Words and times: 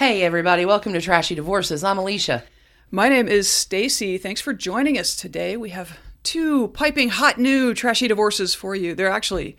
Hey 0.00 0.22
everybody, 0.22 0.64
welcome 0.64 0.94
to 0.94 1.00
Trashy 1.02 1.34
Divorces. 1.34 1.84
I'm 1.84 1.98
Alicia. 1.98 2.42
My 2.90 3.10
name 3.10 3.28
is 3.28 3.50
Stacy. 3.50 4.16
Thanks 4.16 4.40
for 4.40 4.54
joining 4.54 4.96
us 4.96 5.14
today. 5.14 5.58
We 5.58 5.68
have 5.70 5.98
two 6.22 6.68
piping 6.68 7.10
hot 7.10 7.38
new 7.38 7.74
trashy 7.74 8.08
divorces 8.08 8.54
for 8.54 8.74
you. 8.74 8.94
They're 8.94 9.10
actually 9.10 9.58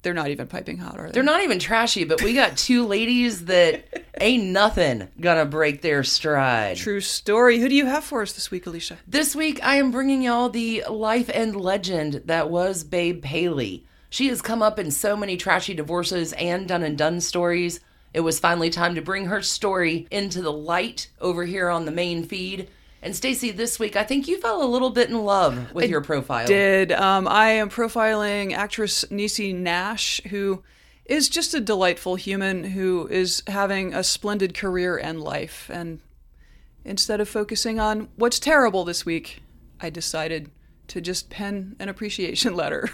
they're 0.00 0.14
not 0.14 0.30
even 0.30 0.46
piping 0.46 0.78
hot, 0.78 0.98
are 0.98 1.08
they? 1.08 1.12
They're 1.12 1.22
not 1.22 1.42
even 1.42 1.58
trashy, 1.58 2.04
but 2.04 2.22
we 2.22 2.32
got 2.32 2.56
two 2.56 2.86
ladies 2.86 3.44
that 3.44 4.06
ain't 4.18 4.44
nothing 4.44 5.08
gonna 5.20 5.44
break 5.44 5.82
their 5.82 6.02
stride. 6.02 6.78
True 6.78 7.02
story. 7.02 7.58
Who 7.58 7.68
do 7.68 7.74
you 7.74 7.84
have 7.84 8.02
for 8.02 8.22
us 8.22 8.32
this 8.32 8.50
week, 8.50 8.66
Alicia? 8.66 8.96
This 9.06 9.36
week 9.36 9.62
I 9.62 9.76
am 9.76 9.90
bringing 9.90 10.22
y'all 10.22 10.48
the 10.48 10.84
life 10.88 11.28
and 11.34 11.54
legend 11.54 12.22
that 12.24 12.48
was 12.48 12.82
Babe 12.82 13.22
Paley. 13.22 13.84
She 14.08 14.28
has 14.28 14.40
come 14.40 14.62
up 14.62 14.78
in 14.78 14.90
so 14.90 15.18
many 15.18 15.36
trashy 15.36 15.74
divorces 15.74 16.32
and 16.32 16.66
done 16.66 16.82
and 16.82 16.96
done 16.96 17.20
stories. 17.20 17.80
It 18.16 18.24
was 18.24 18.40
finally 18.40 18.70
time 18.70 18.94
to 18.94 19.02
bring 19.02 19.26
her 19.26 19.42
story 19.42 20.06
into 20.10 20.40
the 20.40 20.50
light 20.50 21.10
over 21.20 21.44
here 21.44 21.68
on 21.68 21.84
the 21.84 21.90
main 21.90 22.24
feed. 22.24 22.70
And 23.02 23.14
Stacy, 23.14 23.50
this 23.50 23.78
week 23.78 23.94
I 23.94 24.04
think 24.04 24.26
you 24.26 24.40
fell 24.40 24.62
a 24.62 24.64
little 24.64 24.88
bit 24.88 25.10
in 25.10 25.22
love 25.22 25.74
with 25.74 25.90
your 25.90 26.00
profile. 26.00 26.46
Did 26.46 26.92
um, 26.92 27.28
I 27.28 27.50
am 27.50 27.68
profiling 27.68 28.54
actress 28.54 29.04
Niecy 29.10 29.54
Nash, 29.54 30.22
who 30.30 30.62
is 31.04 31.28
just 31.28 31.52
a 31.52 31.60
delightful 31.60 32.16
human 32.16 32.64
who 32.64 33.06
is 33.08 33.42
having 33.48 33.92
a 33.92 34.02
splendid 34.02 34.54
career 34.54 34.96
and 34.96 35.20
life. 35.20 35.70
And 35.70 36.00
instead 36.86 37.20
of 37.20 37.28
focusing 37.28 37.78
on 37.78 38.08
what's 38.16 38.40
terrible 38.40 38.84
this 38.84 39.04
week, 39.04 39.42
I 39.78 39.90
decided 39.90 40.50
to 40.88 41.02
just 41.02 41.28
pen 41.28 41.76
an 41.78 41.90
appreciation 41.90 42.54
letter. 42.56 42.88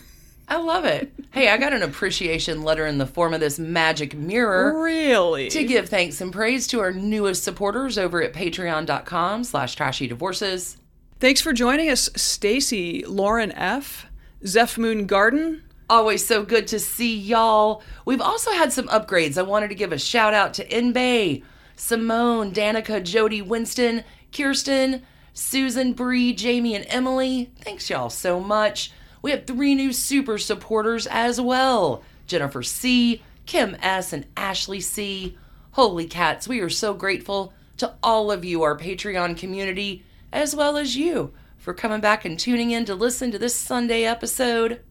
I 0.49 0.57
love 0.57 0.85
it. 0.85 1.13
Hey, 1.31 1.49
I 1.49 1.57
got 1.57 1.73
an 1.73 1.83
appreciation 1.83 2.63
letter 2.63 2.87
in 2.87 2.99
the 2.99 3.07
form 3.07 3.33
of 3.33 3.41
this 3.41 3.59
magic 3.59 4.15
mirror. 4.15 4.83
Really? 4.83 5.49
To 5.49 5.65
give 5.65 5.89
thanks 5.89 6.21
and 6.21 6.33
praise 6.33 6.67
to 6.69 6.81
our 6.81 6.93
newest 6.93 7.43
supporters 7.43 7.97
over 7.97 8.23
at 8.23 8.35
patreon.com 8.35 9.45
slash 9.45 9.75
trashy 9.75 10.07
divorces. 10.07 10.77
Thanks 11.21 11.41
for 11.41 11.53
joining 11.53 11.89
us, 11.89 12.11
Stacy, 12.17 13.05
Lauren 13.07 13.53
F., 13.53 14.07
Zeph 14.45 14.77
Moon 14.77 15.07
Garden. 15.07 15.63
Always 15.89 16.27
so 16.27 16.43
good 16.43 16.67
to 16.69 16.79
see 16.79 17.17
y'all. 17.17 17.83
We've 18.05 18.21
also 18.21 18.51
had 18.53 18.73
some 18.73 18.89
upgrades. 18.89 19.39
I 19.39 19.43
wanted 19.43 19.69
to 19.69 19.75
give 19.75 19.93
a 19.93 19.99
shout 19.99 20.35
out 20.35 20.53
to 20.55 20.67
Inbay, 20.69 21.45
Simone, 21.77 22.53
Danica, 22.53 23.03
Jody, 23.03 23.41
Winston, 23.41 24.05
Kirsten, 24.33 25.03
Susan, 25.33 25.93
Bree, 25.93 26.33
Jamie, 26.33 26.75
and 26.75 26.87
Emily. 26.89 27.53
Thanks 27.61 27.89
y'all 27.89 28.11
so 28.11 28.41
much. 28.41 28.93
We 29.23 29.31
have 29.31 29.47
three 29.47 29.77
new 29.77 29.93
super 29.93 30.37
supporters 30.37 31.07
as 31.07 31.41
well 31.41 32.03
Jennifer 32.27 32.63
C., 32.63 33.23
Kim 33.47 33.77
S., 33.81 34.13
and 34.13 34.27
Ashley 34.37 34.81
C. 34.81 35.39
Holy 35.73 36.07
cats, 36.07 36.47
we 36.47 36.61
are 36.61 36.69
so 36.69 36.93
grateful 36.93 37.55
to 37.79 37.95
all 38.03 38.31
of 38.31 38.45
you, 38.45 38.63
our 38.63 38.77
Patreon 38.77 39.37
community, 39.37 40.05
as 40.33 40.55
well 40.55 40.77
as 40.77 40.97
you, 40.97 41.33
for 41.57 41.73
coming 41.73 42.01
back 42.01 42.25
and 42.25 42.39
tuning 42.39 42.71
in 42.71 42.85
to 42.85 42.95
listen 42.95 43.31
to 43.31 43.39
this 43.39 43.55
Sunday 43.55 44.05
episode. 44.05 44.83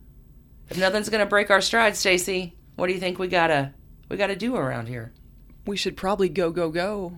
If 0.69 0.77
nothing's 0.77 1.09
gonna 1.09 1.25
break 1.25 1.51
our 1.51 1.61
stride, 1.61 1.95
Stacy, 1.95 2.55
what 2.75 2.87
do 2.87 2.93
you 2.93 2.99
think 2.99 3.19
we 3.19 3.27
gotta 3.27 3.73
we 4.09 4.17
gotta 4.17 4.35
do 4.35 4.55
around 4.55 4.87
here? 4.87 5.13
We 5.65 5.77
should 5.77 5.97
probably 5.97 6.29
go, 6.29 6.51
go, 6.51 6.69
go. 6.69 7.17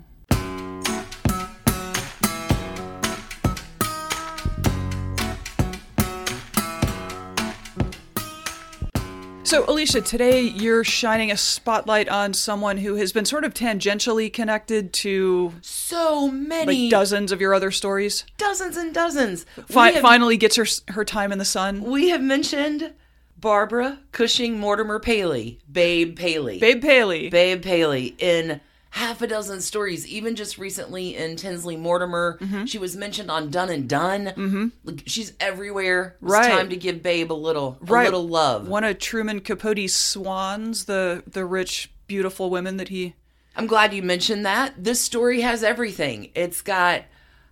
So, 9.54 9.64
Alicia, 9.68 10.02
today 10.02 10.42
you're 10.42 10.84
shining 10.84 11.30
a 11.30 11.38
spotlight 11.38 12.10
on 12.10 12.34
someone 12.34 12.78
who 12.78 12.96
has 12.96 13.14
been 13.14 13.24
sort 13.24 13.44
of 13.44 13.54
tangentially 13.54 14.34
connected 14.34 14.92
to 14.94 15.54
So 15.62 16.28
many 16.32 16.86
like 16.86 16.90
dozens 16.90 17.32
of 17.32 17.40
your 17.40 17.54
other 17.54 17.70
stories. 17.70 18.26
dozens 18.40 18.78
and 18.78 18.96
dozens. 18.96 19.46
Fi- 19.68 19.92
have, 19.92 20.02
finally 20.02 20.38
gets 20.38 20.56
her 20.56 20.66
her 20.88 21.06
time 21.06 21.32
in 21.32 21.38
the 21.38 21.46
sun. 21.46 21.84
we 21.84 22.10
have 22.10 22.20
mentioned 22.20 22.96
Barbara 23.38 24.00
Cushing 24.12 24.58
Mortimer 24.58 25.00
Paley, 25.00 25.60
Babe 25.72 26.18
Paley. 26.18 26.58
Babe 26.58 26.82
Paley. 26.82 27.30
Babe 27.30 27.62
Paley 27.62 28.16
in 28.18 28.60
half 28.96 29.24
a 29.24 29.28
dozen 29.28 29.60
stories. 29.60 30.06
Even 30.08 30.36
just 30.36 30.60
recently 30.60 31.16
in 31.16 31.36
Tinsley 31.36 31.76
Mortimer, 31.76 32.38
Mm-hmm. 32.40 32.66
she 32.66 32.78
was 32.78 32.96
mentioned 32.96 33.32
on 33.32 33.50
Done 33.50 33.70
and 33.70 33.90
Done. 33.90 34.26
Mm-hmm. 34.28 34.96
she's 35.08 35.34
everywhere. 35.40 36.16
It's 36.22 36.32
Right. 36.32 36.52
time 36.52 36.70
to 36.70 36.76
give 36.78 37.02
Babe 37.02 37.32
a 37.32 37.34
little, 37.34 37.80
a 37.82 37.86
right. 37.86 38.06
little 38.06 38.28
love. 38.28 38.68
One 38.68 38.84
of 38.84 39.00
Truman 39.00 39.40
Capote's 39.42 39.96
swans, 39.96 40.86
the 40.86 41.24
the 41.26 41.44
rich, 41.44 41.92
beautiful 42.08 42.50
women 42.52 42.78
that 42.78 42.90
he. 42.90 43.16
I'm 43.56 43.66
glad 43.68 43.94
you 43.94 44.04
mentioned 44.04 44.46
that. 44.46 44.74
This 44.84 45.02
story 45.02 45.42
has 45.42 45.64
everything. 45.64 46.30
It's 46.36 46.62
got 46.62 47.04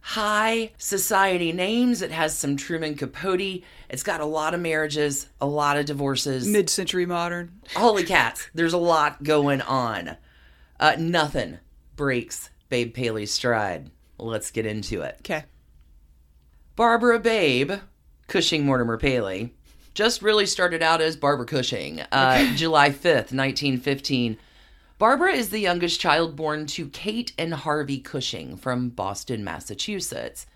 high 0.02 0.72
society 0.78 1.52
names. 1.52 2.02
It 2.02 2.12
has 2.12 2.38
some 2.38 2.56
Truman 2.58 2.96
Capote. 2.96 3.62
It's 3.90 4.04
got 4.04 4.22
a 4.22 4.26
lot 4.26 4.54
of 4.54 4.60
marriages, 4.60 5.28
a 5.40 5.46
lot 5.46 5.78
of 5.78 5.86
divorces. 5.86 6.48
Mid-century 6.48 7.06
modern. 7.06 7.52
Holy 7.76 8.04
cats, 8.04 8.50
there's 8.56 8.74
a 8.74 8.78
lot 8.78 9.24
going 9.24 9.62
on. 9.62 10.18
Uh, 10.82 10.96
nothing 10.98 11.60
breaks 11.96 12.50
Babe 12.70 12.94
Paley's 12.94 13.32
stride. 13.32 13.92
Let's 14.18 14.50
get 14.50 14.66
into 14.66 15.02
it. 15.02 15.18
Okay. 15.20 15.46
Barbara 16.76 17.20
Babe, 17.20 17.74
Cushing 18.28 18.66
Mortimer 18.66 18.98
Paley, 18.98 19.54
just 19.94 20.24
really 20.24 20.48
started 20.48 20.82
out 20.82 21.00
as 21.00 21.16
Barbara 21.16 21.46
Cushing, 21.46 22.02
uh, 22.12 22.54
July 22.56 22.90
5th, 22.90 23.32
1915. 23.32 24.38
Barbara 24.98 25.34
is 25.34 25.50
the 25.50 25.60
youngest 25.60 26.00
child 26.00 26.36
born 26.36 26.66
to 26.68 26.88
Kate 26.90 27.34
and 27.38 27.54
Harvey 27.54 28.00
Cushing 28.00 28.58
from 28.58 28.90
Boston, 28.90 29.44
Massachusetts. 29.44 30.48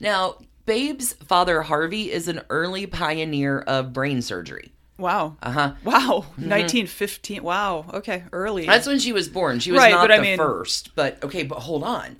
Now, 0.00 0.36
Babe's 0.66 1.14
father, 1.14 1.62
Harvey, 1.62 2.12
is 2.12 2.28
an 2.28 2.42
early 2.50 2.86
pioneer 2.86 3.60
of 3.60 3.92
brain 3.92 4.20
surgery. 4.20 4.72
Wow. 5.00 5.36
Uh 5.42 5.50
huh. 5.50 5.72
Wow. 5.84 6.24
1915. 6.36 7.42
Wow. 7.42 7.86
Okay. 7.94 8.24
Early. 8.32 8.66
That's 8.66 8.86
when 8.86 8.98
she 8.98 9.12
was 9.12 9.28
born. 9.28 9.58
She 9.60 9.72
was 9.72 9.78
Right, 9.80 9.90
not 9.92 10.02
but 10.04 10.12
I 10.12 10.16
the 10.18 10.22
mean- 10.22 10.36
first. 10.38 10.94
But 10.94 11.22
okay, 11.24 11.42
but 11.42 11.60
hold 11.60 11.82
on. 11.82 12.16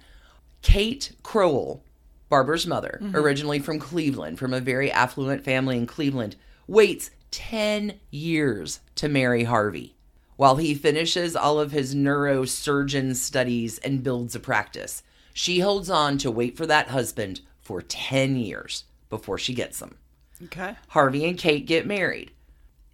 Kate 0.63 1.13
Crowell, 1.23 1.83
Barbara's 2.29 2.67
mother, 2.67 2.99
Mm-hmm. 3.03 3.17
originally 3.17 3.59
from 3.59 3.79
Cleveland, 3.79 4.39
from 4.39 4.53
a 4.53 4.61
very 4.61 4.91
affluent 4.91 5.45
family 5.45 5.77
in 5.77 5.87
Cleveland, 5.87 6.37
waits 6.67 7.11
10 7.31 7.95
years 8.11 8.81
to 8.97 9.09
marry 9.09 9.45
Harvey 9.45 9.95
while 10.37 10.57
he 10.57 10.75
finishes 10.75 11.37
all 11.37 11.61
of 11.61 11.71
his 11.73 11.95
neurosurgeon 11.95 13.15
studies 13.15 13.79
and 13.79 14.03
builds 14.03 14.35
a 14.35 14.41
practice. 14.41 15.03
She 15.33 15.61
holds 15.61 15.89
on 15.91 16.19
to 16.19 16.31
wait 16.31 16.57
for 16.57 16.67
that 16.67 16.89
husband 16.89 17.41
for 17.61 17.83
10 17.83 18.37
years 18.37 18.85
before 19.11 19.39
she 19.39 19.55
gets 19.55 19.81
him. 19.81 19.97
okay. 20.45 20.77
Harvey 20.89 21.25
and 21.27 21.39
Kate 21.39 21.67
get 21.67 21.87
married. 21.87 22.31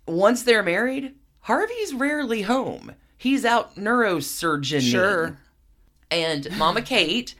Once 0.06 0.42
they're 0.42 0.62
married, 0.62 1.14
Harvey's 1.40 1.94
rarely 1.94 2.42
home. 2.42 2.92
He's 3.16 3.44
out 3.44 3.76
neurosurgeoning. 3.76 4.90
Sure. 4.90 5.38
And 6.10 6.56
Mama 6.56 6.82
Kate 6.82 7.34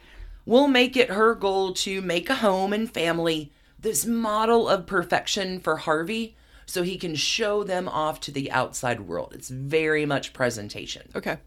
will 0.44 0.68
make 0.68 0.96
it 0.96 1.10
her 1.10 1.34
goal 1.34 1.72
to 1.74 2.00
make 2.00 2.30
a 2.30 2.36
home 2.36 2.72
and 2.72 2.92
family, 2.92 3.52
this 3.78 4.06
model 4.06 4.68
of 4.68 4.86
perfection 4.86 5.60
for 5.60 5.76
Harvey, 5.76 6.36
so 6.64 6.82
he 6.82 6.96
can 6.96 7.14
show 7.14 7.62
them 7.62 7.88
off 7.88 8.20
to 8.20 8.32
the 8.32 8.50
outside 8.50 9.00
world. 9.00 9.32
It's 9.34 9.48
very 9.48 10.06
much 10.06 10.32
presentation. 10.32 11.10
Okay. 11.14 11.38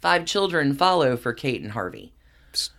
Five 0.00 0.24
children 0.24 0.74
follow 0.74 1.16
for 1.16 1.32
Kate 1.32 1.62
and 1.62 1.72
Harvey. 1.72 2.12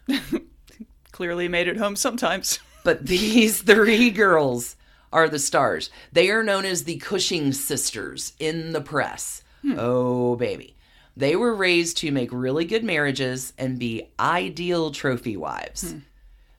Clearly 1.12 1.48
made 1.48 1.68
it 1.68 1.78
home 1.78 1.96
sometimes. 1.96 2.60
But 2.84 3.06
these 3.06 3.62
three 3.62 4.10
girls 4.10 4.76
are 5.14 5.30
the 5.30 5.40
stars. 5.40 5.90
They 6.12 6.30
are 6.30 6.44
known 6.44 6.66
as 6.66 6.84
the 6.84 6.98
Cushing 6.98 7.54
sisters 7.54 8.34
in 8.40 8.74
the 8.74 8.82
press. 8.82 9.44
Hmm. 9.62 9.76
Oh, 9.78 10.36
baby. 10.36 10.76
They 11.16 11.36
were 11.36 11.54
raised 11.56 11.98
to 11.98 12.12
make 12.12 12.34
really 12.34 12.66
good 12.66 12.84
marriages 12.84 13.54
and 13.58 13.80
be 13.80 14.10
ideal 14.20 14.92
trophy 14.92 15.38
wives. 15.38 15.92
Hmm. 15.92 16.00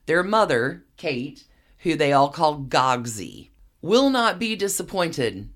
Their 0.07 0.23
mother, 0.23 0.83
Kate, 0.97 1.43
who 1.79 1.95
they 1.95 2.13
all 2.13 2.29
call 2.29 2.59
Gogsy, 2.61 3.49
will 3.81 4.09
not 4.09 4.39
be 4.39 4.55
disappointed 4.55 5.49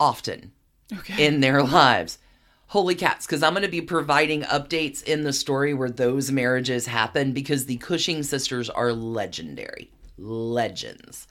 often 0.00 0.52
Okay. 0.92 1.26
in 1.26 1.40
their 1.40 1.62
lives. 1.62 2.18
Holy 2.68 2.94
cats, 2.94 3.26
because 3.26 3.42
I'm 3.42 3.52
going 3.52 3.62
to 3.62 3.68
be 3.68 3.80
providing 3.80 4.42
updates 4.42 5.02
in 5.02 5.22
the 5.22 5.32
story 5.32 5.74
where 5.74 5.90
those 5.90 6.32
marriages 6.32 6.86
happen 6.86 7.32
because 7.32 7.66
the 7.66 7.76
Cushing 7.76 8.22
sisters 8.22 8.68
are 8.70 8.92
legendary. 8.92 9.90
Legends. 10.16 11.26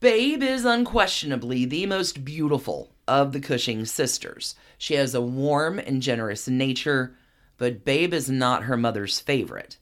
Babe 0.00 0.44
is 0.44 0.64
unquestionably 0.64 1.64
the 1.64 1.86
most 1.86 2.24
beautiful 2.24 2.92
of 3.08 3.32
the 3.32 3.40
Cushing 3.40 3.84
sisters. 3.84 4.54
She 4.76 4.94
has 4.94 5.12
a 5.12 5.20
warm 5.20 5.80
and 5.80 6.00
generous 6.00 6.46
nature, 6.46 7.16
but 7.56 7.84
Babe 7.84 8.14
is 8.14 8.30
not 8.30 8.64
her 8.64 8.76
mother's 8.76 9.18
favorite. 9.18 9.76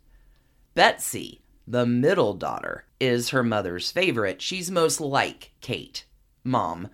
Betsy, 0.75 1.43
the 1.67 1.85
middle 1.85 2.33
daughter, 2.33 2.85
is 2.99 3.29
her 3.31 3.43
mother's 3.43 3.91
favorite. 3.91 4.41
She's 4.41 4.71
most 4.71 5.03
like 5.03 5.53
Kate, 5.61 6.07
mom, 6.43 6.89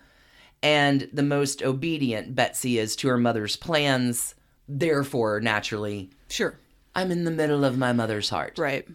and 0.61 1.07
the 1.13 1.23
most 1.23 1.63
obedient 1.63 2.35
Betsy 2.35 2.77
is 2.77 2.93
to 2.97 3.07
her 3.07 3.17
mother's 3.17 3.55
plans, 3.55 4.35
Therefore, 4.67 5.39
naturally, 5.39 6.09
Sure. 6.29 6.57
I'm 6.95 7.11
in 7.11 7.23
the 7.25 7.31
middle 7.31 7.63
of 7.63 7.77
my 7.77 7.93
mother's 7.93 8.29
heart. 8.29 8.57
Right. 8.57 8.87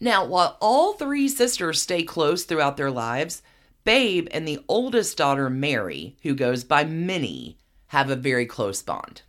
Now, 0.00 0.24
while 0.24 0.56
all 0.60 0.92
three 0.92 1.28
sisters 1.28 1.82
stay 1.82 2.02
close 2.02 2.44
throughout 2.44 2.76
their 2.76 2.90
lives, 2.90 3.42
Babe 3.84 4.28
and 4.30 4.46
the 4.46 4.60
oldest 4.68 5.16
daughter, 5.16 5.48
Mary, 5.48 6.16
who 6.22 6.34
goes 6.34 6.62
by 6.62 6.84
Minnie, 6.84 7.58
have 7.88 8.10
a 8.10 8.16
very 8.16 8.46
close 8.46 8.82
bond. 8.82 9.22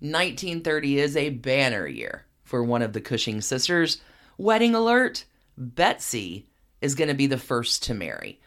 1930 0.00 0.98
is 0.98 1.16
a 1.16 1.30
banner 1.30 1.86
year 1.86 2.26
for 2.42 2.64
one 2.64 2.82
of 2.82 2.92
the 2.92 3.00
Cushing 3.00 3.40
sisters. 3.40 4.00
Wedding 4.36 4.74
alert 4.74 5.24
Betsy 5.56 6.48
is 6.80 6.94
going 6.94 7.08
to 7.08 7.14
be 7.14 7.26
the 7.26 7.38
first 7.38 7.82
to 7.84 7.94
marry. 7.94 8.40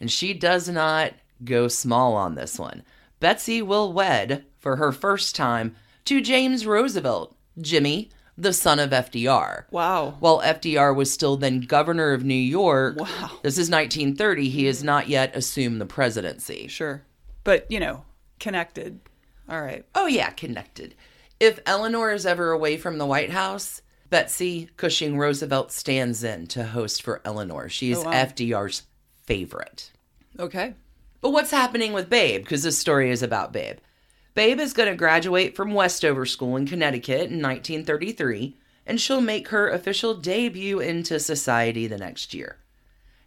And 0.00 0.10
she 0.10 0.32
does 0.32 0.68
not 0.68 1.12
go 1.44 1.68
small 1.68 2.14
on 2.14 2.34
this 2.34 2.58
one. 2.58 2.82
Betsy 3.20 3.60
will 3.60 3.92
wed 3.92 4.44
for 4.58 4.76
her 4.76 4.92
first 4.92 5.34
time 5.34 5.74
to 6.04 6.20
James 6.20 6.66
Roosevelt, 6.66 7.36
Jimmy, 7.60 8.10
the 8.36 8.52
son 8.52 8.78
of 8.78 8.90
FDR. 8.90 9.64
Wow. 9.70 10.16
While 10.20 10.40
FDR 10.42 10.94
was 10.94 11.12
still 11.12 11.36
then 11.36 11.60
governor 11.60 12.12
of 12.12 12.24
New 12.24 12.34
York, 12.34 12.98
Wow. 12.98 13.30
this 13.42 13.58
is 13.58 13.70
1930, 13.70 14.48
he 14.48 14.64
has 14.66 14.82
not 14.82 15.08
yet 15.08 15.34
assumed 15.36 15.80
the 15.80 15.86
presidency. 15.86 16.66
Sure. 16.68 17.02
But, 17.44 17.70
you 17.70 17.78
know, 17.80 18.04
connected. 18.40 19.00
All 19.48 19.60
right. 19.62 19.84
Oh, 19.94 20.06
yeah, 20.06 20.30
connected. 20.30 20.94
If 21.38 21.60
Eleanor 21.66 22.12
is 22.12 22.26
ever 22.26 22.50
away 22.52 22.76
from 22.76 22.98
the 22.98 23.06
White 23.06 23.30
House, 23.30 23.82
Betsy 24.10 24.70
Cushing 24.76 25.18
Roosevelt 25.18 25.70
stands 25.72 26.24
in 26.24 26.46
to 26.48 26.64
host 26.64 27.02
for 27.02 27.20
Eleanor. 27.24 27.68
She 27.68 27.90
is 27.90 27.98
Oh, 27.98 28.04
wow. 28.04 28.12
FDR's 28.12 28.82
favorite. 29.24 29.90
Okay. 30.38 30.74
But 31.20 31.30
what's 31.30 31.50
happening 31.50 31.92
with 31.92 32.10
Babe? 32.10 32.42
Because 32.42 32.62
this 32.62 32.78
story 32.78 33.10
is 33.10 33.22
about 33.22 33.52
Babe. 33.52 33.78
Babe 34.34 34.58
is 34.58 34.72
going 34.72 34.88
to 34.88 34.96
graduate 34.96 35.54
from 35.54 35.74
Westover 35.74 36.26
School 36.26 36.56
in 36.56 36.66
Connecticut 36.66 37.30
in 37.30 37.40
1933, 37.40 38.56
and 38.84 39.00
she'll 39.00 39.20
make 39.20 39.48
her 39.48 39.68
official 39.68 40.14
debut 40.14 40.80
into 40.80 41.20
society 41.20 41.86
the 41.86 41.98
next 41.98 42.34
year. 42.34 42.56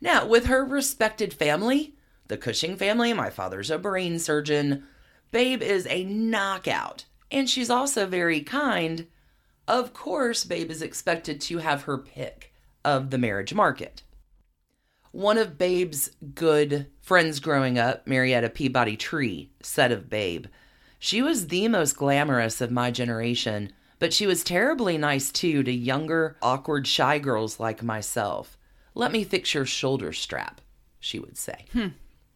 Now, 0.01 0.27
with 0.27 0.47
her 0.47 0.65
respected 0.65 1.33
family, 1.33 1.95
the 2.27 2.35
Cushing 2.35 2.75
family, 2.75 3.13
my 3.13 3.29
father's 3.29 3.71
a 3.71 3.77
brain 3.77 4.19
surgeon, 4.19 4.83
Babe 5.31 5.61
is 5.61 5.87
a 5.89 6.03
knockout, 6.03 7.05
and 7.31 7.49
she's 7.49 7.69
also 7.69 8.05
very 8.05 8.41
kind. 8.41 9.07
Of 9.65 9.93
course, 9.93 10.43
Babe 10.43 10.69
is 10.69 10.81
expected 10.81 11.39
to 11.41 11.59
have 11.59 11.83
her 11.83 11.97
pick 11.97 12.53
of 12.83 13.11
the 13.11 13.17
marriage 13.17 13.53
market. 13.53 14.03
One 15.11 15.37
of 15.37 15.57
Babe's 15.57 16.11
good 16.35 16.87
friends 17.01 17.39
growing 17.39 17.79
up, 17.79 18.05
Marietta 18.07 18.49
Peabody 18.49 18.97
Tree, 18.97 19.51
said 19.61 19.93
of 19.93 20.09
Babe, 20.09 20.47
She 20.99 21.21
was 21.21 21.47
the 21.47 21.67
most 21.67 21.95
glamorous 21.97 22.61
of 22.61 22.71
my 22.71 22.91
generation, 22.91 23.71
but 23.99 24.13
she 24.13 24.27
was 24.27 24.43
terribly 24.43 24.97
nice 24.97 25.31
too 25.31 25.63
to 25.63 25.71
younger, 25.71 26.37
awkward, 26.41 26.87
shy 26.87 27.19
girls 27.19 27.59
like 27.59 27.83
myself. 27.83 28.57
Let 28.93 29.11
me 29.11 29.23
fix 29.23 29.53
your 29.53 29.65
shoulder 29.65 30.11
strap, 30.13 30.61
she 30.99 31.19
would 31.19 31.37
say. 31.37 31.65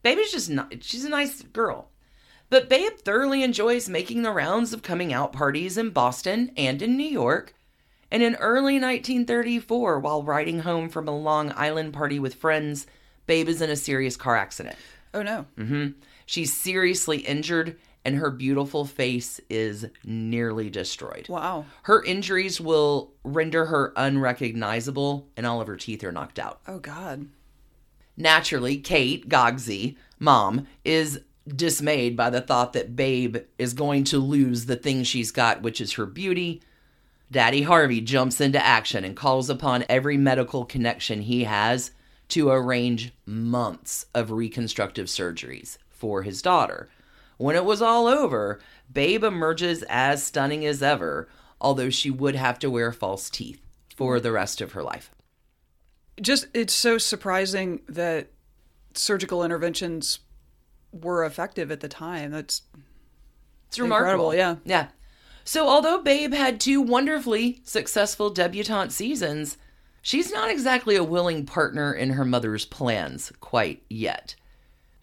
Babe 0.03 0.17
is 0.17 0.31
just 0.31 0.49
not, 0.49 0.83
she's 0.83 1.05
a 1.05 1.09
nice 1.09 1.41
girl. 1.41 1.89
But 2.49 2.69
Babe 2.69 2.97
thoroughly 2.97 3.43
enjoys 3.43 3.87
making 3.87 4.23
the 4.23 4.31
rounds 4.31 4.73
of 4.73 4.83
coming 4.83 5.13
out 5.13 5.31
parties 5.31 5.77
in 5.77 5.91
Boston 5.91 6.51
and 6.57 6.81
in 6.81 6.97
New 6.97 7.03
York. 7.03 7.55
And 8.11 8.21
in 8.21 8.35
early 8.35 8.73
1934, 8.73 9.99
while 9.99 10.21
riding 10.21 10.59
home 10.59 10.89
from 10.89 11.07
a 11.07 11.17
Long 11.17 11.53
Island 11.55 11.93
party 11.93 12.19
with 12.19 12.35
friends, 12.35 12.85
Babe 13.25 13.47
is 13.47 13.61
in 13.61 13.69
a 13.69 13.77
serious 13.77 14.17
car 14.17 14.35
accident. 14.35 14.75
Oh, 15.13 15.23
no. 15.23 15.45
Mm-hmm. 15.57 15.91
She's 16.25 16.53
seriously 16.53 17.19
injured, 17.19 17.77
and 18.03 18.15
her 18.15 18.31
beautiful 18.31 18.85
face 18.85 19.39
is 19.49 19.87
nearly 20.03 20.69
destroyed. 20.69 21.27
Wow. 21.29 21.65
Her 21.83 22.03
injuries 22.03 22.59
will 22.59 23.13
render 23.23 23.65
her 23.65 23.93
unrecognizable, 23.95 25.27
and 25.37 25.45
all 25.45 25.61
of 25.61 25.67
her 25.67 25.77
teeth 25.77 26.03
are 26.03 26.11
knocked 26.11 26.39
out. 26.39 26.61
Oh, 26.67 26.79
God. 26.79 27.27
Naturally, 28.17 28.77
Kate, 28.77 29.29
Gogsy, 29.29 29.97
mom, 30.19 30.67
is 30.83 31.21
dismayed 31.47 32.15
by 32.15 32.29
the 32.29 32.41
thought 32.41 32.73
that 32.73 32.95
Babe 32.95 33.37
is 33.57 33.73
going 33.73 34.03
to 34.05 34.19
lose 34.19 34.65
the 34.65 34.75
thing 34.75 35.03
she's 35.03 35.31
got, 35.31 35.61
which 35.61 35.81
is 35.81 35.93
her 35.93 36.05
beauty. 36.05 36.61
Daddy 37.31 37.63
Harvey 37.63 38.01
jumps 38.01 38.41
into 38.41 38.63
action 38.63 39.03
and 39.03 39.15
calls 39.15 39.49
upon 39.49 39.85
every 39.87 40.17
medical 40.17 40.65
connection 40.65 41.21
he 41.21 41.45
has 41.45 41.91
to 42.29 42.49
arrange 42.49 43.13
months 43.25 44.05
of 44.13 44.31
reconstructive 44.31 45.07
surgeries 45.07 45.77
for 45.89 46.23
his 46.23 46.41
daughter. 46.41 46.89
When 47.41 47.55
it 47.55 47.65
was 47.65 47.81
all 47.81 48.05
over, 48.05 48.59
Babe 48.93 49.23
emerges 49.23 49.83
as 49.89 50.23
stunning 50.23 50.63
as 50.63 50.83
ever, 50.83 51.27
although 51.59 51.89
she 51.89 52.11
would 52.11 52.35
have 52.35 52.59
to 52.59 52.69
wear 52.69 52.91
false 52.91 53.31
teeth 53.31 53.59
for 53.95 54.19
the 54.19 54.31
rest 54.31 54.61
of 54.61 54.73
her 54.73 54.83
life. 54.83 55.09
Just, 56.21 56.45
it's 56.53 56.71
so 56.71 56.99
surprising 56.99 57.81
that 57.89 58.27
surgical 58.93 59.43
interventions 59.43 60.19
were 60.91 61.25
effective 61.25 61.71
at 61.71 61.79
the 61.79 61.87
time. 61.87 62.29
That's 62.29 62.61
It's 63.69 63.79
remarkable. 63.79 64.35
Yeah. 64.35 64.57
Yeah. 64.63 64.89
So, 65.43 65.67
although 65.67 65.99
Babe 65.99 66.35
had 66.35 66.59
two 66.59 66.79
wonderfully 66.79 67.61
successful 67.63 68.29
debutante 68.29 68.91
seasons, 68.91 69.57
she's 70.03 70.31
not 70.31 70.51
exactly 70.51 70.95
a 70.95 71.03
willing 71.03 71.47
partner 71.47 71.91
in 71.91 72.11
her 72.11 72.25
mother's 72.25 72.65
plans 72.65 73.31
quite 73.39 73.81
yet. 73.89 74.35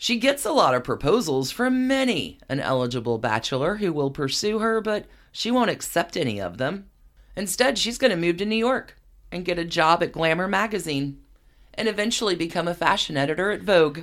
She 0.00 0.16
gets 0.16 0.44
a 0.44 0.52
lot 0.52 0.74
of 0.74 0.84
proposals 0.84 1.50
from 1.50 1.88
many 1.88 2.38
an 2.48 2.60
eligible 2.60 3.18
bachelor 3.18 3.76
who 3.76 3.92
will 3.92 4.12
pursue 4.12 4.60
her, 4.60 4.80
but 4.80 5.06
she 5.32 5.50
won't 5.50 5.70
accept 5.70 6.16
any 6.16 6.40
of 6.40 6.56
them. 6.58 6.88
Instead, 7.36 7.76
she's 7.78 7.98
going 7.98 8.12
to 8.12 8.16
move 8.16 8.36
to 8.38 8.46
New 8.46 8.56
York 8.56 8.96
and 9.32 9.44
get 9.44 9.58
a 9.58 9.64
job 9.64 10.02
at 10.02 10.12
Glamour 10.12 10.46
magazine 10.48 11.20
and 11.74 11.88
eventually 11.88 12.36
become 12.36 12.68
a 12.68 12.74
fashion 12.74 13.16
editor 13.16 13.50
at 13.50 13.62
Vogue. 13.62 14.00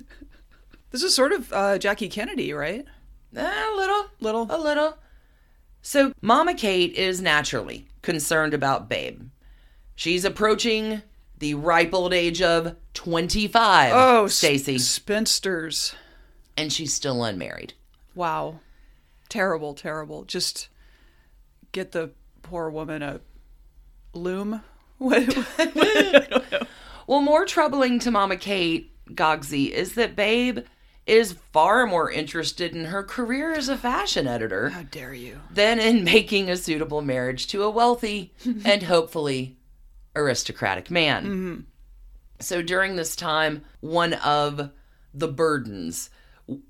this 0.90 1.02
is 1.02 1.14
sort 1.14 1.32
of 1.32 1.52
uh, 1.52 1.78
Jackie 1.78 2.08
Kennedy, 2.08 2.52
right? 2.52 2.86
Eh, 3.34 3.72
a 3.72 3.76
little, 3.76 4.06
Little. 4.20 4.46
a 4.50 4.58
little. 4.58 4.98
So, 5.82 6.12
Mama 6.22 6.54
Kate 6.54 6.92
is 6.94 7.20
naturally 7.20 7.88
concerned 8.02 8.54
about 8.54 8.88
Babe. 8.88 9.22
She's 9.96 10.24
approaching 10.24 11.02
the 11.38 11.54
ripe 11.54 11.92
old 11.92 12.12
age 12.14 12.40
of 12.42 12.76
25. 12.94 13.92
Oh, 13.94 14.26
Stacy, 14.28 14.78
spinsters. 14.78 15.94
and 16.56 16.72
she's 16.72 16.94
still 16.94 17.24
unmarried. 17.24 17.74
Wow. 18.14 18.60
Terrible, 19.28 19.74
terrible. 19.74 20.24
Just 20.24 20.68
get 21.72 21.92
the 21.92 22.10
poor 22.42 22.70
woman 22.70 23.02
a 23.02 23.20
loom. 24.12 24.62
Well, 27.06 27.20
more 27.20 27.44
troubling 27.44 27.98
to 27.98 28.10
Mama 28.10 28.36
Kate, 28.38 28.90
Gogsy, 29.14 29.70
is 29.70 29.94
that 29.94 30.16
Babe 30.16 30.60
is 31.06 31.32
far 31.52 31.86
more 31.86 32.10
interested 32.10 32.74
in 32.74 32.86
her 32.86 33.02
career 33.02 33.52
as 33.52 33.68
a 33.68 33.76
fashion 33.76 34.26
editor 34.26 34.70
How 34.70 34.84
dare 34.84 35.12
you? 35.12 35.38
than 35.50 35.78
in 35.78 36.02
making 36.02 36.48
a 36.48 36.56
suitable 36.56 37.02
marriage 37.02 37.46
to 37.48 37.62
a 37.62 37.68
wealthy 37.68 38.32
and 38.64 38.84
hopefully 38.84 39.58
aristocratic 40.16 40.90
man. 40.90 41.24
Mm-hmm. 41.24 41.60
So 42.40 42.62
during 42.62 42.96
this 42.96 43.16
time, 43.16 43.62
one 43.80 44.14
of 44.14 44.70
the 45.12 45.28
burdens, 45.28 46.10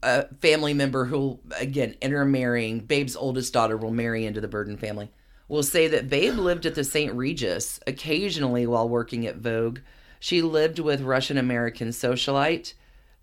a 0.03 0.33
family 0.37 0.75
member 0.75 1.07
who, 1.07 1.41
again, 1.59 1.97
intermarrying, 2.01 2.81
Babe's 2.81 3.17
oldest 3.17 3.53
daughter 3.53 3.77
will 3.77 3.91
marry 3.91 4.27
into 4.27 4.41
the 4.41 4.49
Burden 4.49 4.77
family, 4.77 5.11
will 5.49 5.63
say 5.63 5.89
that 5.89 6.09
Babe 6.09 6.35
lived 6.35 6.67
at 6.67 6.75
the 6.75 6.85
St. 6.85 7.13
Regis 7.15 7.81
occasionally 7.87 8.67
while 8.67 8.89
working 8.89 9.27
at 9.27 9.37
Vogue. 9.37 9.81
She 10.21 10.43
lived 10.43 10.79
with 10.79 11.01
Russian 11.01 11.39
American 11.39 11.89
socialite 11.89 12.75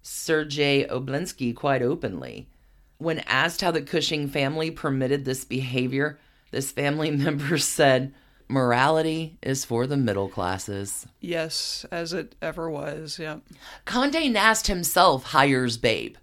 Sergei 0.02 0.86
Obolensky 0.86 1.56
quite 1.56 1.82
openly. 1.82 2.48
When 2.98 3.20
asked 3.20 3.62
how 3.62 3.72
the 3.72 3.82
Cushing 3.82 4.28
family 4.28 4.72
permitted 4.72 5.26
this 5.26 5.46
behavior, 5.46 6.20
this 6.52 6.72
family 6.72 7.12
member 7.12 7.58
said, 7.58 8.14
Morality 8.52 9.38
is 9.42 9.64
for 9.64 9.88
the 9.88 9.96
middle 9.96 10.28
classes. 10.28 11.08
Yes, 11.22 11.86
as 11.90 12.12
it 12.12 12.36
ever 12.42 12.70
was. 12.70 13.18
Yeah. 13.18 13.38
Conde 13.86 14.34
Nast 14.34 14.68
himself 14.68 15.24
hires 15.24 15.78
Babe. 15.78 16.18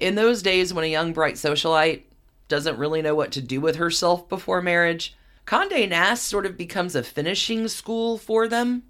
In 0.00 0.14
those 0.14 0.42
days, 0.42 0.72
when 0.72 0.86
a 0.86 0.88
young, 0.88 1.12
bright 1.12 1.34
socialite 1.34 2.04
doesn't 2.48 2.78
really 2.78 3.02
know 3.02 3.14
what 3.14 3.30
to 3.32 3.42
do 3.42 3.60
with 3.60 3.76
herself 3.76 4.26
before 4.26 4.62
marriage, 4.62 5.14
Conde 5.44 5.90
Nast 5.90 6.24
sort 6.24 6.46
of 6.46 6.56
becomes 6.56 6.94
a 6.94 7.02
finishing 7.02 7.68
school 7.68 8.16
for 8.16 8.48
them. 8.48 8.84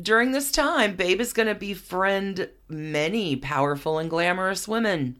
During 0.00 0.32
this 0.32 0.52
time, 0.52 0.96
Babe 0.96 1.20
is 1.20 1.32
going 1.32 1.48
to 1.48 1.54
befriend 1.54 2.50
many 2.68 3.36
powerful 3.36 3.98
and 3.98 4.10
glamorous 4.10 4.68
women 4.68 5.18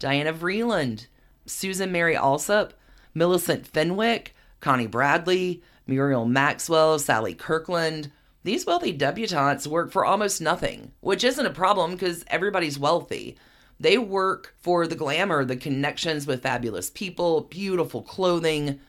Diana 0.00 0.32
Vreeland, 0.32 1.06
Susan 1.46 1.92
Mary 1.92 2.16
Alsop, 2.16 2.74
Millicent 3.14 3.64
Fenwick, 3.64 4.34
Connie 4.58 4.86
Bradley, 4.88 5.62
Muriel 5.86 6.24
Maxwell, 6.24 6.98
Sally 6.98 7.34
Kirkland. 7.34 8.10
These 8.42 8.66
wealthy 8.66 8.96
debutantes 8.96 9.66
work 9.66 9.90
for 9.92 10.04
almost 10.04 10.40
nothing, 10.40 10.92
which 11.00 11.24
isn't 11.24 11.44
a 11.44 11.50
problem 11.50 11.92
because 11.92 12.24
everybody's 12.28 12.78
wealthy. 12.78 13.36
They 13.78 13.98
work 13.98 14.54
for 14.60 14.86
the 14.86 14.94
glamour, 14.94 15.44
the 15.44 15.56
connections 15.56 16.26
with 16.26 16.42
fabulous 16.42 16.90
people, 16.90 17.42
beautiful 17.42 18.02
clothing, 18.02 18.80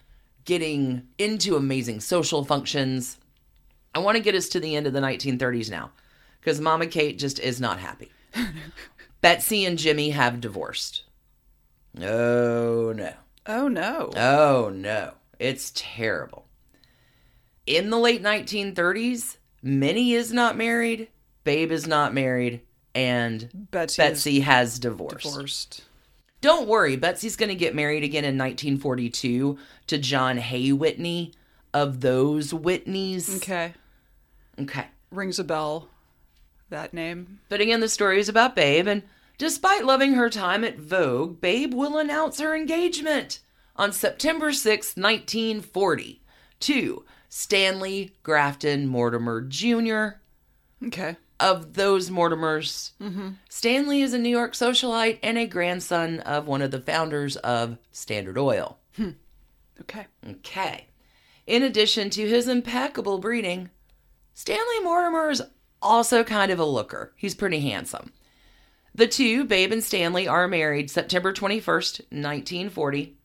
getting 0.46 1.08
into 1.18 1.56
amazing 1.56 2.02
social 2.02 2.44
functions. 2.44 3.18
I 3.94 4.00
want 4.00 4.18
to 4.18 4.24
get 4.24 4.36
us 4.36 4.50
to 4.50 4.60
the 4.60 4.76
end 4.76 4.88
of 4.88 4.94
the 4.94 5.00
1930s 5.00 5.70
now 5.70 5.92
because 6.40 6.60
Mama 6.60 6.88
Kate 6.88 7.18
just 7.18 7.40
is 7.40 7.62
not 7.62 7.80
happy. 7.80 8.12
Betsy 9.22 9.66
and 9.66 9.78
Jimmy 9.78 10.10
have 10.12 10.42
divorced. 10.42 11.04
Oh 12.02 12.94
no. 12.96 13.14
Oh 13.46 13.68
no. 13.68 14.12
Oh 14.16 14.72
no. 14.74 15.14
It's 15.40 15.72
terrible. 15.76 16.48
In 17.68 17.90
the 17.90 17.98
late 17.98 18.24
1930s, 18.24 19.38
Minnie 19.62 20.14
is 20.14 20.34
not 20.34 20.58
married, 20.58 21.10
Babe 21.44 21.72
is 21.72 21.88
not 21.88 22.14
married, 22.14 22.62
and 22.96 23.50
Betsy, 23.72 24.02
Betsy 24.02 24.40
has 24.42 24.80
divorced. 24.80 25.24
divorced. 25.24 25.84
Don't 26.42 26.68
worry, 26.68 26.96
Betsy's 26.96 27.36
going 27.36 27.50
to 27.50 27.56
get 27.56 27.76
married 27.76 28.04
again 28.04 28.24
in 28.24 28.38
1942 28.38 29.60
to 29.88 29.98
John 30.00 30.38
Hay 30.38 30.72
Whitney 30.72 31.34
of 31.74 32.02
those 32.02 32.52
Whitneys. 32.52 33.38
Okay. 33.38 33.74
Okay. 34.60 34.88
Rings 35.12 35.38
a 35.38 35.44
bell. 35.44 35.90
That 36.70 36.94
name. 36.94 37.42
But 37.48 37.62
again, 37.62 37.80
the 37.80 37.90
story 37.90 38.20
is 38.20 38.30
about 38.30 38.56
Babe, 38.56 38.88
and 38.88 39.04
despite 39.38 39.86
loving 39.86 40.14
her 40.14 40.30
time 40.30 40.64
at 40.64 40.80
Vogue, 40.80 41.40
Babe 41.40 41.74
will 41.74 41.98
announce 41.98 42.40
her 42.40 42.56
engagement 42.56 43.40
on 43.76 43.92
September 43.92 44.52
6, 44.52 44.96
1940, 44.96 46.22
to 46.62 47.06
Stanley 47.34 48.14
Grafton 48.24 48.88
Mortimer 48.88 49.42
Jr. 49.42 50.20
Okay. 50.86 51.16
Of 51.40 51.76
those 51.76 52.10
Mortimers, 52.10 52.92
mm-hmm. 53.02 53.30
Stanley 53.50 54.02
is 54.02 54.14
a 54.14 54.20
New 54.20 54.30
York 54.30 54.52
socialite 54.52 55.18
and 55.24 55.38
a 55.38 55.48
grandson 55.48 56.20
of 56.20 56.46
one 56.46 56.62
of 56.62 56.72
the 56.72 56.82
founders 56.82 57.38
of 57.38 57.78
Standard 57.94 58.38
Oil. 58.38 58.78
Hmm. 58.98 59.12
Okay. 59.80 60.08
Okay. 60.30 60.88
In 61.48 61.64
addition 61.64 62.10
to 62.12 62.28
his 62.28 62.50
impeccable 62.50 63.18
breeding, 63.18 63.70
Stanley 64.34 64.80
Mortimer 64.84 65.30
is 65.30 65.42
also 65.82 66.26
kind 66.26 66.52
of 66.52 66.60
a 66.60 66.66
looker. 66.66 67.14
He's 67.16 67.34
pretty 67.34 67.62
handsome. 67.62 68.12
The 68.94 69.08
two, 69.08 69.46
Babe 69.46 69.72
and 69.72 69.84
Stanley, 69.84 70.28
are 70.28 70.50
married 70.50 70.92
September 70.92 71.32
21st, 71.32 72.02
1940. 72.12 73.16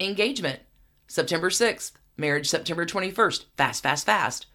Engagement, 0.00 0.60
September 1.06 1.50
6th. 1.50 1.92
Marriage, 2.20 2.48
September 2.48 2.86
21st. 2.86 3.46
Fast, 3.56 3.82
fast, 3.82 4.06
fast. 4.06 4.46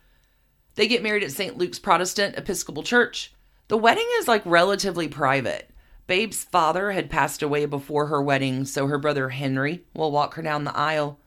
They 0.76 0.88
get 0.88 1.04
married 1.04 1.24
at 1.24 1.32
St. 1.32 1.58
Luke's 1.58 1.80
Protestant 1.80 2.38
Episcopal 2.38 2.84
Church. 2.84 3.34
The 3.68 3.78
wedding 3.78 4.08
is 4.20 4.28
like 4.28 4.44
relatively 4.46 5.08
private. 5.08 5.70
Babe's 6.08 6.44
father 6.44 6.92
had 6.92 7.10
passed 7.10 7.42
away 7.42 7.66
before 7.66 8.08
her 8.08 8.22
wedding, 8.22 8.66
so 8.66 8.88
her 8.88 9.00
brother 9.00 9.30
Henry 9.30 9.84
will 9.96 10.12
walk 10.12 10.36
her 10.36 10.44
down 10.44 10.64
the 10.64 10.78
aisle. 10.78 11.20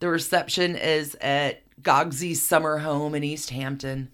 The 0.00 0.08
reception 0.08 0.74
is 0.74 1.16
at 1.20 1.62
Gogsy's 1.80 2.44
summer 2.44 2.78
home 2.78 3.14
in 3.14 3.22
East 3.22 3.50
Hampton. 3.50 4.10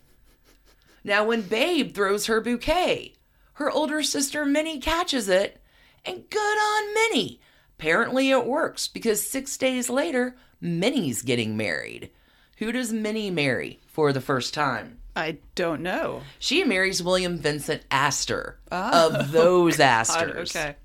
Now, 1.03 1.25
when 1.25 1.43
Babe 1.43 1.95
throws 1.95 2.27
her 2.27 2.41
bouquet, 2.41 3.15
her 3.55 3.71
older 3.71 4.03
sister 4.03 4.45
Minnie 4.45 4.81
catches 4.81 5.29
it, 5.29 5.61
and 6.05 6.29
good 6.29 6.39
on 6.39 6.95
Minnie. 6.95 7.41
Apparently, 7.79 8.31
it 8.31 8.47
works 8.47 8.89
because 8.89 9.27
six 9.27 9.57
days 9.57 9.89
later, 9.89 10.37
Minnie's 10.65 11.21
getting 11.21 11.57
married. 11.57 12.11
Who 12.57 12.73
does 12.73 12.93
Minnie 12.93 13.31
marry 13.31 13.81
for 13.87 14.13
the 14.13 14.21
first 14.21 14.55
time? 14.55 14.99
I 15.15 15.39
don't 15.55 15.83
know. 15.83 16.23
She 16.39 16.65
marries 16.65 17.03
William 17.03 17.39
Vincent 17.39 17.83
Astor 17.91 18.59
oh, 18.73 19.11
of 19.11 19.31
those 19.31 19.77
God, 19.79 19.85
Astors. 19.85 20.57
okay. 20.57 20.77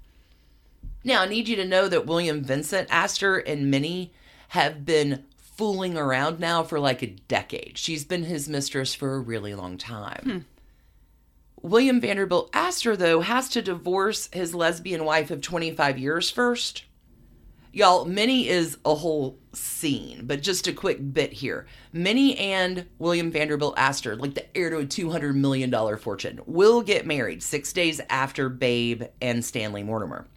Now, 1.04 1.22
I 1.22 1.28
need 1.28 1.48
you 1.48 1.56
to 1.56 1.66
know 1.66 1.88
that 1.88 2.06
William 2.06 2.44
Vincent 2.44 2.90
Astor 2.92 3.38
and 3.38 3.72
Minnie 3.72 4.12
have 4.50 4.86
been 4.86 5.24
fooling 5.38 5.98
around 5.98 6.40
now 6.40 6.62
for 6.62 6.80
like 6.80 7.02
a 7.02 7.08
decade. 7.08 7.78
She's 7.78 8.04
been 8.04 8.24
his 8.24 8.50
mistress 8.50 8.94
for 8.94 9.16
a 9.16 9.20
really 9.20 9.56
long 9.56 9.78
time. 9.78 10.22
Hmm. 10.24 10.40
William 11.62 12.02
Vanderbilt 12.02 12.50
Astor, 12.54 12.98
though, 12.98 13.22
has 13.22 13.50
to 13.50 13.62
divorce 13.62 14.30
his 14.34 14.54
lesbian 14.54 15.06
wife 15.06 15.32
of 15.32 15.42
25 15.42 15.98
years 15.98 16.30
first. 16.30 16.84
Y'all, 17.72 18.04
Minnie 18.06 18.48
is 18.48 18.78
a 18.84 18.96
whole 18.96 19.38
scene, 19.54 20.22
but 20.26 20.42
just 20.42 20.68
a 20.68 20.74
quick 20.74 21.14
bit 21.14 21.32
here. 21.32 21.68
Minnie 21.94 22.36
and 22.38 22.88
William 22.98 23.32
Vanderbilt 23.32 23.76
Astor, 23.78 24.16
like 24.16 24.34
the 24.34 24.58
heir 24.58 24.72
to 24.72 24.80
a 24.80 24.86
$200 24.86 25.36
million 25.36 25.98
fortune, 25.98 26.40
will 26.48 26.82
get 26.82 27.06
married 27.06 27.44
six 27.44 27.72
days 27.72 28.02
after 28.10 28.50
Babe 28.50 29.04
and 29.22 29.46
Stanley 29.46 29.84
Mortimer. 29.84 30.28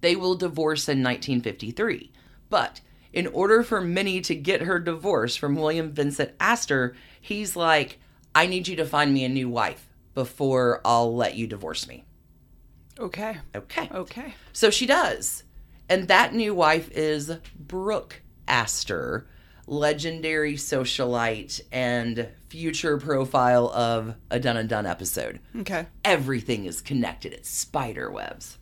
They 0.00 0.16
will 0.16 0.36
divorce 0.36 0.88
in 0.88 1.02
1953. 1.02 2.12
But 2.48 2.80
in 3.12 3.26
order 3.26 3.62
for 3.62 3.82
Minnie 3.82 4.22
to 4.22 4.34
get 4.34 4.62
her 4.62 4.78
divorce 4.78 5.36
from 5.36 5.54
William 5.54 5.92
Vincent 5.92 6.32
Astor, 6.40 6.94
he's 7.20 7.56
like, 7.56 7.98
I 8.34 8.46
need 8.46 8.68
you 8.68 8.76
to 8.76 8.86
find 8.86 9.12
me 9.12 9.24
a 9.24 9.28
new 9.28 9.50
wife 9.50 9.86
before 10.14 10.80
I'll 10.84 11.14
let 11.14 11.34
you 11.34 11.46
divorce 11.46 11.86
me. 11.86 12.04
Okay. 12.98 13.36
Okay. 13.54 13.90
Okay. 13.92 14.34
So 14.52 14.70
she 14.70 14.86
does. 14.86 15.44
And 15.88 16.08
that 16.08 16.34
new 16.34 16.54
wife 16.54 16.90
is 16.92 17.32
Brooke 17.58 18.22
Astor, 18.46 19.26
legendary 19.66 20.54
socialite 20.54 21.60
and 21.72 22.28
future 22.48 22.98
profile 22.98 23.68
of 23.70 24.14
a 24.30 24.38
Done 24.38 24.56
and 24.56 24.68
Done 24.68 24.86
episode. 24.86 25.40
Okay. 25.56 25.86
Everything 26.04 26.64
is 26.64 26.80
connected, 26.80 27.32
it's 27.32 27.50
spider 27.50 28.10
webs. 28.10 28.58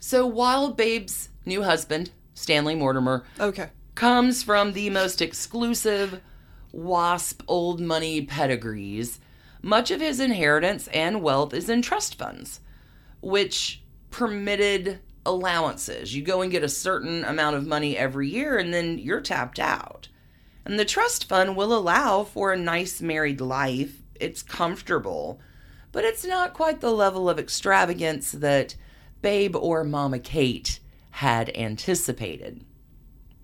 So 0.00 0.26
while 0.26 0.72
Babe's 0.72 1.28
new 1.44 1.62
husband, 1.62 2.10
Stanley 2.34 2.74
Mortimer, 2.74 3.24
Okay. 3.38 3.70
comes 3.94 4.42
from 4.42 4.72
the 4.72 4.90
most 4.90 5.20
exclusive 5.20 6.20
WASP 6.72 7.42
old 7.48 7.80
money 7.80 8.22
pedigrees, 8.22 9.20
much 9.62 9.90
of 9.90 10.00
his 10.00 10.20
inheritance 10.20 10.88
and 10.88 11.22
wealth 11.22 11.52
is 11.52 11.68
in 11.68 11.82
trust 11.82 12.14
funds, 12.16 12.60
which 13.20 13.82
permitted 14.10 15.00
allowances. 15.24 16.14
You 16.14 16.22
go 16.22 16.42
and 16.42 16.50
get 16.50 16.62
a 16.62 16.68
certain 16.68 17.24
amount 17.24 17.56
of 17.56 17.66
money 17.66 17.96
every 17.96 18.28
year 18.28 18.58
and 18.58 18.72
then 18.72 18.98
you're 18.98 19.20
tapped 19.20 19.58
out. 19.58 20.08
And 20.64 20.78
the 20.78 20.84
trust 20.84 21.28
fund 21.28 21.56
will 21.56 21.76
allow 21.76 22.24
for 22.24 22.52
a 22.52 22.58
nice 22.58 23.00
married 23.00 23.40
life. 23.40 24.02
It's 24.14 24.42
comfortable, 24.42 25.40
but 25.92 26.04
it's 26.04 26.24
not 26.24 26.54
quite 26.54 26.80
the 26.80 26.92
level 26.92 27.28
of 27.28 27.38
extravagance 27.38 28.32
that 28.32 28.76
Babe 29.22 29.56
or 29.56 29.84
Mama 29.84 30.18
Kate 30.18 30.80
had 31.10 31.54
anticipated. 31.56 32.64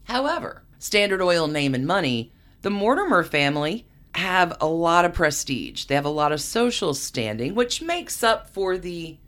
However, 0.04 0.62
Standard 0.78 1.22
Oil 1.22 1.48
name 1.48 1.74
and 1.74 1.86
money, 1.86 2.32
the 2.62 2.70
Mortimer 2.70 3.24
family 3.24 3.86
have 4.14 4.56
a 4.60 4.66
lot 4.66 5.04
of 5.04 5.12
prestige. 5.12 5.84
They 5.84 5.94
have 5.94 6.04
a 6.04 6.10
lot 6.10 6.32
of 6.32 6.40
social 6.40 6.94
standing, 6.94 7.54
which 7.54 7.82
makes 7.82 8.22
up 8.22 8.48
for 8.48 8.78
the 8.78 9.18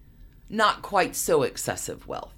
not 0.48 0.82
quite 0.82 1.14
so 1.14 1.42
excessive 1.42 2.06
wealth. 2.06 2.34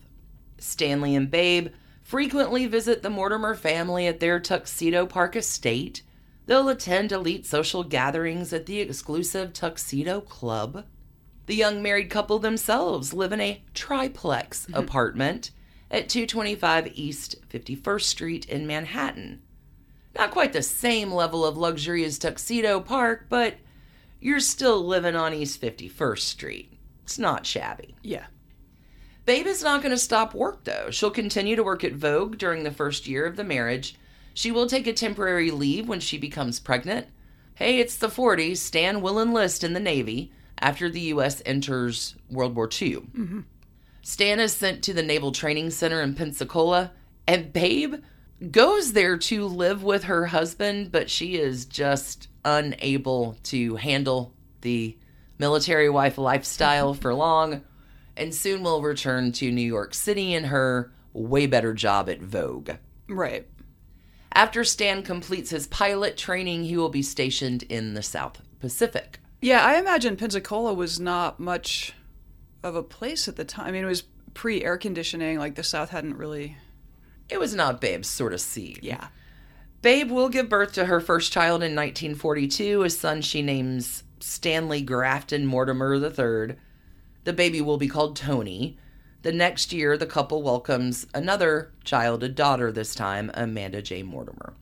Stanley 0.63 1.15
and 1.15 1.31
Babe 1.31 1.69
frequently 2.03 2.67
visit 2.67 3.03
the 3.03 3.11
Mortimer 3.11 3.55
family 3.55 4.07
at 4.07 4.21
their 4.21 4.41
Tuxedo 4.41 5.07
Park 5.07 5.37
estate. 5.37 6.03
They'll 6.47 6.69
attend 6.69 7.13
elite 7.13 7.47
social 7.47 7.85
gatherings 7.85 8.53
at 8.53 8.67
the 8.67 8.81
exclusive 8.81 9.53
Tuxedo 9.53 10.21
Club. 10.21 10.87
The 11.47 11.55
young 11.55 11.83
married 11.83 12.11
couple 12.11 12.39
themselves 12.39 13.15
live 13.15 13.33
in 13.33 13.41
a 13.41 13.63
triplex 13.75 14.67
mm-hmm. 14.67 14.75
apartment 14.75 15.51
at 15.91 16.09
225 16.09 16.93
East 16.95 17.37
51st 17.49 18.03
Street 18.03 18.47
in 18.47 18.67
Manhattan. 18.67 19.43
Not 20.17 20.31
quite 20.31 20.53
the 20.53 20.63
same 20.63 21.13
level 21.13 21.45
of 21.45 21.57
luxury 21.57 22.05
as 22.05 22.19
Tuxedo 22.19 22.81
Park, 22.81 23.27
but 23.29 23.55
you're 24.21 24.41
still 24.41 24.85
living 24.85 25.17
on 25.17 25.33
East 25.33 25.61
51st 25.61 26.19
Street. 26.19 26.73
It's 27.05 27.19
not 27.19 27.47
shabby. 27.47 27.95
Yeah. 28.03 28.27
Babe 29.31 29.47
is 29.47 29.63
not 29.63 29.81
going 29.81 29.93
to 29.93 29.97
stop 29.97 30.35
work, 30.35 30.65
though. 30.65 30.91
She'll 30.91 31.13
continue 31.13 31.55
to 31.55 31.63
work 31.63 31.85
at 31.85 31.93
Vogue 31.93 32.37
during 32.37 32.65
the 32.65 32.73
first 32.73 33.07
year 33.07 33.27
of 33.27 33.37
the 33.37 33.45
marriage. 33.45 33.95
She 34.35 34.51
will 34.51 34.67
take 34.67 34.89
a 34.89 34.93
temporary 34.93 35.53
leave 35.53 35.89
when 35.89 36.01
she 36.01 36.19
becomes 36.19 36.59
pregnant. 36.59 37.07
Hey, 37.55 37.79
it's 37.79 37.95
the 37.95 38.09
40s. 38.09 38.57
Stan 38.57 39.01
will 39.01 39.21
enlist 39.21 39.63
in 39.63 39.73
the 39.73 39.79
Navy 39.79 40.33
after 40.59 40.91
the 40.91 41.03
U.S. 41.13 41.43
enters 41.47 42.17
World 42.29 42.57
War 42.57 42.65
II. 42.65 42.97
Mm-hmm. 42.97 43.41
Stan 44.03 44.41
is 44.41 44.53
sent 44.53 44.83
to 44.83 44.93
the 44.93 45.01
Naval 45.05 45.31
Training 45.31 45.71
Center 45.71 46.03
in 46.03 46.17
Pensacola, 46.17 46.91
and 47.29 47.53
Babe 47.53 48.03
goes 48.51 48.95
there 48.95 49.17
to 49.17 49.47
live 49.47 49.85
with 49.85 50.03
her 50.03 50.27
husband, 50.27 50.91
but 50.91 51.09
she 51.09 51.37
is 51.37 51.67
just 51.67 52.27
unable 52.45 53.37
to 53.45 53.77
handle 53.77 54.35
the 54.63 54.99
military 55.39 55.89
wife 55.89 56.19
lifestyle 56.19 56.95
for 56.95 57.15
long 57.15 57.63
and 58.21 58.35
soon 58.35 58.63
will 58.63 58.83
return 58.83 59.33
to 59.33 59.51
New 59.51 59.61
York 59.67 59.95
City 59.95 60.35
in 60.35 60.45
her 60.45 60.93
way 61.13 61.47
better 61.47 61.75
job 61.75 62.09
at 62.09 62.21
Vogue. 62.21 62.73
Right. 63.09 63.49
After 64.33 64.63
Stan 64.63 65.03
completes 65.03 65.51
his 65.51 65.67
pilot 65.67 66.17
training, 66.17 66.65
he 66.65 66.77
will 66.77 66.89
be 66.89 67.03
stationed 67.03 67.65
in 67.65 67.95
the 67.95 68.03
South 68.03 68.41
Pacific. 68.61 69.19
Yeah, 69.41 69.65
I 69.65 69.79
imagine 69.79 70.17
Pensacola 70.17 70.73
was 70.73 71.01
not 71.01 71.41
much 71.41 71.95
of 72.63 72.77
a 72.77 72.83
place 72.83 73.27
at 73.27 73.37
the 73.37 73.45
time. 73.45 73.67
I 73.67 73.71
mean, 73.73 73.85
it 73.85 73.89
was 73.89 74.05
pre 74.35 74.63
air 74.63 74.77
conditioning. 74.77 75.39
Like 75.39 75.55
the 75.55 75.65
South 75.65 75.91
hadn't 75.91 76.17
really. 76.17 76.57
It 77.29 77.41
was 77.41 77.55
not 77.55 77.81
Babe's 77.81 78.09
sort 78.09 78.33
of 78.33 78.41
seed. 78.41 78.81
Yeah. 78.83 79.09
Babe 79.83 80.11
will 80.11 80.29
give 80.29 80.49
birth 80.49 80.73
to 80.75 80.85
her 80.85 81.01
first 81.01 81.33
child 81.33 81.63
in 81.63 81.75
1942, 81.75 82.83
a 82.83 82.91
son 82.91 83.23
she 83.23 83.41
names 83.41 84.05
Stanley 84.21 84.83
Grafton 84.83 85.47
Mortimer 85.47 85.95
III. 85.95 86.57
The 87.25 87.33
baby 87.33 87.61
will 87.61 87.79
be 87.79 87.89
called 87.89 88.17
Tony. 88.17 88.79
The 89.23 89.33
next 89.33 89.73
year, 89.73 89.99
the 89.99 90.07
couple 90.07 90.43
welcomes 90.43 91.07
another 91.13 91.73
child, 91.85 92.23
a 92.23 92.29
daughter 92.29 92.73
this 92.73 92.95
time, 92.95 93.31
Amanda 93.35 93.83
J. 93.83 94.03
Mortimer. 94.03 94.55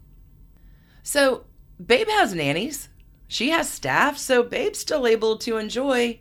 So, 1.03 1.45
Babe 1.85 2.09
has 2.09 2.35
nannies. 2.35 2.89
She 3.29 3.51
has 3.51 3.71
staff, 3.71 4.19
so 4.19 4.43
Babe's 4.43 4.79
still 4.79 5.07
able 5.07 5.37
to 5.39 5.59
enjoy 5.59 6.19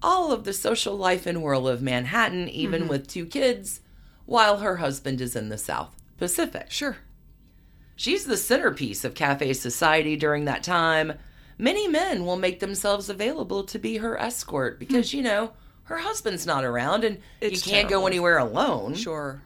all 0.00 0.32
of 0.32 0.44
the 0.44 0.52
social 0.52 0.96
life 0.96 1.26
and 1.26 1.42
whirl 1.42 1.68
of 1.68 1.82
Manhattan, 1.82 2.48
even 2.48 2.82
mm-hmm. 2.82 2.90
with 2.90 3.08
two 3.08 3.26
kids, 3.26 3.80
while 4.24 4.58
her 4.58 4.76
husband 4.76 5.20
is 5.20 5.36
in 5.36 5.48
the 5.48 5.58
South 5.58 5.94
Pacific. 6.16 6.70
Sure. 6.70 6.98
She's 7.96 8.24
the 8.24 8.36
centerpiece 8.36 9.04
of 9.04 9.14
cafe 9.14 9.52
society 9.52 10.16
during 10.16 10.46
that 10.46 10.62
time. 10.62 11.14
Many 11.58 11.86
men 11.86 12.24
will 12.24 12.36
make 12.36 12.60
themselves 12.60 13.08
available 13.08 13.64
to 13.64 13.78
be 13.78 13.98
her 13.98 14.18
escort 14.18 14.78
because, 14.78 15.10
hmm. 15.10 15.18
you 15.18 15.22
know, 15.22 15.52
her 15.84 15.98
husband's 15.98 16.46
not 16.46 16.64
around 16.64 17.04
and 17.04 17.18
It's 17.40 17.66
you 17.66 17.72
can't 17.72 17.88
go 17.88 18.06
anywhere 18.06 18.38
alone. 18.38 18.94
Sure. 18.94 19.42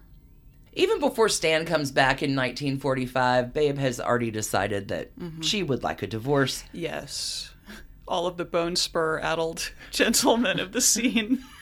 Even 0.75 1.01
before 1.01 1.29
Stan 1.29 1.65
comes 1.65 1.91
back 1.91 2.23
in 2.23 2.37
1945, 2.37 3.53
Babe 3.53 3.79
has 3.79 3.99
already 3.99 4.31
decided 4.31 4.89
that 4.89 5.11
she 5.41 5.63
would 5.63 5.83
like 5.83 6.03
a 6.03 6.07
divorce. 6.07 6.63
Yes. 6.73 7.53
All 8.07 8.27
of 8.27 8.37
the 8.37 8.45
bone 8.45 8.77
spur 8.77 9.19
addled 9.19 9.73
gentlemen 9.91 10.61
of 10.61 10.73
the 10.73 10.81
scene. 10.81 11.43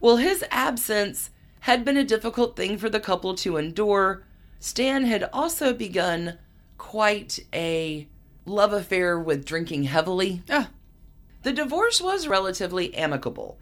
Well, 0.00 0.16
his 0.16 0.42
absence 0.50 1.28
had 1.60 1.84
been 1.84 1.96
a 1.98 2.04
difficult 2.04 2.56
thing 2.56 2.78
for 2.78 2.88
the 2.88 3.00
couple 3.00 3.34
to 3.34 3.56
endure. 3.58 4.24
Stan 4.58 5.04
had 5.04 5.28
also 5.32 5.74
begun 5.74 6.38
quite 6.78 7.38
a 7.52 8.08
love 8.46 8.72
affair 8.72 9.18
with 9.18 9.44
drinking 9.44 9.82
heavily. 9.84 10.42
Ah, 10.48 10.70
The 11.42 11.52
divorce 11.52 12.00
was 12.00 12.28
relatively 12.28 12.94
amicable. 12.94 13.58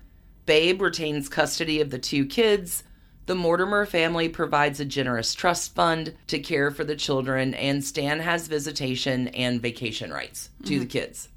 Babe 0.49 0.81
retains 0.81 1.29
custody 1.29 1.83
of 1.83 1.91
the 1.91 1.99
two 1.99 2.25
kids. 2.25 2.83
The 3.27 3.35
Mortimer 3.35 3.85
family 3.85 4.31
provides 4.31 4.81
a 4.81 4.87
generous 4.87 5.35
trust 5.35 5.75
fund 5.75 6.15
to 6.29 6.39
care 6.39 6.71
for 6.71 6.85
the 6.85 6.97
children, 6.97 7.53
and 7.53 7.85
Stan 7.85 8.21
has 8.21 8.49
visitation 8.49 9.29
and 9.29 9.61
vacation 9.61 10.11
rights 10.11 10.49
to 10.65 10.79
the 10.79 10.87
mm-hmm. 10.87 10.89
kids. 10.89 11.29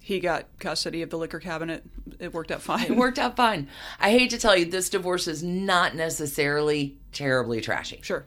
he 0.00 0.18
got 0.20 0.46
custody 0.58 1.00
of 1.00 1.08
the 1.08 1.16
liquor 1.16 1.40
cabinet. 1.40 1.82
It 2.18 2.32
worked 2.32 2.50
out 2.50 2.62
fine. 2.62 2.84
It 2.84 2.96
worked 2.96 3.18
out 3.18 3.36
fine. 3.36 3.68
I 4.00 4.10
hate 4.10 4.30
to 4.30 4.38
tell 4.38 4.54
you, 4.56 4.64
this 4.64 4.88
divorce 4.88 5.28
is 5.28 5.42
not 5.42 5.94
necessarily 5.94 6.96
terribly 7.12 7.60
trashy. 7.60 8.00
Sure. 8.02 8.26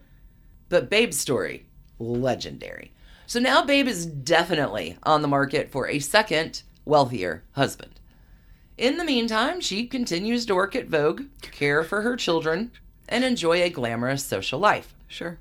But 0.69 0.89
Babe's 0.89 1.19
story, 1.19 1.65
legendary. 1.97 2.91
So 3.25 3.39
now 3.39 3.63
Babe 3.63 3.87
is 3.87 4.05
definitely 4.05 4.97
on 5.01 5.23
the 5.23 5.27
market 5.27 5.71
for 5.71 5.87
a 5.87 5.97
second, 5.97 6.63
wealthier 6.85 7.43
husband. 7.51 7.96
In 8.77 8.97
the 8.97 9.03
meantime, 9.03 9.59
she 9.59 9.87
continues 9.87 10.45
to 10.45 10.55
work 10.55 10.75
at 10.75 10.87
Vogue, 10.87 11.23
care 11.41 11.83
for 11.83 12.03
her 12.03 12.15
children, 12.15 12.71
and 13.09 13.23
enjoy 13.23 13.63
a 13.63 13.69
glamorous 13.69 14.23
social 14.23 14.59
life. 14.59 14.93
Sure. 15.07 15.39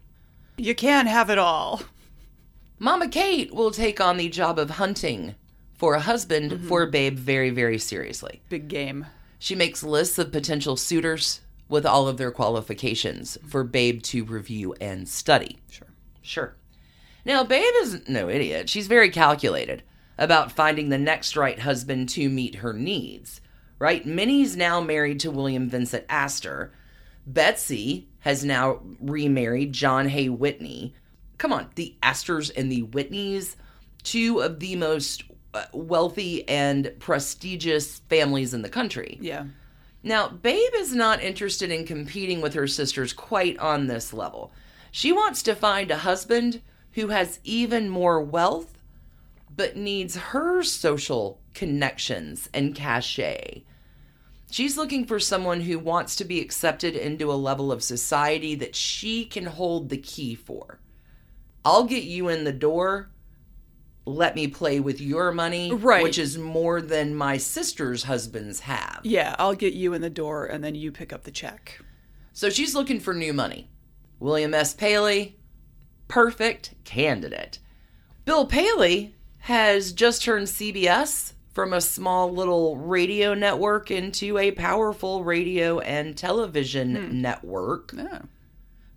You 0.56 0.74
can't 0.74 1.06
have 1.06 1.28
it 1.28 1.38
all. 1.38 1.82
Mama 2.78 3.08
Kate 3.08 3.54
will 3.54 3.70
take 3.70 4.00
on 4.00 4.16
the 4.16 4.30
job 4.30 4.58
of 4.58 4.70
hunting 4.70 5.34
for 5.74 5.94
a 5.94 6.00
husband 6.00 6.50
mm-hmm. 6.50 6.68
for 6.68 6.86
Babe 6.86 7.18
very, 7.18 7.50
very 7.50 7.78
seriously. 7.78 8.40
Big 8.48 8.68
game. 8.68 9.06
She 9.38 9.54
makes 9.54 9.82
lists 9.82 10.18
of 10.18 10.32
potential 10.32 10.76
suitors 10.76 11.42
with 11.68 11.84
all 11.84 12.08
of 12.08 12.16
their 12.16 12.30
qualifications 12.30 13.36
for 13.46 13.64
Babe 13.64 14.00
to 14.04 14.24
review 14.24 14.74
and 14.80 15.06
study. 15.06 15.58
Sure. 15.68 15.88
Sure. 16.22 16.56
Now, 17.26 17.44
Babe 17.44 17.74
is 17.82 18.08
no 18.08 18.30
idiot. 18.30 18.70
She's 18.70 18.86
very 18.86 19.10
calculated 19.10 19.82
about 20.18 20.52
finding 20.52 20.88
the 20.88 20.98
next 20.98 21.36
right 21.36 21.58
husband 21.58 22.08
to 22.10 22.28
meet 22.28 22.56
her 22.56 22.72
needs. 22.72 23.40
Right? 23.78 24.06
Minnie's 24.06 24.56
now 24.56 24.80
married 24.80 25.20
to 25.20 25.30
William 25.30 25.68
Vincent 25.68 26.04
Astor. 26.08 26.72
Betsy 27.26 28.08
has 28.20 28.44
now 28.44 28.80
remarried 29.00 29.72
John 29.72 30.08
Hay 30.08 30.28
Whitney. 30.28 30.94
Come 31.38 31.52
on, 31.52 31.68
the 31.74 31.94
Astors 32.02 32.50
and 32.50 32.72
the 32.72 32.82
Whitneys, 32.84 33.56
two 34.02 34.40
of 34.40 34.60
the 34.60 34.76
most 34.76 35.24
uh, 35.52 35.64
wealthy 35.72 36.48
and 36.48 36.92
prestigious 36.98 37.98
families 38.08 38.54
in 38.54 38.62
the 38.62 38.68
country. 38.68 39.18
Yeah. 39.20 39.44
Now, 40.02 40.28
Babe 40.28 40.72
is 40.76 40.94
not 40.94 41.22
interested 41.22 41.70
in 41.70 41.84
competing 41.84 42.40
with 42.40 42.54
her 42.54 42.68
sisters 42.68 43.12
quite 43.12 43.58
on 43.58 43.86
this 43.86 44.12
level. 44.12 44.52
She 44.90 45.12
wants 45.12 45.42
to 45.42 45.54
find 45.54 45.90
a 45.90 45.98
husband 45.98 46.62
who 46.92 47.08
has 47.08 47.40
even 47.44 47.88
more 47.88 48.22
wealth, 48.22 48.75
but 49.56 49.76
needs 49.76 50.16
her 50.16 50.62
social 50.62 51.40
connections 51.54 52.48
and 52.52 52.74
cachet. 52.74 53.64
She's 54.50 54.76
looking 54.76 55.06
for 55.06 55.18
someone 55.18 55.62
who 55.62 55.78
wants 55.78 56.14
to 56.16 56.24
be 56.24 56.40
accepted 56.40 56.94
into 56.94 57.32
a 57.32 57.34
level 57.34 57.72
of 57.72 57.82
society 57.82 58.54
that 58.56 58.76
she 58.76 59.24
can 59.24 59.46
hold 59.46 59.88
the 59.88 59.96
key 59.96 60.34
for. 60.34 60.78
I'll 61.64 61.84
get 61.84 62.04
you 62.04 62.28
in 62.28 62.44
the 62.44 62.52
door. 62.52 63.10
Let 64.04 64.36
me 64.36 64.46
play 64.46 64.78
with 64.78 65.00
your 65.00 65.32
money, 65.32 65.72
Right. 65.74 66.04
which 66.04 66.16
is 66.16 66.38
more 66.38 66.80
than 66.80 67.16
my 67.16 67.38
sister's 67.38 68.04
husbands 68.04 68.60
have. 68.60 69.00
Yeah, 69.02 69.34
I'll 69.36 69.54
get 69.56 69.72
you 69.74 69.94
in 69.94 70.00
the 70.02 70.10
door 70.10 70.46
and 70.46 70.62
then 70.62 70.76
you 70.76 70.92
pick 70.92 71.12
up 71.12 71.24
the 71.24 71.32
check. 71.32 71.80
So 72.32 72.48
she's 72.48 72.74
looking 72.74 73.00
for 73.00 73.14
new 73.14 73.32
money. 73.32 73.68
William 74.20 74.54
S. 74.54 74.74
Paley, 74.74 75.40
perfect 76.06 76.74
candidate. 76.84 77.58
Bill 78.24 78.46
Paley 78.46 79.15
has 79.46 79.92
just 79.92 80.24
turned 80.24 80.48
CBS 80.48 81.32
from 81.52 81.72
a 81.72 81.80
small 81.80 82.32
little 82.32 82.76
radio 82.76 83.32
network 83.32 83.92
into 83.92 84.36
a 84.38 84.50
powerful 84.50 85.22
radio 85.22 85.78
and 85.78 86.16
television 86.16 86.96
hmm. 86.96 87.20
network. 87.20 87.94
Yeah. 87.96 88.22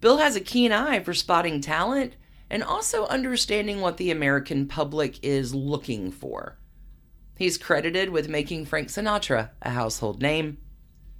Bill 0.01 0.17
has 0.17 0.35
a 0.35 0.41
keen 0.41 0.71
eye 0.71 1.01
for 1.01 1.13
spotting 1.13 1.62
talent 1.62 2.15
and 2.49 2.63
also 2.63 3.05
understanding 3.05 3.79
what 3.79 3.97
the 3.97 4.09
American 4.09 4.67
public 4.67 5.23
is 5.23 5.53
looking 5.53 6.09
for. 6.09 6.57
He's 7.38 7.59
credited 7.59 8.09
with 8.09 8.27
making 8.27 8.65
Frank 8.65 8.88
Sinatra 8.88 9.51
a 9.62 9.69
household 9.69 10.19
name, 10.19 10.57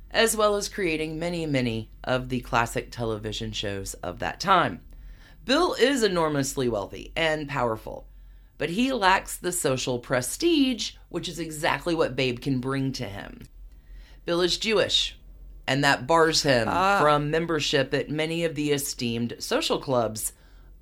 as 0.10 0.36
well 0.36 0.56
as 0.56 0.70
creating 0.70 1.20
many, 1.20 1.46
many 1.46 1.92
of 2.04 2.30
the 2.30 2.40
classic 2.40 2.92
television 2.92 3.52
shows 3.52 3.94
of 3.94 4.18
that 4.18 4.40
time. 4.40 4.82
Bill 5.46 5.76
is 5.76 6.02
enormously 6.02 6.68
wealthy 6.68 7.14
and 7.16 7.48
powerful, 7.48 8.09
but 8.60 8.70
he 8.70 8.92
lacks 8.92 9.38
the 9.38 9.54
social 9.54 9.98
prestige, 9.98 10.92
which 11.08 11.28
is 11.28 11.40
exactly 11.40 11.96
what 11.96 12.16
Babe 12.16 12.42
can 12.42 12.60
bring 12.60 12.92
to 12.92 13.06
him. 13.06 13.48
Bill 14.26 14.42
is 14.42 14.58
Jewish, 14.58 15.18
and 15.66 15.84
that 15.84 16.06
bars 16.06 16.44
him 16.44 16.68
ah. 16.70 17.00
from 17.02 17.32
membership 17.32 17.94
at 17.94 18.12
many 18.12 18.44
of 18.44 18.54
the 18.56 18.72
esteemed 18.72 19.38
social 19.40 19.80
clubs 19.80 20.34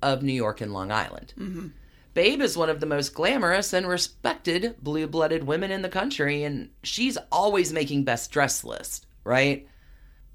of 0.02 0.22
New 0.24 0.32
York 0.32 0.60
and 0.60 0.74
Long 0.74 0.90
Island. 0.90 1.32
Mm-hmm. 1.38 1.68
Babe 2.14 2.42
is 2.42 2.56
one 2.56 2.68
of 2.68 2.80
the 2.80 2.86
most 2.86 3.14
glamorous 3.14 3.72
and 3.72 3.86
respected 3.86 4.74
blue 4.82 5.06
blooded 5.06 5.44
women 5.44 5.70
in 5.70 5.82
the 5.82 5.88
country, 5.88 6.42
and 6.42 6.70
she's 6.82 7.16
always 7.30 7.72
making 7.72 8.02
best 8.02 8.32
dress 8.32 8.64
list, 8.64 9.06
right? 9.22 9.68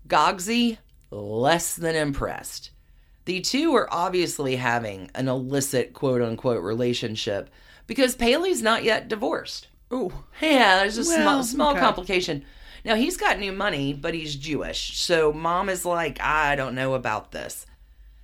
Gogsy, 0.07 0.77
less 1.11 1.75
than 1.75 1.97
impressed. 1.97 2.71
The 3.25 3.41
two 3.41 3.73
are 3.75 3.87
obviously 3.91 4.57
having 4.57 5.09
an 5.15 5.27
illicit 5.27 5.93
quote 5.93 6.21
unquote 6.21 6.61
relationship 6.61 7.49
because 7.87 8.15
Paley's 8.15 8.61
not 8.61 8.83
yet 8.83 9.07
divorced. 9.07 9.67
Ooh. 9.93 10.11
Yeah, 10.41 10.79
there's 10.79 10.97
a 10.97 11.03
small, 11.03 11.43
small 11.43 11.71
okay. 11.71 11.79
complication. 11.79 12.45
Now 12.83 12.95
he's 12.95 13.15
got 13.15 13.39
new 13.39 13.51
money, 13.51 13.93
but 13.93 14.13
he's 14.13 14.35
Jewish, 14.35 14.99
so 14.99 15.31
mom 15.31 15.69
is 15.69 15.85
like, 15.85 16.19
I 16.21 16.55
don't 16.55 16.75
know 16.75 16.95
about 16.95 17.31
this. 17.31 17.65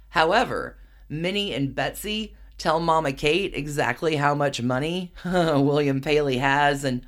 However, 0.10 0.78
Minnie 1.08 1.54
and 1.54 1.74
Betsy 1.74 2.36
tell 2.58 2.80
Mama 2.80 3.14
Kate 3.14 3.54
exactly 3.56 4.18
how 4.18 4.36
much 4.36 4.62
money 4.62 5.14
William 5.26 6.02
Paley 6.02 6.40
has, 6.40 6.84
and 6.84 7.06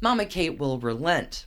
Mama 0.00 0.24
Kate 0.24 0.58
will 0.58 0.78
relent. 0.78 1.46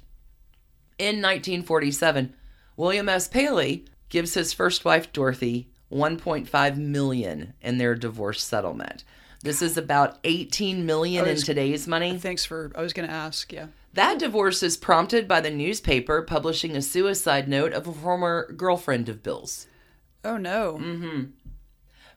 In 0.98 1.22
1947, 1.22 2.34
William 2.76 3.08
S. 3.08 3.28
Paley 3.28 3.86
gives 4.10 4.34
his 4.34 4.52
first 4.52 4.84
wife 4.84 5.14
Dorothy 5.14 5.70
1.5 5.92 6.78
million 6.78 7.54
in 7.62 7.78
their 7.78 7.96
divorce 7.96 8.44
settlement. 8.44 9.04
This 9.44 9.62
is 9.62 9.78
about 9.78 10.18
18 10.24 10.86
million 10.86 11.28
in 11.28 11.38
today's 11.38 11.88
money. 11.88 12.18
Thanks 12.18 12.44
for. 12.44 12.72
I 12.76 12.82
was 12.82 12.94
going 12.94 13.08
to 13.08 13.14
ask. 13.14 13.52
Yeah. 13.54 13.68
That 13.94 14.20
divorce 14.20 14.62
is 14.62 14.78
prompted 14.78 15.28
by 15.28 15.42
the 15.42 15.50
newspaper 15.50 16.22
publishing 16.22 16.76
a 16.76 16.82
suicide 16.82 17.48
note 17.48 17.74
of 17.74 17.88
a 17.88 17.94
former 17.94 18.52
girlfriend 18.52 19.10
of 19.10 19.24
Bill's. 19.24 19.68
Oh 20.24 20.38
no. 20.38 20.80
Mm-hmm. 20.82 21.24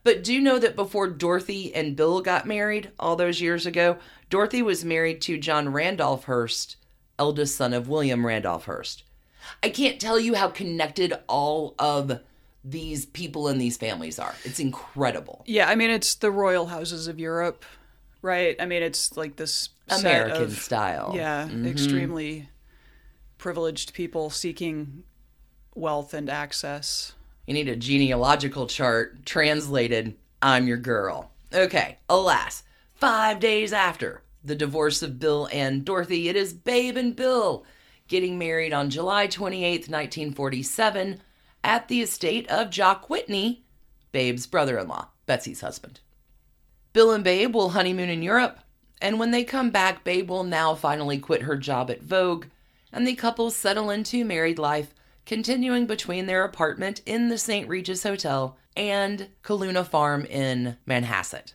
But 0.02 0.24
do 0.24 0.32
you 0.32 0.40
know 0.40 0.58
that 0.58 0.76
before 0.76 1.08
Dorothy 1.08 1.74
and 1.74 1.94
Bill 1.94 2.22
got 2.22 2.46
married 2.46 2.90
all 2.98 3.16
those 3.16 3.40
years 3.40 3.66
ago, 3.66 3.98
Dorothy 4.30 4.62
was 4.62 4.84
married 4.84 5.20
to 5.22 5.38
John 5.38 5.72
Randolph 5.72 6.24
Hearst, 6.24 6.76
eldest 7.18 7.56
son 7.56 7.74
of 7.74 7.88
William 7.88 8.26
Randolph 8.26 8.64
Hearst. 8.64 9.04
I 9.62 9.68
can't 9.68 10.00
tell 10.00 10.18
you 10.18 10.34
how 10.34 10.48
connected 10.48 11.12
all 11.28 11.74
of 11.78 12.20
these 12.62 13.06
people 13.06 13.48
and 13.48 13.60
these 13.60 13.76
families 13.76 14.18
are. 14.18 14.34
It's 14.44 14.60
incredible. 14.60 15.42
Yeah, 15.46 15.68
I 15.68 15.74
mean 15.74 15.90
it's 15.90 16.14
the 16.14 16.30
royal 16.30 16.66
houses 16.66 17.08
of 17.08 17.18
Europe, 17.18 17.64
right? 18.22 18.56
I 18.60 18.66
mean 18.66 18.82
it's 18.82 19.16
like 19.16 19.36
this 19.36 19.70
American 19.88 20.44
of- 20.44 20.58
style. 20.58 21.12
Yeah, 21.14 21.46
mm-hmm. 21.46 21.66
extremely 21.66 22.48
privileged 23.38 23.94
people 23.94 24.30
seeking 24.30 25.04
wealth 25.74 26.12
and 26.14 26.28
access. 26.28 27.12
You 27.46 27.54
need 27.54 27.68
a 27.68 27.76
genealogical 27.76 28.66
chart 28.66 29.24
translated, 29.24 30.16
I'm 30.42 30.68
your 30.68 30.76
girl. 30.76 31.32
Okay, 31.52 31.98
alas, 32.08 32.62
five 32.94 33.40
days 33.40 33.72
after 33.72 34.22
the 34.44 34.54
divorce 34.54 35.02
of 35.02 35.18
Bill 35.18 35.48
and 35.52 35.84
Dorothy, 35.84 36.28
it 36.28 36.36
is 36.36 36.52
Babe 36.52 36.96
and 36.96 37.16
Bill 37.16 37.64
getting 38.08 38.38
married 38.38 38.72
on 38.72 38.90
July 38.90 39.26
28th, 39.26 39.88
1947, 39.88 41.20
at 41.62 41.88
the 41.88 42.00
estate 42.00 42.48
of 42.48 42.70
Jock 42.70 43.08
Whitney, 43.10 43.64
Babe's 44.12 44.46
brother 44.46 44.78
in 44.78 44.88
law, 44.88 45.08
Betsy's 45.26 45.60
husband. 45.60 46.00
Bill 46.92 47.12
and 47.12 47.22
Babe 47.22 47.54
will 47.54 47.70
honeymoon 47.70 48.08
in 48.08 48.22
Europe, 48.22 48.58
and 49.00 49.18
when 49.18 49.30
they 49.30 49.44
come 49.44 49.70
back, 49.70 50.04
Babe 50.04 50.28
will 50.28 50.44
now 50.44 50.74
finally 50.74 51.18
quit 51.18 51.42
her 51.42 51.56
job 51.56 51.90
at 51.90 52.02
Vogue, 52.02 52.46
and 52.92 53.06
the 53.06 53.14
couple 53.14 53.50
settle 53.50 53.90
into 53.90 54.24
married 54.24 54.58
life, 54.58 54.94
continuing 55.24 55.86
between 55.86 56.26
their 56.26 56.44
apartment 56.44 57.00
in 57.06 57.28
the 57.28 57.38
St. 57.38 57.68
Regis 57.68 58.02
Hotel 58.02 58.56
and 58.76 59.28
Kiluna 59.44 59.86
Farm 59.86 60.24
in 60.24 60.76
Manhasset. 60.86 61.54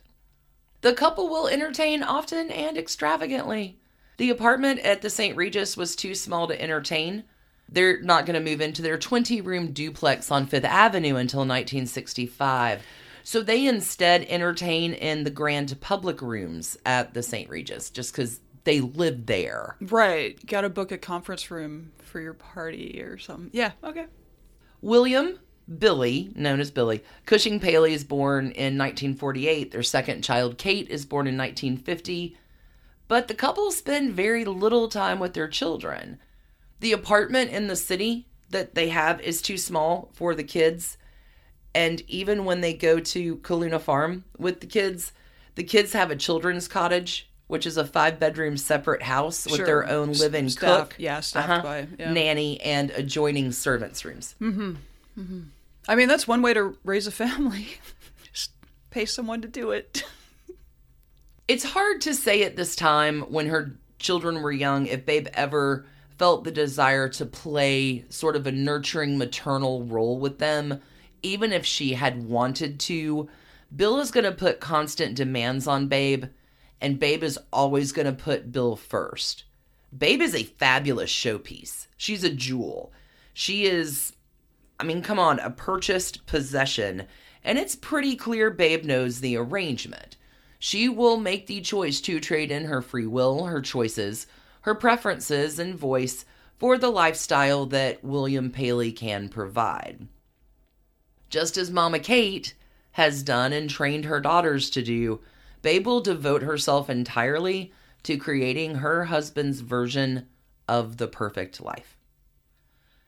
The 0.80 0.94
couple 0.94 1.28
will 1.28 1.48
entertain 1.48 2.02
often 2.02 2.50
and 2.50 2.78
extravagantly. 2.78 3.78
The 4.18 4.30
apartment 4.30 4.80
at 4.80 5.02
the 5.02 5.10
St. 5.10 5.36
Regis 5.36 5.76
was 5.76 5.96
too 5.96 6.14
small 6.14 6.46
to 6.48 6.60
entertain. 6.60 7.24
They're 7.68 8.00
not 8.00 8.26
going 8.26 8.42
to 8.42 8.50
move 8.50 8.60
into 8.60 8.82
their 8.82 8.98
20 8.98 9.40
room 9.40 9.72
duplex 9.72 10.30
on 10.30 10.46
Fifth 10.46 10.64
Avenue 10.64 11.16
until 11.16 11.40
1965. 11.40 12.82
So 13.22 13.42
they 13.42 13.66
instead 13.66 14.24
entertain 14.28 14.92
in 14.92 15.24
the 15.24 15.30
grand 15.30 15.80
public 15.80 16.22
rooms 16.22 16.78
at 16.86 17.12
the 17.12 17.22
St. 17.22 17.50
Regis 17.50 17.90
just 17.90 18.12
because 18.12 18.40
they 18.62 18.80
live 18.80 19.26
there. 19.26 19.76
Right. 19.80 20.44
Got 20.46 20.60
to 20.60 20.68
book 20.68 20.92
a 20.92 20.98
conference 20.98 21.50
room 21.50 21.92
for 22.02 22.20
your 22.20 22.34
party 22.34 23.02
or 23.02 23.18
something. 23.18 23.50
Yeah, 23.52 23.72
okay. 23.82 24.06
William 24.80 25.40
Billy, 25.78 26.32
known 26.36 26.60
as 26.60 26.70
Billy, 26.70 27.02
Cushing 27.24 27.58
Paley 27.58 27.92
is 27.92 28.04
born 28.04 28.46
in 28.46 28.78
1948. 28.78 29.72
Their 29.72 29.82
second 29.82 30.22
child, 30.22 30.58
Kate, 30.58 30.88
is 30.88 31.04
born 31.04 31.26
in 31.26 31.36
1950. 31.36 32.36
But 33.08 33.28
the 33.28 33.34
couple 33.34 33.70
spend 33.72 34.14
very 34.14 34.44
little 34.44 34.88
time 34.88 35.18
with 35.18 35.34
their 35.34 35.48
children. 35.48 36.18
The 36.80 36.92
apartment 36.92 37.50
in 37.50 37.66
the 37.68 37.76
city 37.76 38.26
that 38.50 38.74
they 38.74 38.88
have 38.90 39.20
is 39.20 39.42
too 39.42 39.56
small 39.56 40.10
for 40.12 40.34
the 40.34 40.44
kids. 40.44 40.96
And 41.74 42.02
even 42.08 42.44
when 42.44 42.60
they 42.60 42.72
go 42.74 43.00
to 43.00 43.36
Kiluna 43.36 43.80
Farm 43.80 44.24
with 44.38 44.60
the 44.60 44.66
kids, 44.66 45.12
the 45.56 45.64
kids 45.64 45.92
have 45.92 46.10
a 46.10 46.16
children's 46.16 46.68
cottage, 46.68 47.28
which 47.48 47.66
is 47.66 47.76
a 47.76 47.84
five 47.84 48.18
bedroom 48.18 48.56
separate 48.56 49.02
house 49.02 49.46
with 49.46 49.56
Sure. 49.56 49.66
their 49.66 49.88
own 49.88 50.12
live 50.12 50.34
in 50.34 50.50
cook, 50.50 50.94
yeah, 50.98 51.20
staffed 51.20 51.48
uh-huh, 51.50 51.62
by- 51.62 51.86
yeah. 51.98 52.12
nanny, 52.12 52.60
and 52.60 52.90
adjoining 52.92 53.52
servants' 53.52 54.04
rooms. 54.04 54.34
mm-hmm 54.40 54.74
I 55.88 55.94
mean, 55.94 56.08
that's 56.08 56.26
one 56.26 56.42
way 56.42 56.52
to 56.52 56.76
raise 56.84 57.06
a 57.06 57.12
family. 57.12 57.68
Just 58.32 58.50
pay 58.90 59.04
someone 59.06 59.40
to 59.42 59.48
do 59.48 59.70
it. 59.70 60.02
It's 61.48 61.64
hard 61.64 62.00
to 62.02 62.12
say 62.14 62.42
at 62.42 62.56
this 62.56 62.74
time 62.74 63.20
when 63.22 63.46
her 63.46 63.76
children 63.98 64.42
were 64.42 64.50
young 64.52 64.86
if 64.86 65.06
Babe 65.06 65.28
ever 65.32 65.86
felt 66.18 66.44
the 66.44 66.50
desire 66.50 67.08
to 67.10 67.26
play 67.26 68.04
sort 68.08 68.36
of 68.36 68.46
a 68.46 68.52
nurturing 68.52 69.18
maternal 69.18 69.84
role 69.84 70.18
with 70.18 70.38
them, 70.38 70.80
even 71.22 71.52
if 71.52 71.64
she 71.64 71.94
had 71.94 72.24
wanted 72.24 72.80
to. 72.80 73.28
Bill 73.74 73.98
is 73.98 74.10
going 74.10 74.24
to 74.24 74.32
put 74.32 74.60
constant 74.60 75.14
demands 75.14 75.66
on 75.66 75.88
Babe, 75.88 76.26
and 76.80 77.00
Babe 77.00 77.22
is 77.22 77.38
always 77.52 77.92
going 77.92 78.06
to 78.06 78.12
put 78.12 78.52
Bill 78.52 78.76
first. 78.76 79.44
Babe 79.96 80.20
is 80.20 80.34
a 80.34 80.44
fabulous 80.44 81.10
showpiece. 81.10 81.86
She's 81.96 82.24
a 82.24 82.30
jewel. 82.30 82.92
She 83.32 83.64
is 83.64 84.12
I 84.78 84.84
mean, 84.84 85.02
come 85.02 85.18
on, 85.18 85.38
a 85.38 85.50
purchased 85.50 86.26
possession. 86.26 87.06
And 87.42 87.58
it's 87.58 87.76
pretty 87.76 88.16
clear 88.16 88.50
Babe 88.50 88.84
knows 88.84 89.20
the 89.20 89.36
arrangement. 89.36 90.16
She 90.58 90.88
will 90.88 91.16
make 91.16 91.46
the 91.46 91.60
choice 91.60 92.00
to 92.02 92.20
trade 92.20 92.50
in 92.50 92.64
her 92.64 92.82
free 92.82 93.06
will, 93.06 93.44
her 93.44 93.60
choices, 93.60 94.26
her 94.66 94.74
preferences, 94.74 95.60
and 95.60 95.76
voice 95.76 96.24
for 96.58 96.76
the 96.76 96.90
lifestyle 96.90 97.66
that 97.66 98.02
William 98.02 98.50
Paley 98.50 98.90
can 98.90 99.28
provide. 99.28 100.08
Just 101.30 101.56
as 101.56 101.70
Mama 101.70 102.00
Kate 102.00 102.52
has 102.92 103.22
done 103.22 103.52
and 103.52 103.70
trained 103.70 104.06
her 104.06 104.18
daughters 104.18 104.68
to 104.70 104.82
do, 104.82 105.20
Babe 105.62 105.86
will 105.86 106.00
devote 106.00 106.42
herself 106.42 106.90
entirely 106.90 107.72
to 108.02 108.16
creating 108.16 108.76
her 108.76 109.04
husband's 109.04 109.60
version 109.60 110.26
of 110.66 110.96
the 110.96 111.06
perfect 111.06 111.60
life. 111.60 111.96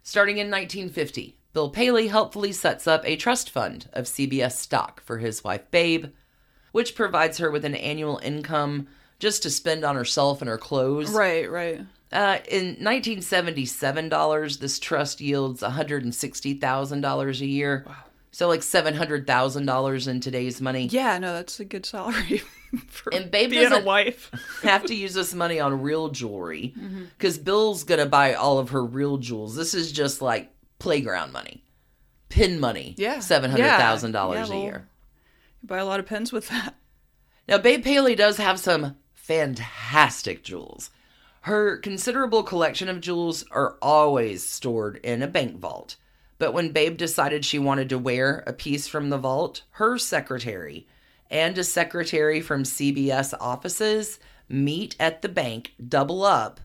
Starting 0.05 0.39
in 0.39 0.51
1950, 0.51 1.39
Bill 1.53 1.71
Paley 1.71 2.07
helpfully 2.07 2.53
sets 2.53 2.87
up 2.87 3.03
a 3.05 3.17
trust 3.17 3.51
fund 3.51 3.89
of 3.93 4.05
CBS 4.05 4.53
stock 4.53 5.01
for 5.01 5.19
his 5.19 5.43
wife 5.43 5.69
Babe, 5.73 6.07
which 6.71 6.95
provides 6.95 7.39
her 7.39 7.51
with 7.51 7.65
an 7.65 7.75
annual 7.75 8.21
income 8.23 8.87
just 9.19 9.43
to 9.45 9.51
spend 9.51 9.85
on 9.85 9.97
herself 9.97 10.41
and 10.41 10.49
her 10.49 10.59
clothes. 10.59 11.11
right, 11.11 11.51
right. 11.51 11.81
Uh, 12.11 12.39
in 12.49 12.77
1977 12.83 14.09
dollars, 14.09 14.59
this 14.59 14.79
trust 14.79 15.21
yields 15.21 15.63
160 15.63 16.55
thousand 16.55 17.01
dollars 17.03 17.41
a 17.41 17.47
year. 17.47 17.85
Wow. 17.87 17.95
So 18.31 18.49
like 18.49 18.63
seven 18.63 18.95
hundred 18.95 19.27
thousand 19.27 19.67
dollars 19.67 20.07
in 20.09 20.21
today's 20.21 20.61
money. 20.61 20.87
Yeah, 20.87 21.19
no, 21.19 21.33
that's 21.35 21.61
a 21.61 21.65
good 21.65 21.85
salary 21.85 22.43
for 22.89 23.13
And 23.13 23.31
Babe 23.31 23.51
being 23.51 23.67
a 23.67 23.69
doesn't- 23.71 23.85
wife. 23.85 24.31
have 24.63 24.85
to 24.87 24.95
use 24.95 25.13
this 25.15 25.35
money 25.35 25.61
on 25.61 25.83
real 25.83 26.09
jewelry 26.09 26.75
Mm-hmm. 26.79 27.05
because 27.17 27.37
Bill's 27.39 27.85
gonna 27.85 28.07
buy 28.07 28.35
all 28.35 28.59
of 28.59 28.71
her 28.71 28.85
real 28.85 29.17
jewels. 29.19 29.57
This 29.57 29.75
is 29.75 29.93
just 29.93 30.23
like 30.23 30.51
playground 30.79 31.33
money, 31.33 31.65
pin 32.29 32.59
money. 32.61 32.95
Yeah. 32.97 33.19
seven 33.21 33.51
hundred 33.51 33.69
thousand 33.69 34.13
dollars 34.13 34.49
Yeah, 34.49 34.55
a 34.55 34.57
well- 34.57 34.65
year. 34.65 34.89
You 35.63 35.67
buy 35.69 35.79
a 35.79 35.85
lot 35.85 36.01
of 36.01 36.07
pins 36.07 36.33
with 36.33 36.49
that. 36.49 36.75
Now, 37.49 37.59
Babe 37.59 37.83
Paley 37.83 38.15
does 38.15 38.37
have 38.37 38.61
some 38.61 38.95
fantastic 39.29 40.43
jewels. 40.43 40.89
Her 41.43 41.77
considerable 41.77 42.43
collection 42.43 42.89
of 42.89 43.03
jewels 43.03 43.45
are 43.51 43.77
always 43.83 44.43
stored 44.43 44.97
in 45.05 45.23
a 45.23 45.27
bank 45.27 45.59
vault. 45.59 45.97
But 46.39 46.55
when 46.55 46.73
Babe 46.73 46.97
decided 46.97 47.45
she 47.45 47.59
wanted 47.59 47.91
to 47.91 47.99
wear 47.99 48.43
a 48.47 48.55
piece 48.55 48.89
from 48.89 49.11
the 49.11 49.19
vault, 49.19 49.65
her 49.73 49.99
secretary 49.99 50.87
and 51.31 51.59
a 51.59 51.65
secretary 51.65 52.41
from 52.41 52.63
CBS 52.63 53.35
offices 53.39 54.19
meet 54.49 54.97
at 54.99 55.21
the 55.21 55.29
bank, 55.29 55.75
double 55.87 56.25
up. 56.25 56.61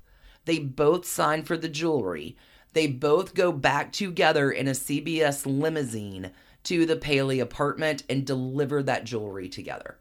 They 0.45 0.59
both 0.59 1.05
sign 1.05 1.43
for 1.43 1.57
the 1.57 1.67
jewelry. 1.67 2.37
They 2.71 2.87
both 2.87 3.33
go 3.33 3.51
back 3.51 3.91
together 3.91 4.49
in 4.49 4.69
a 4.69 4.71
CBS 4.71 5.45
limousine 5.45 6.31
to 6.63 6.85
the 6.85 6.95
Paley 6.95 7.41
apartment 7.41 8.03
and 8.09 8.25
deliver 8.25 8.81
that 8.83 9.03
jewelry 9.03 9.49
together. 9.49 9.97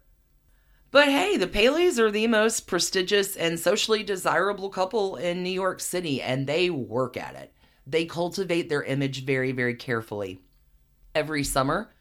But 0.93 1.07
hey, 1.07 1.37
the 1.37 1.47
Paleys 1.47 1.97
are 1.97 2.11
the 2.11 2.27
most 2.27 2.67
prestigious 2.67 3.35
and 3.35 3.59
socially 3.59 4.03
desirable 4.03 4.69
couple 4.69 5.15
in 5.15 5.41
New 5.41 5.49
York 5.49 5.79
City, 5.79 6.21
and 6.21 6.45
they 6.45 6.69
work 6.69 7.17
at 7.17 7.33
it. 7.33 7.51
They 7.87 8.05
cultivate 8.05 8.69
their 8.69 8.83
image 8.83 9.25
very, 9.25 9.51
very 9.53 9.73
carefully. 9.73 10.41
Every 11.15 11.43
summer, 11.43 11.91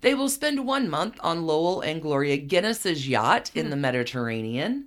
they 0.00 0.14
will 0.14 0.30
spend 0.30 0.66
one 0.66 0.88
month 0.88 1.18
on 1.20 1.44
Loel 1.44 1.82
and 1.82 2.00
Gloria 2.00 2.38
Guinness's 2.38 3.06
yacht 3.06 3.50
in 3.54 3.66
hmm. 3.66 3.70
the 3.70 3.76
Mediterranean. 3.76 4.86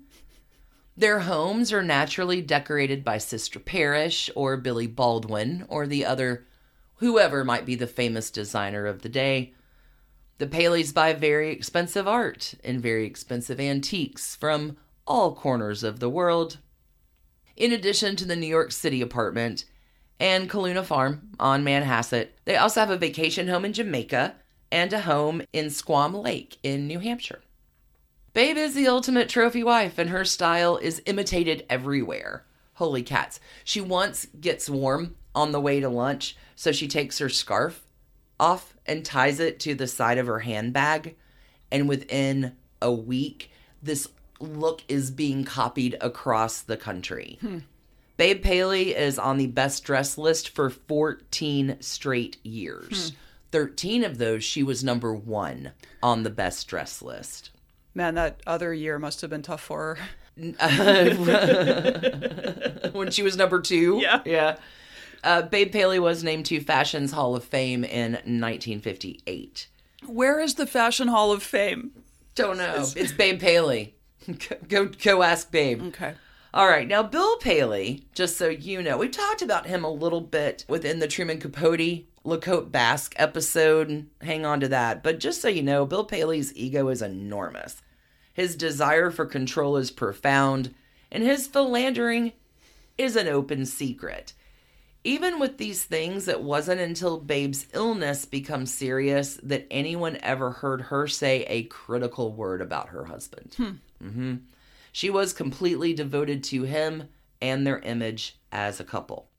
Their 0.98 1.20
homes 1.20 1.72
are 1.72 1.84
naturally 1.84 2.42
decorated 2.42 3.04
by 3.04 3.20
Sister 3.20 3.60
Parish 3.60 4.28
or 4.36 4.58
Billy 4.58 4.88
Baldwin 4.88 5.68
or 5.70 5.86
the 5.86 6.04
other, 6.04 6.48
whoever 6.96 7.46
might 7.46 7.68
be 7.68 7.76
the 7.76 7.86
famous 7.86 8.32
designer 8.32 8.88
of 8.88 9.04
the 9.04 9.10
day. 9.10 9.54
The 10.42 10.48
Paleys 10.48 10.92
buy 10.92 11.14
very 11.14 11.52
expensive 11.52 12.08
art 12.08 12.56
and 12.64 12.82
very 12.82 13.06
expensive 13.06 13.60
antiques 13.60 14.36
from 14.36 14.76
all 15.06 15.36
corners 15.36 15.84
of 15.84 16.00
the 16.00 16.10
world. 16.10 16.58
In 17.56 17.72
addition 17.72 18.16
to 18.16 18.26
the 18.26 18.36
New 18.36 18.48
York 18.48 18.72
City 18.72 19.04
apartment 19.04 19.66
and 20.20 20.50
Kiluna 20.50 20.84
Farm 20.84 21.30
on 21.40 21.64
Manhasset, 21.64 22.30
they 22.46 22.56
also 22.56 22.80
have 22.80 22.90
a 22.90 22.98
vacation 22.98 23.50
home 23.50 23.66
in 23.66 23.74
Jamaica 23.74 24.34
and 24.72 24.92
a 24.92 25.02
home 25.02 25.44
in 25.54 25.70
Squam 25.70 26.16
Lake 26.16 26.58
in 26.64 26.88
New 26.88 26.98
Hampshire. 26.98 27.44
Babe 28.34 28.58
is 28.58 28.74
the 28.74 28.88
ultimate 28.88 29.30
trophy 29.30 29.64
wife, 29.64 30.00
and 30.00 30.10
her 30.10 30.26
style 30.26 30.78
is 30.78 31.04
imitated 31.06 31.68
everywhere. 31.70 32.46
Holy 32.74 33.04
cats. 33.04 33.40
She 33.64 33.80
once 33.80 34.26
gets 34.40 34.68
warm 34.68 35.18
on 35.36 35.52
the 35.52 35.62
way 35.62 35.80
to 35.80 35.88
lunch, 35.88 36.36
so 36.56 36.72
she 36.72 36.88
takes 36.88 37.20
her 37.20 37.30
scarf 37.30 37.84
off 38.42 38.74
and 38.86 39.06
ties 39.06 39.40
it 39.40 39.60
to 39.62 39.76
the 39.76 39.88
side 39.88 40.18
of 40.18 40.28
her 40.28 40.40
handbag. 40.40 41.16
And 41.72 41.88
within 41.88 42.58
a 42.82 42.92
week, 42.92 43.52
this 43.82 44.10
look 44.40 44.84
is 44.90 45.12
being 45.12 45.46
copied 45.46 45.98
across 46.02 46.62
the 46.62 46.76
country. 46.76 47.38
Hmm. 47.40 47.60
Babe 48.18 48.44
Paley 48.44 48.96
is 48.96 49.18
on 49.18 49.38
the 49.38 49.48
best 49.48 49.84
dress 49.84 50.18
list 50.18 50.50
for 50.50 50.70
14 50.70 51.78
straight 51.80 52.38
years. 52.44 53.12
Hmm. 53.12 53.16
13 53.52 54.04
of 54.04 54.18
those, 54.18 54.44
she 54.44 54.64
was 54.64 54.84
number 54.84 55.14
one 55.14 55.72
on 56.02 56.24
the 56.24 56.30
best 56.30 56.68
dress 56.68 57.02
list. 57.02 57.52
Man, 57.94 58.16
that 58.16 58.42
other 58.48 58.74
year 58.74 58.98
must 58.98 59.22
have 59.22 59.30
been 59.30 59.42
tough 59.42 59.62
for 59.62 59.96
her. 59.96 60.04
when 62.94 63.12
she 63.12 63.22
was 63.22 63.38
number 63.38 63.62
two. 63.62 63.98
Yeah. 64.02 64.22
Yeah. 64.26 64.58
Uh, 65.24 65.44
Babe 65.44 65.72
Paley 65.72 66.00
was 66.00 66.24
named 66.24 66.46
to 66.48 66.60
Fashion's 66.60 67.12
Hall 67.12 67.36
of 67.36 67.44
Fame 67.44 67.84
in 67.84 68.14
1958. 68.14 69.68
Where 70.08 70.40
is 70.40 70.56
the 70.56 70.66
Fashion 70.66 71.08
Hall 71.08 71.32
of 71.32 71.44
Fame? 71.44 71.92
Don't 72.34 72.58
know. 72.58 72.86
It's 72.96 73.12
Babe 73.12 73.40
Paley. 73.40 73.96
go, 74.68 74.86
go 74.86 75.22
ask 75.22 75.52
Babe. 75.52 75.82
Okay. 75.88 76.14
All 76.54 76.68
right, 76.68 76.88
now 76.88 77.02
Bill 77.02 77.38
Paley, 77.38 78.04
just 78.14 78.36
so 78.36 78.50
you 78.50 78.82
know, 78.82 78.98
we 78.98 79.08
talked 79.08 79.42
about 79.42 79.68
him 79.68 79.86
a 79.86 79.92
little 79.92 80.20
bit 80.20 80.66
within 80.68 81.00
the 81.00 81.08
Truman 81.08 81.40
Capote 81.40 82.06
La 82.24 82.38
Côte 82.38 82.72
Basque 82.72 83.14
episode. 83.18 84.08
Hang 84.22 84.46
on 84.46 84.60
to 84.60 84.68
that. 84.68 85.02
But 85.02 85.20
just 85.20 85.42
so 85.42 85.48
you 85.48 85.64
know, 85.64 85.86
Bill 85.86 86.04
Paley's 86.04 86.56
ego 86.56 86.90
is 86.90 87.02
enormous. 87.02 87.82
His 88.34 88.56
desire 88.56 89.12
for 89.12 89.26
control 89.26 89.78
is 89.78 89.92
profound, 89.92 90.74
and 91.12 91.24
his 91.24 91.48
philandering 91.48 92.34
is 92.98 93.16
an 93.16 93.28
open 93.28 93.66
secret. 93.66 94.34
Even 95.04 95.40
with 95.40 95.58
these 95.58 95.84
things, 95.84 96.28
it 96.28 96.42
wasn't 96.42 96.80
until 96.80 97.20
Babe's 97.20 97.68
illness 97.74 98.26
becomes 98.26 98.74
serious 98.74 99.40
that 99.42 99.66
anyone 99.72 100.18
ever 100.22 100.52
heard 100.52 100.82
her 100.82 101.08
say 101.08 101.44
a 101.46 101.64
critical 101.64 102.34
word 102.34 102.62
about 102.62 102.90
her 102.90 103.06
husband. 103.06 103.56
hmm 104.00 104.36
She 104.92 105.10
was 105.10 105.34
completely 105.34 105.94
devoted 105.94 106.44
to 106.46 106.64
him 106.64 107.10
and 107.42 107.66
their 107.66 107.80
image 107.80 108.38
as 108.52 108.80
a 108.80 108.84
couple. 108.84 109.30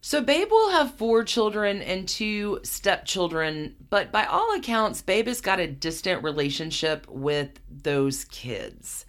So, 0.00 0.22
Babe 0.22 0.52
will 0.52 0.70
have 0.70 0.94
four 0.94 1.24
children 1.24 1.82
and 1.82 2.06
two 2.06 2.60
stepchildren, 2.62 3.74
but 3.90 4.12
by 4.12 4.24
all 4.24 4.54
accounts, 4.54 5.02
Babe 5.02 5.26
has 5.26 5.40
got 5.40 5.58
a 5.58 5.66
distant 5.66 6.22
relationship 6.22 7.08
with 7.08 7.58
those 7.68 8.24
kids. 8.26 9.04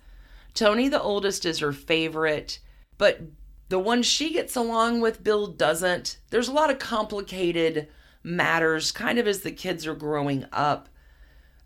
Tony, 0.55 0.89
the 0.89 0.99
oldest, 0.99 1.45
is 1.45 1.59
her 1.59 1.71
favorite, 1.71 2.57
but 2.97 3.21
the 3.69 3.79
one 3.79 4.03
she 4.03 4.33
gets 4.33 4.55
along 4.55 5.01
with, 5.01 5.23
Bill 5.23 5.47
doesn't. 5.47 6.17
There's 6.29 6.47
a 6.47 6.53
lot 6.53 6.69
of 6.69 6.79
complicated 6.79 7.87
matters, 8.23 8.91
kind 8.91 9.19
of 9.19 9.27
as 9.27 9.41
the 9.41 9.51
kids 9.51 9.85
are 9.85 9.95
growing 9.95 10.45
up. 10.51 10.89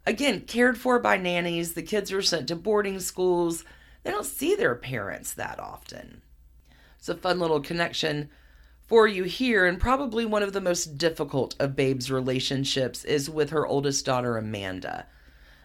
Again, 0.06 0.42
cared 0.42 0.78
for 0.78 1.00
by 1.00 1.18
nannies, 1.18 1.74
the 1.74 1.84
kids 1.84 2.12
are 2.12 2.22
sent 2.22 2.48
to 2.48 2.56
boarding 2.56 3.00
schools. 3.00 3.64
They 4.04 4.12
don't 4.12 4.26
see 4.26 4.56
their 4.56 4.76
parents 4.76 5.34
that 5.34 5.60
often. 5.60 6.22
It's 6.98 7.10
a 7.10 7.16
fun 7.16 7.40
little 7.40 7.62
connection 7.62 8.30
for 8.88 9.08
you 9.08 9.24
here, 9.24 9.66
and 9.66 9.80
probably 9.80 10.26
one 10.26 10.44
of 10.44 10.54
the 10.54 10.62
most 10.62 10.98
difficult 10.98 11.56
of 11.60 11.76
Babe's 11.76 12.12
relationships 12.12 13.06
is 13.06 13.30
with 13.30 13.52
her 13.52 13.66
oldest 13.66 14.06
daughter, 14.06 14.38
Amanda. 14.38 15.06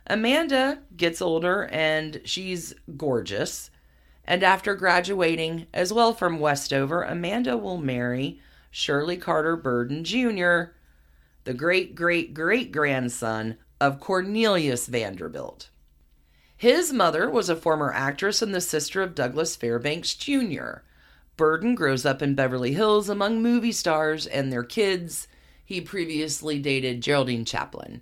Amanda 0.07 0.79
gets 0.97 1.21
older 1.21 1.67
and 1.73 2.21
she's 2.25 2.73
gorgeous. 2.97 3.71
And 4.27 4.43
after 4.43 4.75
graduating 4.75 5.67
as 5.73 5.93
well 5.93 6.13
from 6.13 6.41
Westover, 6.41 7.03
Amanda 7.03 7.57
will 7.57 7.79
marry 7.79 8.41
Shirley 8.71 9.17
Carter 9.17 9.57
Burden 9.57 10.05
Jr., 10.05 10.73
the 11.45 11.55
great 11.55 11.95
great 11.95 12.35
great 12.35 12.73
grandson 12.73 13.57
of 13.81 14.01
Cornelius 14.01 14.89
Vanderbilt. 14.89 15.71
His 16.57 16.93
mother 16.93 17.31
was 17.31 17.49
a 17.49 17.55
former 17.55 17.93
actress 17.93 18.43
and 18.43 18.55
the 18.55 18.61
sister 18.61 19.03
of 19.03 19.15
Douglas 19.15 19.55
Fairbanks 19.55 20.15
Jr. 20.15 20.79
Burden 21.37 21.75
grows 21.75 22.05
up 22.07 22.23
in 22.23 22.35
Beverly 22.35 22.73
Hills 22.73 23.09
among 23.09 23.43
movie 23.43 23.73
stars 23.73 24.27
and 24.27 24.51
their 24.51 24.65
kids. 24.65 25.29
He 25.65 25.81
previously 25.81 26.59
dated 26.59 27.03
Geraldine 27.03 27.45
Chaplin. 27.45 28.01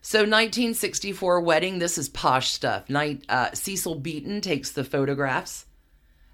So 0.00 0.20
1964 0.20 1.40
wedding, 1.40 1.78
this 1.78 1.98
is 1.98 2.08
posh 2.08 2.52
stuff. 2.52 2.88
Night, 2.88 3.24
uh, 3.28 3.50
Cecil 3.52 3.96
Beaton 3.96 4.40
takes 4.40 4.70
the 4.70 4.84
photographs. 4.84 5.66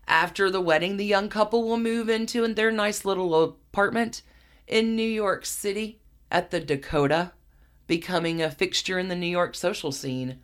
After 0.06 0.50
the 0.50 0.60
wedding, 0.60 0.96
the 0.96 1.04
young 1.04 1.28
couple 1.28 1.66
will 1.66 1.78
move 1.78 2.08
into 2.08 2.46
their 2.52 2.70
nice 2.70 3.04
little 3.04 3.42
apartment 3.42 4.22
in 4.66 4.94
New 4.94 5.02
York 5.08 5.46
City 5.46 6.00
at 6.30 6.50
the 6.50 6.60
Dakota, 6.60 7.32
becoming 7.86 8.42
a 8.42 8.50
fixture 8.50 8.98
in 8.98 9.08
the 9.08 9.16
New 9.16 9.26
York 9.26 9.54
social 9.54 9.92
scene. 9.92 10.40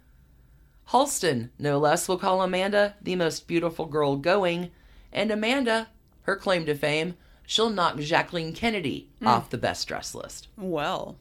Halston, 0.89 1.51
no 1.59 1.79
less, 1.79 2.09
will 2.09 2.19
call 2.19 2.43
Amanda 2.43 2.97
the 3.03 3.17
most 3.17 3.47
beautiful 3.47 3.87
girl 3.87 4.17
going, 4.17 4.71
and 5.13 5.31
Amanda, 5.31 5.89
her 6.23 6.37
claim 6.37 6.65
to 6.67 6.75
fame, 6.75 7.15
she'll 7.47 7.71
knock 7.71 7.99
Jacqueline 7.99 8.53
Kennedy 8.53 9.11
off 9.25 9.51
the 9.51 9.59
best 9.59 9.87
dress 9.87 10.15
list. 10.15 10.49
Well, 10.57 11.17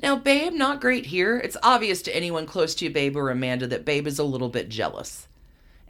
Now, 0.00 0.16
Babe, 0.16 0.52
not 0.52 0.80
great 0.80 1.06
here. 1.06 1.38
It's 1.38 1.56
obvious 1.62 2.02
to 2.02 2.14
anyone 2.14 2.46
close 2.46 2.74
to 2.76 2.84
you, 2.84 2.90
Babe 2.90 3.16
or 3.16 3.30
Amanda 3.30 3.66
that 3.66 3.84
Babe 3.84 4.06
is 4.06 4.18
a 4.18 4.24
little 4.24 4.48
bit 4.48 4.68
jealous. 4.68 5.26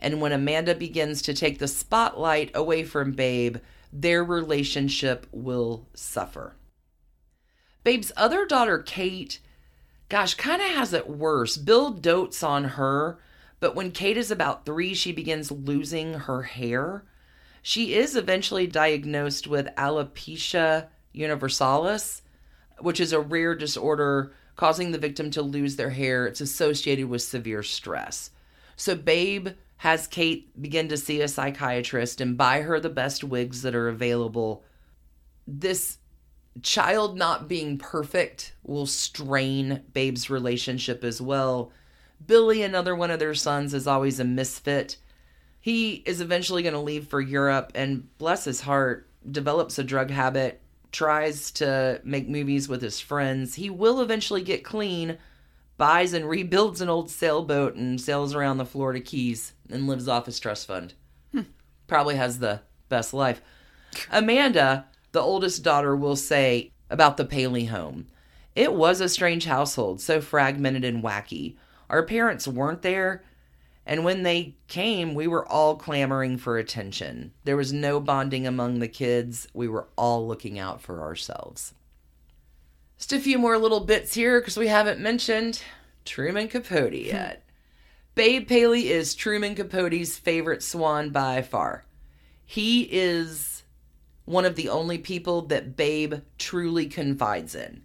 And 0.00 0.20
when 0.20 0.32
Amanda 0.32 0.74
begins 0.74 1.20
to 1.22 1.34
take 1.34 1.58
the 1.58 1.68
spotlight 1.68 2.50
away 2.54 2.84
from 2.84 3.12
Babe, 3.12 3.58
their 3.92 4.24
relationship 4.24 5.26
will 5.30 5.88
suffer. 5.94 6.54
Babe's 7.84 8.12
other 8.16 8.46
daughter, 8.46 8.78
Kate, 8.78 9.40
gosh, 10.08 10.34
kind 10.34 10.62
of 10.62 10.68
has 10.68 10.92
it 10.92 11.08
worse. 11.08 11.56
Bill 11.56 11.90
dotes 11.90 12.42
on 12.42 12.64
her, 12.64 13.18
but 13.60 13.74
when 13.74 13.90
Kate 13.90 14.16
is 14.16 14.30
about 14.30 14.64
three, 14.64 14.94
she 14.94 15.12
begins 15.12 15.50
losing 15.50 16.14
her 16.14 16.42
hair. 16.42 17.04
She 17.62 17.94
is 17.94 18.16
eventually 18.16 18.66
diagnosed 18.66 19.46
with 19.46 19.74
alopecia 19.76 20.88
universalis, 21.12 22.22
which 22.80 23.00
is 23.00 23.12
a 23.12 23.20
rare 23.20 23.54
disorder 23.54 24.32
causing 24.56 24.90
the 24.90 24.98
victim 24.98 25.30
to 25.30 25.42
lose 25.42 25.76
their 25.76 25.90
hair. 25.90 26.26
It's 26.26 26.40
associated 26.40 27.08
with 27.08 27.22
severe 27.22 27.62
stress. 27.62 28.30
So, 28.76 28.94
Babe 28.94 29.48
has 29.78 30.06
Kate 30.06 30.60
begin 30.60 30.88
to 30.88 30.96
see 30.96 31.20
a 31.20 31.28
psychiatrist 31.28 32.20
and 32.20 32.36
buy 32.36 32.62
her 32.62 32.80
the 32.80 32.88
best 32.88 33.22
wigs 33.22 33.62
that 33.62 33.74
are 33.74 33.88
available. 33.88 34.64
This 35.46 35.98
child 36.62 37.16
not 37.16 37.48
being 37.48 37.78
perfect 37.78 38.54
will 38.64 38.86
strain 38.86 39.82
Babe's 39.92 40.28
relationship 40.28 41.04
as 41.04 41.20
well. 41.20 41.72
Billy, 42.26 42.62
another 42.62 42.96
one 42.96 43.12
of 43.12 43.20
their 43.20 43.34
sons, 43.34 43.72
is 43.72 43.86
always 43.86 44.18
a 44.18 44.24
misfit. 44.24 44.96
He 45.60 46.02
is 46.06 46.20
eventually 46.20 46.62
going 46.62 46.74
to 46.74 46.80
leave 46.80 47.06
for 47.06 47.20
Europe 47.20 47.72
and, 47.74 48.08
bless 48.18 48.44
his 48.44 48.62
heart, 48.62 49.08
develops 49.30 49.78
a 49.78 49.84
drug 49.84 50.10
habit, 50.10 50.60
tries 50.92 51.50
to 51.52 52.00
make 52.04 52.28
movies 52.28 52.68
with 52.68 52.82
his 52.82 53.00
friends. 53.00 53.54
He 53.54 53.70
will 53.70 54.00
eventually 54.00 54.42
get 54.42 54.64
clean, 54.64 55.18
buys 55.76 56.12
and 56.12 56.28
rebuilds 56.28 56.80
an 56.80 56.88
old 56.88 57.10
sailboat, 57.10 57.74
and 57.74 58.00
sails 58.00 58.34
around 58.34 58.58
the 58.58 58.64
Florida 58.64 59.00
Keys 59.00 59.52
and 59.70 59.86
lives 59.86 60.08
off 60.08 60.26
his 60.26 60.40
trust 60.40 60.66
fund. 60.66 60.94
Hmm. 61.32 61.42
Probably 61.86 62.16
has 62.16 62.38
the 62.38 62.62
best 62.88 63.12
life. 63.12 63.42
Amanda, 64.10 64.86
the 65.12 65.20
oldest 65.20 65.62
daughter, 65.62 65.94
will 65.96 66.16
say 66.16 66.72
about 66.90 67.16
the 67.16 67.24
Paley 67.24 67.66
home 67.66 68.08
it 68.58 68.74
was 68.74 69.00
a 69.00 69.08
strange 69.08 69.44
household, 69.44 70.00
so 70.00 70.20
fragmented 70.20 70.84
and 70.84 71.00
wacky. 71.00 71.54
Our 71.88 72.02
parents 72.02 72.48
weren't 72.48 72.82
there, 72.82 73.22
and 73.88 74.04
when 74.04 74.22
they 74.22 74.54
came, 74.68 75.14
we 75.14 75.26
were 75.26 75.48
all 75.48 75.74
clamoring 75.74 76.36
for 76.36 76.58
attention. 76.58 77.32
There 77.44 77.56
was 77.56 77.72
no 77.72 78.00
bonding 78.00 78.46
among 78.46 78.78
the 78.78 78.86
kids. 78.86 79.48
We 79.54 79.66
were 79.66 79.88
all 79.96 80.28
looking 80.28 80.58
out 80.58 80.82
for 80.82 81.00
ourselves. 81.00 81.72
Just 82.98 83.14
a 83.14 83.18
few 83.18 83.38
more 83.38 83.56
little 83.56 83.80
bits 83.80 84.12
here 84.12 84.40
because 84.40 84.58
we 84.58 84.68
haven't 84.68 85.00
mentioned 85.00 85.62
Truman 86.04 86.48
Capote 86.48 86.92
hmm. 86.92 87.06
yet. 87.06 87.44
Babe 88.14 88.46
Paley 88.46 88.90
is 88.90 89.14
Truman 89.14 89.54
Capote's 89.54 90.18
favorite 90.18 90.62
swan 90.62 91.08
by 91.08 91.40
far. 91.40 91.86
He 92.44 92.82
is 92.82 93.62
one 94.26 94.44
of 94.44 94.54
the 94.54 94.68
only 94.68 94.98
people 94.98 95.42
that 95.46 95.76
Babe 95.76 96.16
truly 96.36 96.86
confides 96.86 97.54
in. 97.54 97.80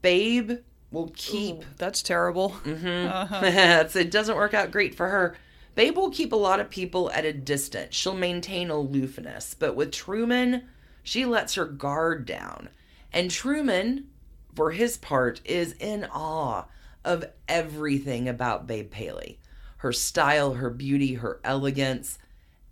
Babe 0.00 0.52
will 0.94 1.12
keep 1.14 1.64
that's 1.76 2.02
terrible. 2.02 2.50
Mm-hmm. 2.64 3.44
It's- 3.44 3.96
it 3.96 4.10
doesn't 4.10 4.36
work 4.36 4.54
out 4.54 4.70
great 4.70 4.94
for 4.94 5.08
her. 5.08 5.36
Babe 5.74 5.96
will 5.96 6.10
keep 6.10 6.32
a 6.32 6.36
lot 6.36 6.60
of 6.60 6.70
people 6.70 7.10
at 7.10 7.24
a 7.24 7.32
distance. 7.32 7.94
She'll 7.96 8.14
maintain 8.14 8.70
aloofness. 8.70 9.54
But 9.58 9.74
with 9.74 9.90
Truman, 9.90 10.62
she 11.02 11.26
lets 11.26 11.56
her 11.56 11.64
guard 11.66 12.24
down. 12.26 12.68
And 13.12 13.30
Truman, 13.30 14.06
for 14.54 14.70
his 14.70 14.96
part, 14.96 15.40
is 15.44 15.72
in 15.80 16.04
awe 16.12 16.64
of 17.04 17.24
everything 17.48 18.28
about 18.28 18.66
Babe 18.66 18.90
Paley 18.90 19.38
her 19.78 19.92
style, 19.92 20.54
her 20.54 20.70
beauty, 20.70 21.14
her 21.14 21.40
elegance. 21.44 22.18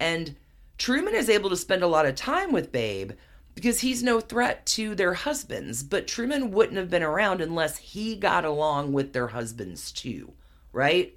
And 0.01 0.35
Truman 0.79 1.15
is 1.15 1.29
able 1.29 1.51
to 1.51 1.57
spend 1.57 1.83
a 1.83 1.87
lot 1.87 2.07
of 2.07 2.15
time 2.15 2.53
with 2.53 2.73
Babe 2.73 3.13
because 3.55 3.81
he's 3.81 4.03
no 4.03 4.21
threat 4.21 4.65
to 4.67 4.95
their 4.95 5.15
husbands. 5.15 5.83
But 5.83 6.09
Truman 6.09 6.51
wouldn't 6.51 6.79
have 6.79 6.91
been 6.91 7.03
around 7.03 7.41
unless 7.41 7.79
he 7.79 8.17
got 8.17 8.45
along 8.45 8.93
with 8.93 9.13
their 9.13 9.29
husbands 9.29 9.93
too, 9.93 10.33
right? 10.73 11.15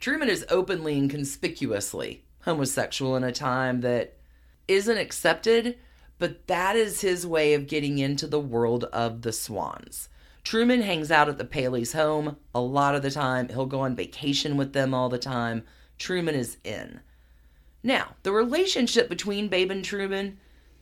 Truman 0.00 0.28
is 0.28 0.46
openly 0.48 0.98
and 0.98 1.10
conspicuously 1.10 2.24
homosexual 2.42 3.16
in 3.16 3.24
a 3.24 3.32
time 3.32 3.80
that 3.80 4.16
isn't 4.68 4.98
accepted, 4.98 5.78
but 6.18 6.46
that 6.46 6.76
is 6.76 7.00
his 7.00 7.26
way 7.26 7.54
of 7.54 7.66
getting 7.66 7.98
into 7.98 8.26
the 8.26 8.40
world 8.40 8.84
of 8.84 9.22
the 9.22 9.32
swans. 9.32 10.08
Truman 10.44 10.82
hangs 10.82 11.10
out 11.10 11.28
at 11.28 11.36
the 11.36 11.44
Paley's 11.44 11.92
home 11.92 12.36
a 12.54 12.60
lot 12.60 12.94
of 12.94 13.02
the 13.02 13.10
time. 13.10 13.48
He'll 13.48 13.66
go 13.66 13.80
on 13.80 13.94
vacation 13.94 14.56
with 14.56 14.72
them 14.72 14.94
all 14.94 15.08
the 15.08 15.18
time. 15.18 15.64
Truman 15.98 16.34
is 16.34 16.56
in. 16.64 17.00
Now, 17.82 18.14
the 18.22 18.32
relationship 18.32 19.08
between 19.08 19.48
Babe 19.48 19.70
and 19.70 19.84
Truman, 19.84 20.38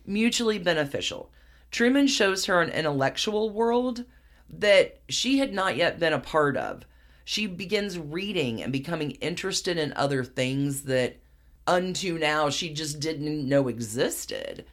mutually 0.07 0.59
beneficial. 0.59 1.31
Truman 1.71 2.07
shows 2.07 2.47
her 2.47 2.61
an 2.63 2.71
intellectual 2.71 3.51
world 3.51 4.05
that 4.49 5.01
she 5.09 5.39
had 5.39 5.53
not 5.53 5.77
yet 5.77 5.99
been 5.99 6.13
a 6.13 6.21
part 6.21 6.57
of. 6.57 6.85
She 7.25 7.47
begins 7.47 7.99
reading 7.99 8.63
and 8.63 8.73
becoming 8.73 9.13
interested 9.13 9.77
in 9.79 9.93
other 9.95 10.23
things 10.23 10.83
that 10.83 11.17
unto 11.67 12.19
now 12.19 12.51
she 12.51 12.73
just 12.73 13.01
didn't 13.01 13.49
know 13.49 13.69
existed. 13.69 14.65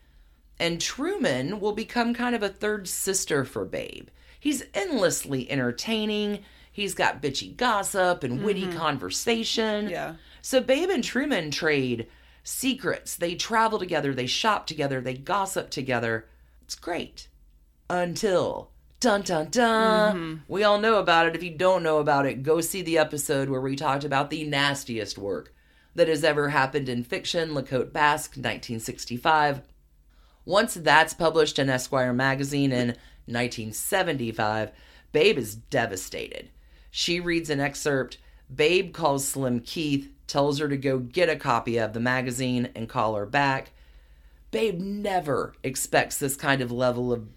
And 0.59 0.79
Truman 0.79 1.59
will 1.59 1.71
become 1.73 2.13
kind 2.13 2.35
of 2.35 2.43
a 2.43 2.49
third 2.49 2.87
sister 2.87 3.43
for 3.43 3.65
Babe. 3.65 4.09
He's 4.39 4.63
endlessly 4.73 5.49
entertaining. 5.49 6.39
He's 6.71 6.93
got 6.93 7.21
bitchy 7.21 7.55
gossip 7.57 8.23
and 8.23 8.43
witty 8.43 8.67
mm-hmm. 8.67 8.77
conversation. 8.77 9.89
Yeah. 9.89 10.15
So 10.41 10.61
Babe 10.61 10.89
and 10.89 11.03
Truman 11.03 11.49
trade 11.49 12.07
secrets. 12.43 13.15
They 13.15 13.35
travel 13.35 13.79
together, 13.79 14.13
they 14.13 14.27
shop 14.27 14.67
together, 14.67 15.01
they 15.01 15.15
gossip 15.15 15.69
together. 15.69 16.27
It's 16.61 16.75
great. 16.75 17.27
Until 17.89 18.71
dun 18.99 19.21
dun 19.21 19.49
dun. 19.49 20.15
Mm-hmm. 20.15 20.35
We 20.47 20.63
all 20.63 20.79
know 20.79 20.95
about 20.95 21.27
it. 21.27 21.35
If 21.35 21.43
you 21.43 21.51
don't 21.51 21.83
know 21.83 21.99
about 21.99 22.25
it, 22.25 22.43
go 22.43 22.61
see 22.61 22.81
the 22.81 22.97
episode 22.97 23.49
where 23.49 23.61
we 23.61 23.75
talked 23.75 24.03
about 24.03 24.29
the 24.29 24.45
nastiest 24.45 25.17
work 25.17 25.53
that 25.95 26.07
has 26.07 26.23
ever 26.23 26.49
happened 26.49 26.89
in 26.89 27.03
fiction, 27.03 27.53
La 27.53 27.61
Côte 27.61 27.91
Basque, 27.91 28.31
1965. 28.31 29.61
Once 30.45 30.73
that's 30.73 31.13
published 31.13 31.59
in 31.59 31.69
Esquire 31.69 32.13
magazine 32.13 32.71
in 32.71 32.87
1975, 33.25 34.71
Babe 35.11 35.37
is 35.37 35.55
devastated. 35.55 36.49
She 36.89 37.19
reads 37.19 37.49
an 37.49 37.59
excerpt. 37.59 38.17
Babe 38.53 38.93
calls 38.93 39.27
Slim 39.27 39.61
Keith, 39.61 40.11
tells 40.33 40.57
her 40.57 40.67
to 40.67 40.75
go 40.75 40.97
get 40.97 41.29
a 41.29 41.35
copy 41.35 41.77
of 41.77 41.93
the 41.93 41.99
magazine 41.99 42.67
and 42.73 42.89
call 42.89 43.13
her 43.13 43.25
back. 43.27 43.69
Babe 44.49 44.79
never 44.79 45.53
expects 45.61 46.17
this 46.17 46.35
kind 46.35 46.59
of 46.59 46.71
level 46.71 47.13
of 47.13 47.27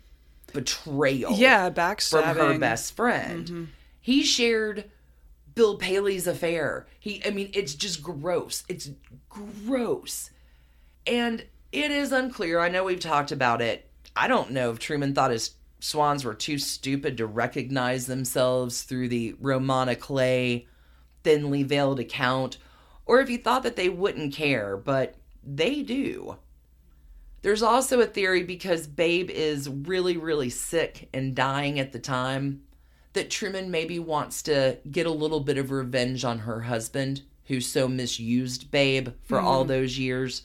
betrayal 0.54 1.32
Yeah, 1.34 1.68
backstabbing 1.68 2.34
from 2.34 2.52
her 2.54 2.58
best 2.58 2.96
friend. 2.96 3.44
Mm-hmm. 3.44 3.64
He 4.00 4.22
shared 4.22 4.90
Bill 5.54 5.76
Paley's 5.76 6.26
affair. 6.26 6.86
He 6.98 7.20
I 7.26 7.30
mean 7.30 7.50
it's 7.52 7.74
just 7.74 8.02
gross. 8.02 8.64
It's 8.66 8.88
gross. 9.28 10.30
And 11.06 11.44
it 11.72 11.90
is 11.90 12.12
unclear. 12.12 12.60
I 12.60 12.70
know 12.70 12.84
we've 12.84 12.98
talked 12.98 13.30
about 13.30 13.60
it. 13.60 13.90
I 14.16 14.26
don't 14.26 14.52
know 14.52 14.70
if 14.70 14.78
Truman 14.78 15.14
thought 15.14 15.32
his 15.32 15.50
swans 15.80 16.24
were 16.24 16.34
too 16.34 16.56
stupid 16.56 17.18
to 17.18 17.26
recognize 17.26 18.06
themselves 18.06 18.84
through 18.84 19.08
the 19.08 19.34
roman 19.38 19.88
à 19.88 19.98
clef 19.98 20.62
thinly 21.22 21.62
veiled 21.62 22.00
account 22.00 22.56
or 23.06 23.20
if 23.20 23.30
you 23.30 23.38
thought 23.38 23.62
that 23.62 23.76
they 23.76 23.88
wouldn't 23.88 24.34
care, 24.34 24.76
but 24.76 25.14
they 25.42 25.82
do. 25.82 26.36
There's 27.42 27.62
also 27.62 28.00
a 28.00 28.06
theory 28.06 28.42
because 28.42 28.88
Babe 28.88 29.30
is 29.30 29.68
really, 29.68 30.16
really 30.16 30.50
sick 30.50 31.08
and 31.14 31.34
dying 31.34 31.78
at 31.78 31.92
the 31.92 32.00
time 32.00 32.62
that 33.12 33.30
Truman 33.30 33.70
maybe 33.70 33.98
wants 33.98 34.42
to 34.42 34.78
get 34.90 35.06
a 35.06 35.12
little 35.12 35.40
bit 35.40 35.56
of 35.56 35.70
revenge 35.70 36.24
on 36.24 36.40
her 36.40 36.62
husband 36.62 37.22
who 37.44 37.60
so 37.60 37.86
misused 37.86 38.70
Babe 38.70 39.10
for 39.22 39.40
all 39.40 39.60
mm-hmm. 39.60 39.68
those 39.68 39.98
years. 39.98 40.42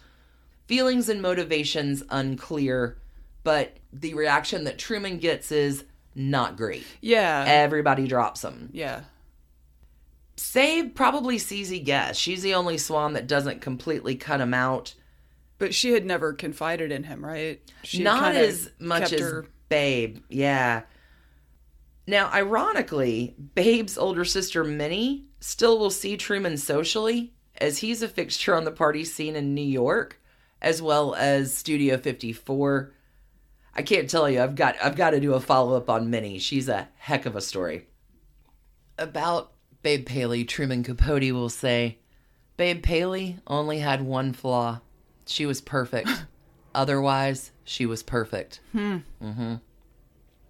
Feelings 0.68 1.10
and 1.10 1.22
motivations 1.22 2.04
unclear, 2.10 2.98
but 3.44 3.78
the 3.92 4.14
reaction 4.14 4.64
that 4.66 4.78
Truman 4.78 5.18
gets 5.18 5.52
is 5.52 5.84
not 6.14 6.56
great. 6.56 6.86
Yeah. 7.02 7.44
Everybody 7.48 8.08
drops 8.08 8.44
him. 8.44 8.70
yeah. 8.72 9.02
Save 10.42 10.96
probably 10.96 11.38
CZ 11.38 11.86
Guest. 11.86 12.20
She's 12.20 12.42
the 12.42 12.56
only 12.56 12.78
swan 12.78 13.14
that 13.14 13.28
doesn't 13.28 13.62
completely 13.62 14.16
cut 14.16 14.42
him 14.42 14.54
out. 14.56 14.96
But 15.60 15.74
she 15.74 15.92
had 15.92 16.04
never 16.04 16.34
confided 16.34 16.92
in 16.92 17.04
him, 17.04 17.24
right? 17.24 17.62
She 17.84 18.02
not 18.02 18.36
as 18.36 18.72
much 18.80 19.14
as 19.14 19.22
her- 19.22 19.46
Babe. 19.70 20.18
Yeah. 20.30 20.82
Now, 22.08 22.30
ironically, 22.34 23.36
Babe's 23.54 23.98
older 23.98 24.26
sister 24.26 24.64
Minnie 24.64 25.26
still 25.40 25.78
will 25.78 25.92
see 25.92 26.18
Truman 26.18 26.58
socially, 26.58 27.34
as 27.60 27.78
he's 27.78 28.02
a 28.02 28.08
fixture 28.08 28.56
on 28.56 28.66
the 28.66 28.72
party 28.72 29.06
scene 29.06 29.36
in 29.36 29.54
New 29.54 29.62
York, 29.62 30.20
as 30.62 30.82
well 30.82 31.14
as 31.14 31.54
Studio 31.54 31.98
54. 31.98 32.92
I 33.76 33.84
can't 33.84 34.10
tell 34.10 34.28
you. 34.30 34.42
I've 34.42 34.56
got 34.56 34.76
I've 34.84 34.98
got 34.98 35.12
to 35.12 35.20
do 35.20 35.36
a 35.36 35.40
follow 35.40 35.78
up 35.78 35.90
on 35.90 36.10
Minnie. 36.10 36.40
She's 36.40 36.68
a 36.68 36.90
heck 36.98 37.28
of 37.28 37.36
a 37.36 37.42
story. 37.42 37.88
About 38.98 39.54
Babe 39.84 40.06
Paley, 40.06 40.44
Truman 40.46 40.84
Capote 40.84 41.32
will 41.32 41.50
say, 41.50 41.98
Babe 42.58 42.84
Paley 42.84 43.38
only 43.48 43.80
had 43.80 44.04
one 44.04 44.34
flaw. 44.34 44.82
She 45.26 45.46
was 45.46 45.62
perfect. 45.62 46.10
Otherwise, 46.76 47.52
she 47.64 47.86
was 47.86 48.04
perfect. 48.04 48.60
Mm-hmm. 48.76 49.56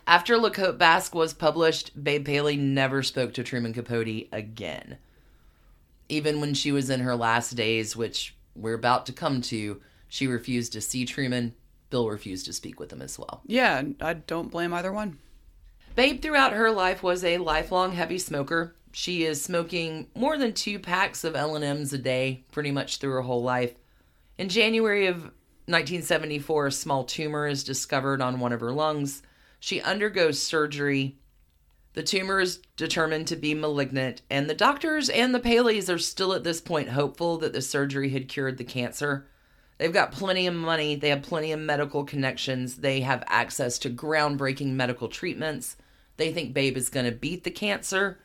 After 0.06 0.38
La 0.38 0.50
Côte 0.50 0.78
Basque 0.78 1.16
was 1.16 1.34
published, 1.34 2.04
Babe 2.04 2.26
Paley 2.26 2.58
never 2.58 3.02
spoke 3.02 3.34
to 3.36 3.44
Truman 3.44 3.74
Capote 3.74 4.28
again. 4.32 4.98
Even 6.10 6.42
when 6.42 6.54
she 6.54 6.72
was 6.72 6.90
in 6.90 7.00
her 7.00 7.16
last 7.16 7.52
days, 7.52 7.96
which 7.96 8.36
we're 8.56 8.74
about 8.74 9.06
to 9.06 9.14
come 9.14 9.42
to, 9.44 9.82
she 10.10 10.28
refused 10.28 10.74
to 10.74 10.82
see 10.82 11.06
Truman. 11.06 11.54
Bill 11.90 12.10
refused 12.10 12.46
to 12.48 12.54
speak 12.54 12.80
with 12.80 12.92
him 12.92 13.02
as 13.02 13.18
well. 13.18 13.42
Yeah, 13.46 13.82
I 14.02 14.14
don't 14.16 14.52
blame 14.52 14.74
either 14.74 14.92
one. 14.92 15.20
Babe, 15.96 16.22
throughout 16.22 16.54
her 16.54 16.72
life, 16.72 17.02
was 17.02 17.24
a 17.24 17.38
lifelong 17.38 17.94
heavy 17.94 18.18
smoker. 18.18 18.76
She 18.92 19.24
is 19.24 19.42
smoking 19.42 20.08
more 20.16 20.38
than 20.38 20.54
two 20.54 20.80
packs 20.80 21.24
of 21.24 21.36
L&Ms 21.36 21.94
a 21.94 21.98
day, 21.98 22.44
pretty 22.52 22.72
much 22.72 22.98
through 22.98 23.12
her 23.12 23.22
whole 23.22 23.44
life. 23.44 23.74
In 24.38 24.50
January 24.50 25.08
of 25.08 25.32
1974, 25.68 26.68
a 26.68 26.72
small 26.72 27.04
tumor 27.04 27.48
is 27.48 27.64
discovered 27.64 28.22
on 28.22 28.40
one 28.40 28.52
of 28.52 28.60
her 28.60 28.72
lungs. 28.72 29.24
She 29.60 29.82
undergoes 29.82 30.42
surgery. 30.42 31.18
The 31.94 32.04
tumor 32.04 32.40
is 32.40 32.60
determined 32.76 33.28
to 33.28 33.36
be 33.36 33.54
malignant, 33.54 34.22
and 34.30 34.50
the 34.50 34.56
doctors 34.56 35.10
and 35.10 35.34
the 35.34 35.40
Paleys 35.40 35.94
are 35.94 35.98
still 35.98 36.34
at 36.34 36.44
this 36.44 36.60
point 36.60 36.90
hopeful 36.90 37.38
that 37.38 37.54
the 37.54 37.62
surgery 37.62 38.10
had 38.10 38.28
cured 38.28 38.58
the 38.58 38.64
cancer. 38.64 39.28
They've 39.78 39.92
got 39.92 40.12
plenty 40.12 40.48
of 40.48 40.54
money, 40.54 40.96
they 40.96 41.10
have 41.10 41.22
plenty 41.22 41.52
of 41.52 41.60
medical 41.60 42.04
connections, 42.04 42.78
they 42.78 43.02
have 43.02 43.24
access 43.28 43.80
to 43.80 43.90
groundbreaking 43.90 44.74
medical 44.74 45.08
treatments. 45.08 45.76
They 46.18 46.32
think 46.32 46.54
Babe 46.54 46.78
is 46.78 46.90
going 46.90 47.06
to 47.08 47.12
beat 47.12 47.44
the 47.44 47.52
cancer. 47.52 48.20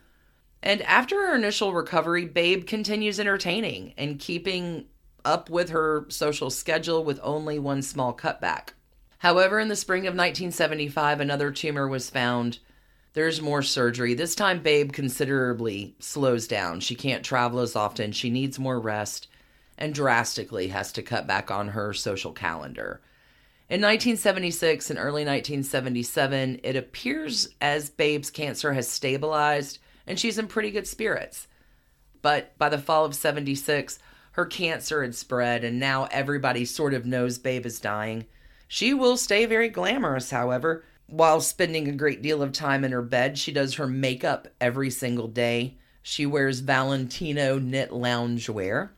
And 0.66 0.82
after 0.82 1.28
her 1.28 1.36
initial 1.36 1.72
recovery, 1.72 2.24
Babe 2.24 2.66
continues 2.66 3.20
entertaining 3.20 3.94
and 3.96 4.18
keeping 4.18 4.86
up 5.24 5.48
with 5.48 5.70
her 5.70 6.06
social 6.08 6.50
schedule 6.50 7.04
with 7.04 7.20
only 7.22 7.60
one 7.60 7.82
small 7.82 8.12
cutback. 8.12 8.70
However, 9.18 9.60
in 9.60 9.68
the 9.68 9.76
spring 9.76 10.08
of 10.08 10.14
1975, 10.14 11.20
another 11.20 11.52
tumor 11.52 11.86
was 11.86 12.10
found. 12.10 12.58
There's 13.12 13.40
more 13.40 13.62
surgery. 13.62 14.14
This 14.14 14.34
time, 14.34 14.58
Babe 14.58 14.92
considerably 14.92 15.94
slows 16.00 16.48
down. 16.48 16.80
She 16.80 16.96
can't 16.96 17.24
travel 17.24 17.60
as 17.60 17.76
often. 17.76 18.10
She 18.10 18.28
needs 18.28 18.58
more 18.58 18.80
rest 18.80 19.28
and 19.78 19.94
drastically 19.94 20.66
has 20.66 20.90
to 20.94 21.02
cut 21.02 21.28
back 21.28 21.48
on 21.48 21.68
her 21.68 21.92
social 21.92 22.32
calendar. 22.32 23.00
In 23.68 23.80
1976 23.80 24.90
and 24.90 24.98
early 24.98 25.24
1977, 25.24 26.58
it 26.64 26.74
appears 26.74 27.50
as 27.60 27.88
Babe's 27.88 28.32
cancer 28.32 28.72
has 28.72 28.88
stabilized 28.88 29.78
and 30.06 30.18
she's 30.18 30.38
in 30.38 30.46
pretty 30.46 30.70
good 30.70 30.86
spirits. 30.86 31.48
But 32.22 32.56
by 32.58 32.68
the 32.68 32.78
fall 32.78 33.04
of 33.04 33.14
76, 33.14 33.98
her 34.32 34.46
cancer 34.46 35.02
had 35.02 35.14
spread 35.14 35.64
and 35.64 35.78
now 35.78 36.08
everybody 36.10 36.64
sort 36.64 36.94
of 36.94 37.06
knows 37.06 37.38
Babe 37.38 37.66
is 37.66 37.80
dying. 37.80 38.26
She 38.68 38.92
will 38.92 39.16
stay 39.16 39.46
very 39.46 39.68
glamorous, 39.68 40.30
however. 40.30 40.84
While 41.06 41.40
spending 41.40 41.88
a 41.88 41.92
great 41.92 42.20
deal 42.20 42.42
of 42.42 42.52
time 42.52 42.84
in 42.84 42.92
her 42.92 43.02
bed, 43.02 43.38
she 43.38 43.52
does 43.52 43.74
her 43.74 43.86
makeup 43.86 44.48
every 44.60 44.90
single 44.90 45.28
day. 45.28 45.78
She 46.02 46.26
wears 46.26 46.60
Valentino 46.60 47.58
knit 47.58 47.90
loungewear. 47.90 48.90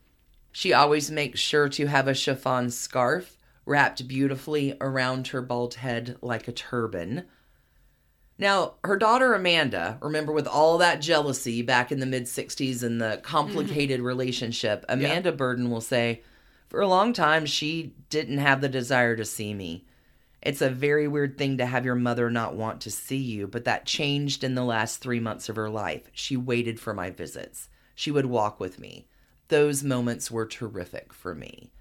She 0.50 0.72
always 0.72 1.11
makes 1.11 1.38
sure 1.38 1.68
to 1.68 1.86
have 1.86 2.09
a 2.09 2.14
chiffon 2.14 2.70
scarf 2.70 3.36
wrapped 3.66 4.09
beautifully 4.09 4.74
around 4.80 5.28
her 5.28 5.42
bald 5.42 5.74
head 5.74 6.16
like 6.22 6.48
a 6.48 6.52
turban. 6.52 7.26
Now, 8.39 8.74
her 8.84 8.97
daughter 8.97 9.34
Amanda, 9.34 9.99
remember 10.01 10.32
with 10.32 10.47
all 10.47 10.78
that 10.78 11.01
jealousy 11.01 11.61
back 11.62 11.91
in 11.91 11.99
the 11.99 12.07
mid 12.07 12.24
60s 12.24 12.84
and 12.84 13.01
the 13.01 13.20
complicated 13.22 13.99
mm-hmm. 13.99 14.07
relationship, 14.07 14.84
Amanda 14.89 15.32
Burden 15.32 15.70
will 15.70 15.80
say, 15.80 16.22
For 16.68 16.80
a 16.80 16.89
long 16.89 17.12
time, 17.12 17.47
she 17.47 17.95
didn't 18.11 18.39
have 18.39 18.61
the 18.61 18.68
desire 18.68 19.16
to 19.16 19.24
see 19.24 19.55
me. 19.55 19.84
It's 20.41 20.62
a 20.62 20.70
very 20.70 21.09
weird 21.09 21.36
thing 21.36 21.59
to 21.59 21.66
have 21.66 21.84
your 21.84 21.97
mother 21.97 22.30
not 22.30 22.55
want 22.55 22.80
to 22.82 22.93
see 22.93 23.16
you, 23.16 23.49
but 23.49 23.64
that 23.64 23.86
changed 23.86 24.45
in 24.45 24.55
the 24.55 24.64
last 24.64 24.99
three 24.99 25.18
months 25.18 25.49
of 25.49 25.57
her 25.57 25.68
life. 25.68 26.03
She 26.12 26.36
waited 26.36 26.78
for 26.78 26.95
my 26.95 27.11
visits. 27.11 27.68
She 27.97 28.12
would 28.12 28.26
walk 28.26 28.61
with 28.61 28.78
me. 28.78 29.09
Those 29.49 29.82
moments 29.82 30.30
were 30.30 30.47
terrific 30.47 31.12
for 31.12 31.34
me. 31.34 31.72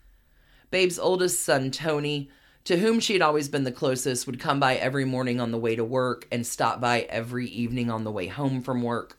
Babe's 0.72 0.98
oldest 0.98 1.46
son, 1.46 1.70
Tony, 1.70 2.32
to 2.68 2.78
whom 2.78 3.00
she 3.00 3.14
had 3.14 3.22
always 3.22 3.48
been 3.48 3.64
the 3.64 3.72
closest, 3.72 4.28
would 4.28 4.42
come 4.42 4.60
by 4.60 4.76
every 4.76 5.06
morning 5.06 5.40
on 5.40 5.52
the 5.52 5.58
way 5.58 5.74
to 5.74 5.86
work 5.86 6.28
and 6.34 6.46
stop 6.46 6.82
by 6.82 7.04
every 7.04 7.48
evening 7.48 7.90
on 7.90 8.04
the 8.04 8.12
way 8.12 8.28
home 8.28 8.62
from 8.62 8.82
work. 8.82 9.18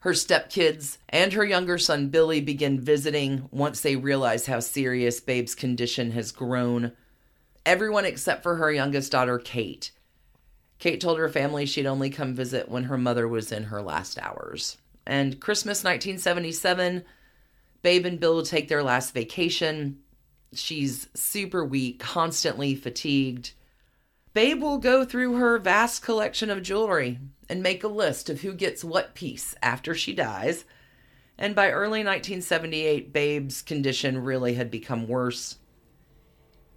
Her 0.00 0.10
stepkids 0.10 0.98
and 1.08 1.32
her 1.32 1.44
younger 1.44 1.78
son 1.78 2.08
Billy 2.08 2.40
begin 2.40 2.80
visiting 2.80 3.48
once 3.52 3.80
they 3.82 3.94
realize 3.94 4.46
how 4.46 4.58
serious 4.58 5.20
Babe's 5.20 5.54
condition 5.54 6.10
has 6.10 6.32
grown. 6.32 6.90
Everyone 7.64 8.04
except 8.04 8.42
for 8.42 8.56
her 8.56 8.72
youngest 8.72 9.12
daughter, 9.12 9.38
Kate. 9.38 9.92
Kate 10.80 11.00
told 11.00 11.20
her 11.20 11.28
family 11.28 11.66
she'd 11.66 11.86
only 11.86 12.10
come 12.10 12.34
visit 12.34 12.68
when 12.68 12.82
her 12.84 12.98
mother 12.98 13.28
was 13.28 13.52
in 13.52 13.62
her 13.62 13.80
last 13.80 14.18
hours. 14.18 14.76
And 15.06 15.38
Christmas 15.38 15.84
1977, 15.84 17.04
Babe 17.82 18.06
and 18.06 18.18
Bill 18.18 18.42
take 18.42 18.66
their 18.66 18.82
last 18.82 19.14
vacation. 19.14 20.00
She's 20.58 21.08
super 21.14 21.64
weak, 21.64 21.98
constantly 21.98 22.74
fatigued. 22.74 23.52
Babe 24.32 24.60
will 24.60 24.78
go 24.78 25.04
through 25.04 25.36
her 25.36 25.58
vast 25.58 26.02
collection 26.02 26.50
of 26.50 26.62
jewelry 26.62 27.18
and 27.48 27.62
make 27.62 27.82
a 27.82 27.88
list 27.88 28.28
of 28.28 28.42
who 28.42 28.52
gets 28.52 28.84
what 28.84 29.14
piece 29.14 29.54
after 29.62 29.94
she 29.94 30.12
dies. 30.12 30.64
And 31.38 31.54
by 31.54 31.70
early 31.70 32.00
1978, 32.00 33.12
Babe's 33.12 33.62
condition 33.62 34.22
really 34.22 34.54
had 34.54 34.70
become 34.70 35.08
worse. 35.08 35.56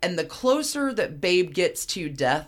And 0.01 0.17
the 0.17 0.23
closer 0.23 0.93
that 0.93 1.19
Babe 1.19 1.53
gets 1.53 1.85
to 1.87 2.07
death, 2.09 2.47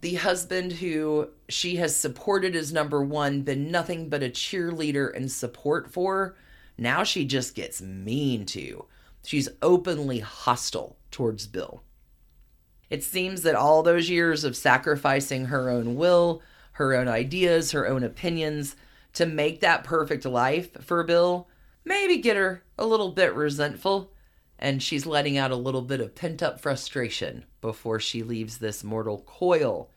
the 0.00 0.16
husband 0.16 0.72
who 0.72 1.28
she 1.48 1.76
has 1.76 1.94
supported 1.94 2.56
as 2.56 2.72
number 2.72 3.02
one, 3.02 3.42
been 3.42 3.70
nothing 3.70 4.08
but 4.08 4.22
a 4.22 4.28
cheerleader 4.28 5.14
and 5.14 5.30
support 5.30 5.92
for, 5.92 6.34
now 6.76 7.04
she 7.04 7.24
just 7.24 7.54
gets 7.54 7.80
mean 7.80 8.46
to. 8.46 8.86
She's 9.24 9.48
openly 9.62 10.20
hostile 10.20 10.96
towards 11.10 11.46
Bill. 11.46 11.82
It 12.88 13.04
seems 13.04 13.42
that 13.42 13.54
all 13.54 13.82
those 13.82 14.10
years 14.10 14.44
of 14.44 14.56
sacrificing 14.56 15.46
her 15.46 15.70
own 15.70 15.96
will, 15.96 16.42
her 16.72 16.94
own 16.94 17.06
ideas, 17.08 17.72
her 17.72 17.86
own 17.86 18.02
opinions 18.02 18.74
to 19.12 19.26
make 19.26 19.60
that 19.60 19.84
perfect 19.84 20.24
life 20.24 20.70
for 20.82 21.04
Bill 21.04 21.48
maybe 21.84 22.18
get 22.18 22.36
her 22.36 22.62
a 22.78 22.86
little 22.86 23.10
bit 23.10 23.34
resentful, 23.34 24.12
and 24.58 24.82
she's 24.82 25.06
letting 25.06 25.36
out 25.36 25.50
a 25.50 25.56
little 25.56 25.82
bit 25.82 26.00
of 26.00 26.14
pent 26.14 26.42
up 26.42 26.60
frustration 26.60 27.44
before 27.60 28.00
she 28.00 28.22
leaves 28.22 28.58
this 28.58 28.84
mortal 28.84 29.22
coil. 29.26 29.90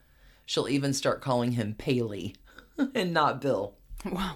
She'll 0.46 0.70
even 0.70 0.94
start 0.94 1.22
calling 1.22 1.54
him 1.54 1.76
Paley 1.78 2.36
and 2.96 3.14
not 3.14 3.42
Bill. 3.42 3.76
Wow. 4.06 4.36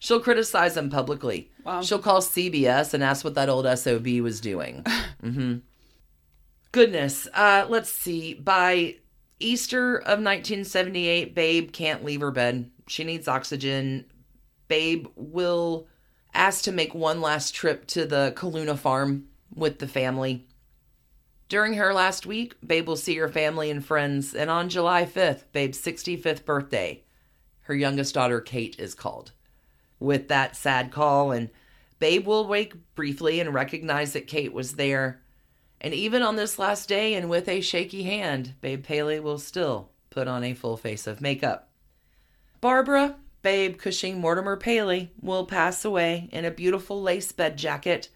She'll 0.00 0.20
criticize 0.20 0.74
them 0.74 0.88
publicly. 0.88 1.50
Wow. 1.62 1.82
She'll 1.82 1.98
call 1.98 2.22
CBS 2.22 2.94
and 2.94 3.04
ask 3.04 3.22
what 3.22 3.34
that 3.34 3.50
old 3.50 3.66
SOB 3.78 4.06
was 4.20 4.40
doing. 4.40 4.84
hmm 5.20 5.58
Goodness. 6.72 7.28
Uh, 7.34 7.66
let's 7.68 7.92
see. 7.92 8.34
By 8.34 8.96
Easter 9.38 9.96
of 9.98 10.18
1978, 10.20 11.34
Babe 11.34 11.72
can't 11.72 12.04
leave 12.04 12.20
her 12.22 12.30
bed. 12.30 12.70
She 12.86 13.04
needs 13.04 13.28
oxygen. 13.28 14.06
Babe 14.68 15.06
will 15.16 15.86
ask 16.32 16.64
to 16.64 16.72
make 16.72 16.94
one 16.94 17.20
last 17.20 17.54
trip 17.54 17.86
to 17.88 18.06
the 18.06 18.32
Kiluna 18.36 18.78
farm 18.78 19.26
with 19.54 19.80
the 19.80 19.88
family. 19.88 20.46
During 21.48 21.74
her 21.74 21.92
last 21.92 22.24
week, 22.24 22.54
Babe 22.64 22.86
will 22.86 22.96
see 22.96 23.16
her 23.16 23.28
family 23.28 23.70
and 23.70 23.84
friends, 23.84 24.34
and 24.34 24.48
on 24.48 24.68
July 24.68 25.04
5th, 25.04 25.42
Babe's 25.52 25.82
65th 25.82 26.44
birthday, 26.44 27.02
her 27.62 27.74
youngest 27.74 28.14
daughter, 28.14 28.40
Kate, 28.40 28.78
is 28.78 28.94
called. 28.94 29.32
With 30.00 30.28
that 30.28 30.56
sad 30.56 30.90
call, 30.90 31.30
and 31.30 31.50
Babe 32.00 32.26
will 32.26 32.48
wake 32.48 32.74
briefly 32.94 33.38
and 33.38 33.54
recognize 33.54 34.14
that 34.14 34.26
Kate 34.26 34.52
was 34.52 34.72
there. 34.72 35.22
And 35.80 35.94
even 35.94 36.22
on 36.22 36.36
this 36.36 36.58
last 36.58 36.88
day, 36.88 37.14
and 37.14 37.28
with 37.30 37.46
a 37.46 37.60
shaky 37.60 38.02
hand, 38.02 38.54
Babe 38.60 38.82
Paley 38.82 39.20
will 39.20 39.38
still 39.38 39.90
put 40.08 40.26
on 40.26 40.42
a 40.42 40.54
full 40.54 40.76
face 40.76 41.06
of 41.06 41.20
makeup. 41.20 41.70
Barbara, 42.60 43.16
Babe 43.42 43.78
Cushing 43.78 44.20
Mortimer 44.20 44.56
Paley, 44.56 45.12
will 45.20 45.46
pass 45.46 45.84
away 45.84 46.28
in 46.32 46.44
a 46.44 46.50
beautiful 46.50 47.00
lace 47.00 47.32
bed 47.32 47.56
jacket, 47.56 48.08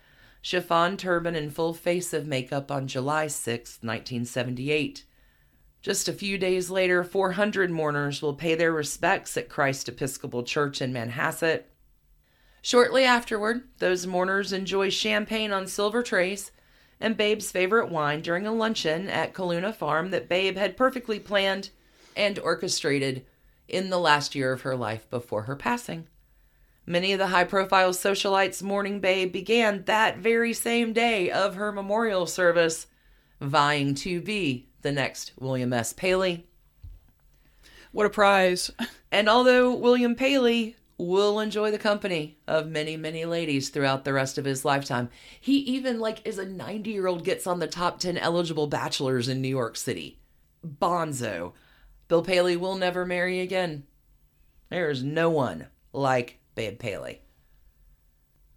chiffon 0.42 0.96
turban, 0.96 1.34
and 1.34 1.54
full 1.54 1.72
face 1.72 2.12
of 2.12 2.26
makeup 2.26 2.70
on 2.70 2.86
July 2.86 3.26
6, 3.26 3.78
1978. 3.82 5.04
Just 5.80 6.08
a 6.08 6.14
few 6.14 6.38
days 6.38 6.70
later, 6.70 7.04
400 7.04 7.70
mourners 7.70 8.22
will 8.22 8.34
pay 8.34 8.54
their 8.54 8.72
respects 8.72 9.36
at 9.36 9.50
Christ 9.50 9.88
Episcopal 9.88 10.42
Church 10.42 10.80
in 10.80 10.92
Manhasset. 10.92 11.64
Shortly 12.64 13.04
afterward, 13.04 13.64
those 13.76 14.06
mourners 14.06 14.50
enjoy 14.50 14.88
champagne 14.88 15.52
on 15.52 15.66
silver 15.66 16.02
trays 16.02 16.50
and 16.98 17.14
Babe's 17.14 17.50
favorite 17.50 17.90
wine 17.90 18.22
during 18.22 18.46
a 18.46 18.54
luncheon 18.54 19.06
at 19.10 19.34
Kiluna 19.34 19.74
Farm 19.74 20.12
that 20.12 20.30
Babe 20.30 20.56
had 20.56 20.74
perfectly 20.74 21.20
planned 21.20 21.68
and 22.16 22.38
orchestrated 22.38 23.26
in 23.68 23.90
the 23.90 23.98
last 23.98 24.34
year 24.34 24.50
of 24.50 24.62
her 24.62 24.74
life 24.74 25.10
before 25.10 25.42
her 25.42 25.56
passing. 25.56 26.06
Many 26.86 27.12
of 27.12 27.18
the 27.18 27.26
high 27.26 27.44
profile 27.44 27.90
socialites 27.90 28.62
mourning 28.62 28.98
Babe 28.98 29.30
began 29.30 29.84
that 29.84 30.16
very 30.16 30.54
same 30.54 30.94
day 30.94 31.30
of 31.30 31.56
her 31.56 31.70
memorial 31.70 32.24
service, 32.24 32.86
vying 33.42 33.94
to 33.96 34.22
be 34.22 34.70
the 34.80 34.90
next 34.90 35.32
William 35.38 35.74
S. 35.74 35.92
Paley. 35.92 36.46
What 37.92 38.06
a 38.06 38.10
prize. 38.10 38.70
And 39.12 39.28
although 39.28 39.74
William 39.74 40.14
Paley 40.14 40.76
will 40.96 41.40
enjoy 41.40 41.70
the 41.70 41.78
company 41.78 42.38
of 42.46 42.68
many, 42.68 42.96
many 42.96 43.24
ladies 43.24 43.68
throughout 43.68 44.04
the 44.04 44.12
rest 44.12 44.38
of 44.38 44.44
his 44.44 44.64
lifetime, 44.64 45.08
he 45.40 45.56
even, 45.58 45.98
like, 45.98 46.26
as 46.26 46.38
a 46.38 46.46
90 46.46 46.90
year 46.90 47.06
old, 47.06 47.24
gets 47.24 47.46
on 47.46 47.58
the 47.58 47.66
top 47.66 47.98
10 47.98 48.16
eligible 48.18 48.66
bachelors 48.66 49.28
in 49.28 49.40
New 49.42 49.48
York 49.48 49.76
City. 49.76 50.18
Bonzo. 50.66 51.52
Bill 52.08 52.22
Paley 52.22 52.56
will 52.56 52.76
never 52.76 53.04
marry 53.04 53.40
again. 53.40 53.84
There 54.70 54.90
is 54.90 55.02
no 55.02 55.30
one 55.30 55.66
like 55.92 56.38
Babe 56.54 56.78
Paley. 56.78 57.20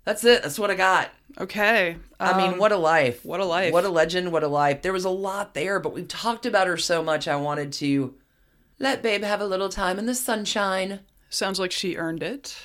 That's 0.03 0.23
it. 0.23 0.41
That's 0.43 0.57
what 0.59 0.71
I 0.71 0.75
got. 0.75 1.09
Okay. 1.39 1.97
I 2.19 2.37
mean, 2.37 2.53
Um, 2.53 2.59
what 2.59 2.71
a 2.71 2.77
life. 2.77 3.25
what 3.25 3.39
a 3.41 3.45
life. 3.45 3.73
What 3.73 3.83
a 3.83 3.89
legend. 3.89 4.31
What 4.31 4.43
a 4.43 4.47
life. 4.47 4.81
There 4.81 4.93
was 4.93 5.03
a 5.05 5.09
lot 5.09 5.53
there, 5.53 5.79
but 5.79 5.93
we've 5.93 6.07
talked 6.07 6.45
about 6.45 6.67
her 6.67 6.77
so 6.77 7.03
much. 7.03 7.27
I 7.27 7.35
wanted 7.35 7.73
to 7.73 8.15
let 8.79 9.01
Babe 9.03 9.23
have 9.23 9.41
a 9.41 9.45
little 9.47 9.69
time 9.69 9.99
in 9.99 10.05
the 10.05 10.15
sunshine. 10.15 11.01
Sounds 11.29 11.59
like 11.59 11.71
she 11.71 11.97
earned 11.97 12.23
it. 12.23 12.57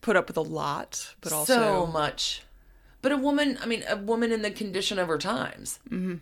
Put 0.00 0.16
up 0.16 0.28
with 0.28 0.36
a 0.36 0.42
lot, 0.42 1.14
but 1.20 1.32
also 1.32 1.54
so 1.54 1.86
much. 1.86 2.42
But 3.02 3.12
a 3.12 3.16
woman, 3.16 3.58
I 3.62 3.66
mean, 3.66 3.84
a 3.88 3.96
woman 3.96 4.32
in 4.32 4.42
the 4.42 4.50
condition 4.50 4.98
of 4.98 5.08
her 5.08 5.18
times. 5.18 5.78
Mm-hmm. 5.88 6.16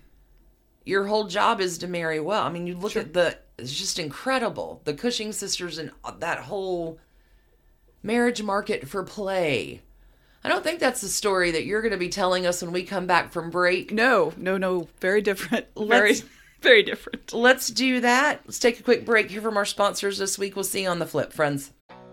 Your 0.85 1.07
whole 1.07 1.25
job 1.25 1.61
is 1.61 1.79
to 1.79 1.89
marry 1.89 2.21
well. 2.21 2.43
I 2.43 2.51
mean, 2.51 2.67
you 2.67 2.75
look 2.77 2.97
at 2.97 3.13
the, 3.13 3.39
it's 3.59 3.73
just 3.73 3.99
incredible. 3.99 4.81
The 4.85 4.95
Cushing 4.95 5.33
sisters 5.33 5.79
and 5.79 5.91
that 6.19 6.39
whole 6.39 6.99
marriage 8.03 8.43
market 8.43 8.89
for 8.89 9.03
play. 9.03 9.83
I 10.43 10.49
don't 10.49 10.65
think 10.65 10.81
that's 10.81 11.03
the 11.03 11.09
story 11.09 11.51
that 11.51 11.67
you're 11.67 11.83
going 11.83 11.93
to 11.93 11.99
be 11.99 12.09
telling 12.09 12.47
us 12.47 12.63
when 12.63 12.73
we 12.73 12.83
come 12.83 13.07
back 13.07 13.31
from 13.31 13.51
break. 13.51 13.93
no, 13.93 14.33
no, 14.39 14.57
no, 14.57 14.89
very 15.01 15.21
different. 15.21 15.67
Very, 15.77 16.11
Let's- 16.11 16.25
very 16.63 16.83
different. 16.83 17.33
Let's 17.35 17.69
do 17.69 18.01
that. 18.01 18.41
Let's 18.47 18.59
take 18.59 18.81
a 18.81 18.83
quick 18.83 19.05
break 19.05 19.31
here 19.31 19.43
from 19.43 19.59
our 19.59 19.67
sponsors 19.67 20.17
this 20.17 20.39
week. 20.39 20.57
We'll 20.57 20.65
see 20.65 20.83
you 20.83 20.89
on 20.89 20.99
the 20.99 21.07
flip, 21.07 21.33
friends. 21.33 21.73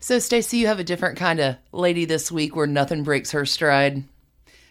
So, 0.00 0.18
Stacy, 0.18 0.56
you 0.56 0.68
have 0.68 0.78
a 0.78 0.84
different 0.84 1.18
kind 1.18 1.38
of 1.38 1.56
lady 1.70 2.06
this 2.06 2.32
week 2.32 2.56
where 2.56 2.66
nothing 2.66 3.02
breaks 3.02 3.32
her 3.32 3.44
stride. 3.44 4.04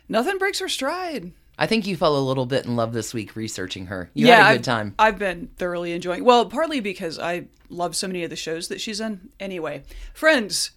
Nothing 0.10 0.39
breaks 0.39 0.58
her 0.58 0.68
stride. 0.68 1.32
I 1.60 1.68
think 1.68 1.86
you 1.86 1.95
fell 1.95 2.18
a 2.18 2.26
little 2.26 2.47
bit 2.47 2.66
in 2.66 2.76
love 2.76 2.93
this 2.93 3.14
week 3.14 3.36
researching 3.36 3.86
her. 3.86 4.10
You 4.16 4.26
had 4.26 4.39
a 4.39 4.53
good 4.53 4.62
I've, 4.62 4.66
time. 4.66 4.95
I've 4.97 5.20
been 5.20 5.49
thoroughly 5.58 5.91
enjoying. 5.91 6.26
Well, 6.26 6.47
partly 6.47 6.80
because 6.80 7.20
I 7.20 7.49
love 7.70 7.95
so 7.95 8.08
many 8.08 8.24
of 8.24 8.32
the 8.32 8.36
shows 8.36 8.70
that 8.70 8.82
she's 8.82 8.99
in. 8.99 9.30
Anyway, 9.39 9.84
friends, 10.16 10.72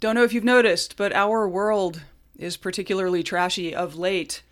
don't 0.00 0.14
know 0.14 0.24
if 0.24 0.32
you've 0.32 0.44
noticed, 0.44 0.96
but 0.96 1.12
our 1.12 1.48
world 1.48 2.02
is 2.36 2.56
particularly 2.56 3.22
trashy 3.22 3.74
of 3.74 3.96
late. 3.96 4.42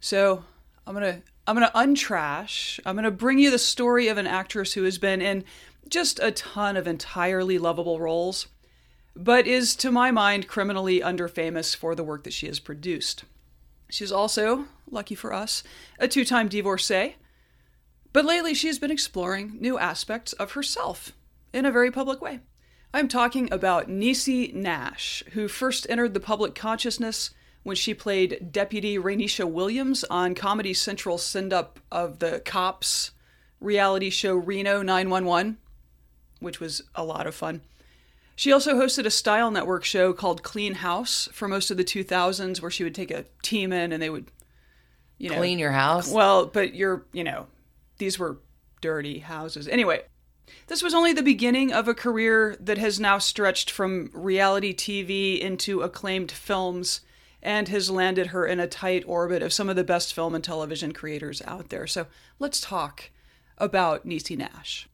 So 0.00 0.44
I'm 0.86 0.94
gonna 0.94 1.22
I'm 1.46 1.56
gonna 1.56 1.72
untrash. 1.74 2.78
I'm 2.84 2.96
gonna 2.96 3.10
bring 3.10 3.38
you 3.38 3.50
the 3.50 3.58
story 3.58 4.08
of 4.08 4.18
an 4.18 4.26
actress 4.26 4.74
who 4.74 4.84
has 4.84 4.98
been 4.98 5.22
in 5.22 5.44
just 5.88 6.20
a 6.20 6.30
ton 6.30 6.76
of 6.76 6.86
entirely 6.86 7.58
lovable 7.58 8.00
roles, 8.00 8.48
but 9.16 9.46
is 9.46 9.74
to 9.76 9.90
my 9.90 10.10
mind 10.10 10.48
criminally 10.48 11.00
underfamous 11.00 11.74
for 11.74 11.94
the 11.94 12.04
work 12.04 12.24
that 12.24 12.32
she 12.32 12.46
has 12.46 12.60
produced. 12.60 13.24
She's 13.90 14.12
also, 14.12 14.66
lucky 14.90 15.14
for 15.14 15.34
us, 15.34 15.62
a 15.98 16.08
two-time 16.08 16.48
divorcee. 16.48 17.16
But 18.12 18.24
lately, 18.24 18.54
she 18.54 18.68
has 18.68 18.78
been 18.78 18.90
exploring 18.90 19.58
new 19.60 19.78
aspects 19.78 20.32
of 20.34 20.52
herself 20.52 21.12
in 21.52 21.66
a 21.66 21.72
very 21.72 21.90
public 21.90 22.22
way. 22.22 22.40
I'm 22.94 23.08
talking 23.08 23.50
about 23.52 23.88
Niecy 23.88 24.52
Nash, 24.52 25.22
who 25.32 25.48
first 25.48 25.86
entered 25.88 26.12
the 26.12 26.20
public 26.20 26.54
consciousness 26.54 27.30
when 27.62 27.76
she 27.76 27.94
played 27.94 28.52
Deputy 28.52 28.98
Raineesha 28.98 29.50
Williams 29.50 30.04
on 30.04 30.34
Comedy 30.34 30.74
Central's 30.74 31.22
send 31.22 31.52
up 31.52 31.80
of 31.90 32.18
the 32.18 32.40
Cops 32.40 33.12
reality 33.60 34.10
show 34.10 34.34
Reno 34.34 34.82
911, 34.82 35.56
which 36.40 36.60
was 36.60 36.82
a 36.94 37.04
lot 37.04 37.26
of 37.26 37.34
fun. 37.34 37.62
She 38.34 38.52
also 38.52 38.74
hosted 38.74 39.06
a 39.06 39.10
style 39.10 39.50
network 39.50 39.84
show 39.84 40.12
called 40.12 40.42
Clean 40.42 40.74
House 40.74 41.28
for 41.32 41.48
most 41.48 41.70
of 41.70 41.76
the 41.76 41.84
2000s, 41.84 42.60
where 42.60 42.70
she 42.70 42.84
would 42.84 42.94
take 42.94 43.10
a 43.10 43.24
team 43.42 43.72
in 43.72 43.92
and 43.92 44.02
they 44.02 44.10
would, 44.10 44.30
you 45.18 45.30
know, 45.30 45.36
Clean 45.36 45.58
your 45.58 45.72
house. 45.72 46.10
well, 46.10 46.46
but 46.46 46.74
you're, 46.74 47.06
you 47.12 47.24
know, 47.24 47.46
these 47.98 48.18
were 48.18 48.38
dirty 48.80 49.20
houses. 49.20 49.68
Anyway, 49.68 50.02
this 50.66 50.82
was 50.82 50.94
only 50.94 51.12
the 51.12 51.22
beginning 51.22 51.72
of 51.72 51.88
a 51.88 51.94
career 51.94 52.56
that 52.60 52.78
has 52.78 53.00
now 53.00 53.18
stretched 53.18 53.70
from 53.70 54.10
reality 54.12 54.74
TV 54.74 55.38
into 55.38 55.82
acclaimed 55.82 56.30
films 56.30 57.00
and 57.42 57.68
has 57.68 57.90
landed 57.90 58.28
her 58.28 58.46
in 58.46 58.60
a 58.60 58.66
tight 58.66 59.02
orbit 59.06 59.42
of 59.42 59.52
some 59.52 59.68
of 59.68 59.76
the 59.76 59.84
best 59.84 60.14
film 60.14 60.34
and 60.34 60.44
television 60.44 60.92
creators 60.92 61.42
out 61.46 61.70
there. 61.70 61.86
So 61.86 62.06
let's 62.38 62.60
talk 62.60 63.10
about 63.58 64.06
Niecy 64.06 64.36
Nash. 64.36 64.88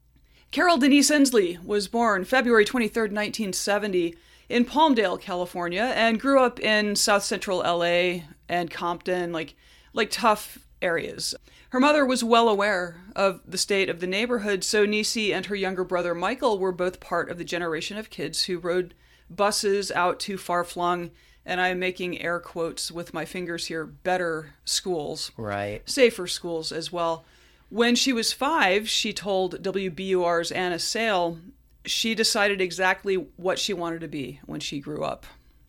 Carol 0.51 0.77
Denise 0.77 1.11
Ensley 1.11 1.59
was 1.63 1.87
born 1.87 2.25
February 2.25 2.65
23, 2.65 3.03
1970, 3.03 4.15
in 4.49 4.65
Palmdale, 4.65 5.21
California, 5.21 5.93
and 5.95 6.19
grew 6.19 6.41
up 6.41 6.59
in 6.59 6.95
South 6.95 7.23
Central 7.23 7.59
LA 7.59 8.23
and 8.49 8.71
Compton, 8.71 9.31
like 9.31 9.55
like 9.93 10.09
tough 10.09 10.59
areas. 10.81 11.35
Her 11.69 11.79
mother 11.79 12.05
was 12.05 12.23
well 12.23 12.49
aware 12.49 12.97
of 13.15 13.41
the 13.45 13.57
state 13.57 13.89
of 13.89 13.99
the 13.99 14.07
neighborhood, 14.07 14.63
so 14.63 14.87
Niecy 14.87 15.33
and 15.33 15.45
her 15.45 15.55
younger 15.55 15.83
brother 15.83 16.15
Michael 16.15 16.57
were 16.57 16.71
both 16.71 16.99
part 16.99 17.29
of 17.29 17.37
the 17.37 17.43
generation 17.43 17.95
of 17.97 18.09
kids 18.09 18.43
who 18.43 18.57
rode 18.57 18.95
buses 19.29 19.91
out 19.91 20.19
to 20.21 20.37
far 20.37 20.63
flung, 20.63 21.11
and 21.45 21.61
I'm 21.61 21.77
making 21.77 22.21
air 22.21 22.39
quotes 22.39 22.91
with 22.91 23.13
my 23.13 23.23
fingers 23.23 23.67
here, 23.67 23.85
better 23.85 24.55
schools 24.65 25.31
right. 25.37 25.87
safer 25.87 26.25
schools 26.25 26.71
as 26.71 26.91
well. 26.91 27.23
When 27.69 27.95
she 27.95 28.13
was 28.13 28.33
five, 28.33 28.89
she 28.89 29.13
told 29.13 29.61
WBUR's 29.61 30.51
Anna 30.51 30.79
Sale 30.79 31.37
she 31.85 32.15
decided 32.15 32.61
exactly 32.61 33.15
what 33.37 33.59
she 33.59 33.73
wanted 33.73 34.01
to 34.01 34.07
be 34.07 34.39
when 34.45 34.59
she 34.59 34.79
grew 34.79 35.03
up. 35.03 35.25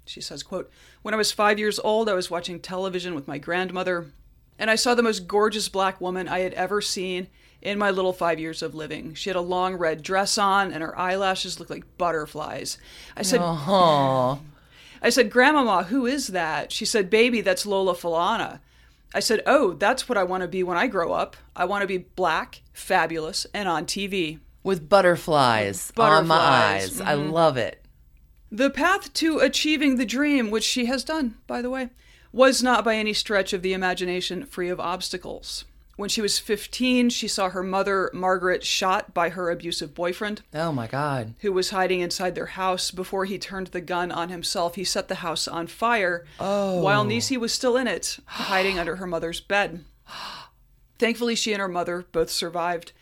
She 0.07 0.23
says, 0.23 0.43
quote, 0.43 0.71
When 1.03 1.15
I 1.15 1.19
was 1.19 1.31
five 1.31 1.59
years 1.59 1.79
old, 1.79 2.09
I 2.09 2.15
was 2.15 2.31
watching 2.31 2.59
television 2.59 3.15
with 3.15 3.29
my 3.29 3.39
grandmother, 3.39 4.13
and 4.61 4.71
I 4.71 4.77
saw 4.77 4.95
the 4.95 5.03
most 5.03 5.27
gorgeous 5.27 5.71
black 5.71 6.01
woman 6.01 6.29
I 6.29 6.41
had 6.41 6.53
ever 6.53 6.83
seen 6.83 7.29
in 7.63 7.79
my 7.79 7.91
little 7.91 8.13
five 8.13 8.39
years 8.39 8.63
of 8.63 8.75
living. 8.75 9.15
She 9.15 9.31
had 9.31 9.37
a 9.37 9.41
long 9.41 9.75
red 9.75 10.03
dress 10.03 10.37
on, 10.37 10.71
and 10.71 10.83
her 10.83 10.97
eyelashes 10.97 11.59
looked 11.59 11.71
like 11.71 11.97
butterflies. 11.99 12.77
I 13.17 13.23
said, 13.23 13.41
Oh, 13.43 14.41
I 15.03 15.09
said, 15.09 15.31
Grandmama, 15.31 15.85
who 15.85 16.05
is 16.05 16.29
that? 16.29 16.73
She 16.73 16.85
said, 16.85 17.09
Baby, 17.09 17.41
that's 17.41 17.65
Lola 17.65 17.95
Falana. 17.95 18.61
I 19.15 19.21
said, 19.21 19.43
Oh, 19.47 19.73
that's 19.73 20.09
what 20.09 20.19
I 20.19 20.25
want 20.25 20.43
to 20.43 20.49
be 20.49 20.63
when 20.63 20.77
I 20.77 20.87
grow 20.87 21.13
up. 21.13 21.37
I 21.57 21.65
want 21.65 21.81
to 21.81 21.89
be 21.89 21.99
black, 21.99 22.61
fabulous, 22.75 23.47
and 23.55 23.67
on 23.67 23.87
TV. 23.87 24.41
with 24.63 25.95
butterflies, 25.95 26.29
on 26.29 26.29
my 26.29 26.37
Butterflies, 26.37 27.01
eyes. 27.01 27.01
I 27.01 27.15
mm-hmm. 27.15 27.31
love 27.31 27.57
it. 27.57 27.83
The 28.53 28.69
path 28.69 29.13
to 29.15 29.39
achieving 29.39 29.97
the 29.97 30.05
dream, 30.05 30.51
which 30.51 30.65
she 30.65 30.85
has 30.87 31.03
done, 31.03 31.37
by 31.47 31.63
the 31.63 31.71
way, 31.71 31.89
was 32.33 32.63
not 32.63 32.85
by 32.85 32.97
any 32.97 33.13
stretch 33.13 33.53
of 33.53 33.63
the 33.63 33.73
imagination 33.73 34.45
free 34.45 34.69
of 34.69 34.81
obstacles. 34.81 35.65
When 35.97 36.09
she 36.09 36.23
was 36.23 36.39
15, 36.39 37.11
she 37.11 37.29
saw 37.29 37.51
her 37.51 37.63
mother, 37.63 38.11
Margaret, 38.15 38.65
shot 38.65 39.13
by 39.13 39.29
her 39.29 39.51
abusive 39.51 39.95
boyfriend. 39.95 40.41
Oh 40.55 40.73
my 40.73 40.87
God. 40.87 41.35
who 41.41 41.53
was 41.53 41.71
hiding 41.71 42.01
inside 42.01 42.35
their 42.35 42.47
house. 42.47 42.91
Before 42.91 43.27
he 43.27 43.39
turned 43.39 43.67
the 43.67 43.83
gun 43.83 44.11
on 44.11 44.31
himself, 44.31 44.77
he 44.77 44.85
set 44.85 45.09
the 45.09 45.17
house 45.17 45.47
on 45.47 45.67
fire 45.67 46.25
oh. 46.39 46.81
while 46.81 47.05
Niecy 47.05 47.37
was 47.37 47.53
still 47.53 47.77
in 47.77 47.87
it, 47.87 48.19
hiding 48.25 48.79
under 48.79 48.97
her 48.97 49.07
mother's 49.07 49.41
bed. 49.41 49.85
Thankfully, 50.99 51.35
she 51.35 51.53
and 51.53 51.61
her 51.61 51.69
mother 51.69 52.07
both 52.13 52.31
survived. 52.31 52.93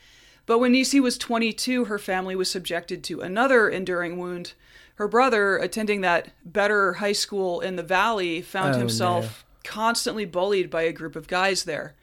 But 0.45 0.59
when 0.59 0.73
Niecy 0.73 1.01
was 1.01 1.19
22, 1.19 1.85
her 1.85 1.99
family 2.01 2.35
was 2.35 2.51
subjected 2.51 3.05
to 3.05 3.21
another 3.21 3.69
enduring 3.69 4.19
wound. 4.19 4.55
Her 4.99 5.07
brother, 5.07 5.57
attending 5.57 6.01
that 6.01 6.33
better 6.45 6.95
high 6.95 7.13
school 7.13 7.61
in 7.61 7.77
the 7.77 7.85
valley, 7.85 8.43
found 8.43 8.75
Oh, 8.75 8.79
himself 8.79 9.45
constantly 9.63 10.25
bullied 10.25 10.71
by 10.71 10.83
a 10.83 10.93
group 10.93 11.15
of 11.15 11.29
guys 11.29 11.63
there. 11.63 11.95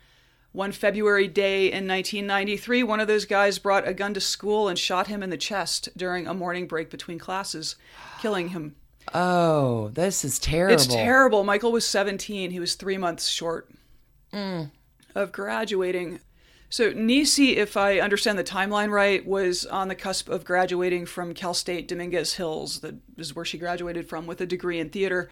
One 0.54 0.72
February 0.72 1.28
day 1.28 1.66
in 1.66 1.90
1993, 1.90 2.84
one 2.84 3.02
of 3.02 3.10
those 3.10 3.26
guys 3.26 3.60
brought 3.60 3.86
a 3.86 3.94
gun 3.94 4.14
to 4.14 4.22
school 4.22 4.70
and 4.70 4.80
shot 4.80 5.08
him 5.08 5.22
in 5.22 5.30
the 5.30 5.36
chest 5.36 5.90
during 5.98 6.26
a 6.26 6.34
morning 6.34 6.68
break 6.68 6.90
between 6.90 7.20
classes, 7.20 7.76
killing 8.22 8.50
him. 8.50 8.78
Oh, 9.14 9.90
this 9.90 10.24
is 10.24 10.40
terrible. 10.40 10.74
It's 10.74 10.88
terrible. 10.88 11.44
Michael 11.44 11.74
was 11.74 11.86
17. 11.86 12.50
He 12.52 12.62
was 12.62 12.76
three 12.76 12.98
months 12.98 13.28
short 13.28 13.70
mm. 14.32 14.72
of 15.14 15.34
graduating. 15.34 16.22
So, 16.70 16.92
Niecy, 16.92 17.56
if 17.56 17.78
I 17.78 18.00
understand 18.00 18.38
the 18.38 18.44
timeline 18.44 18.90
right, 18.90 19.26
was 19.26 19.66
on 19.66 19.88
the 19.88 19.96
cusp 19.96 20.30
of 20.30 20.44
graduating 20.44 21.06
from 21.06 21.34
Cal 21.34 21.54
State 21.54 21.88
Dominguez 21.88 22.34
Hills. 22.34 22.80
That 22.80 22.96
is 23.18 23.36
where 23.36 23.46
she 23.46 23.58
graduated 23.58 24.10
from 24.10 24.28
with 24.28 24.42
a 24.42 24.46
degree 24.46 24.80
in 24.80 24.90
theater. 24.90 25.32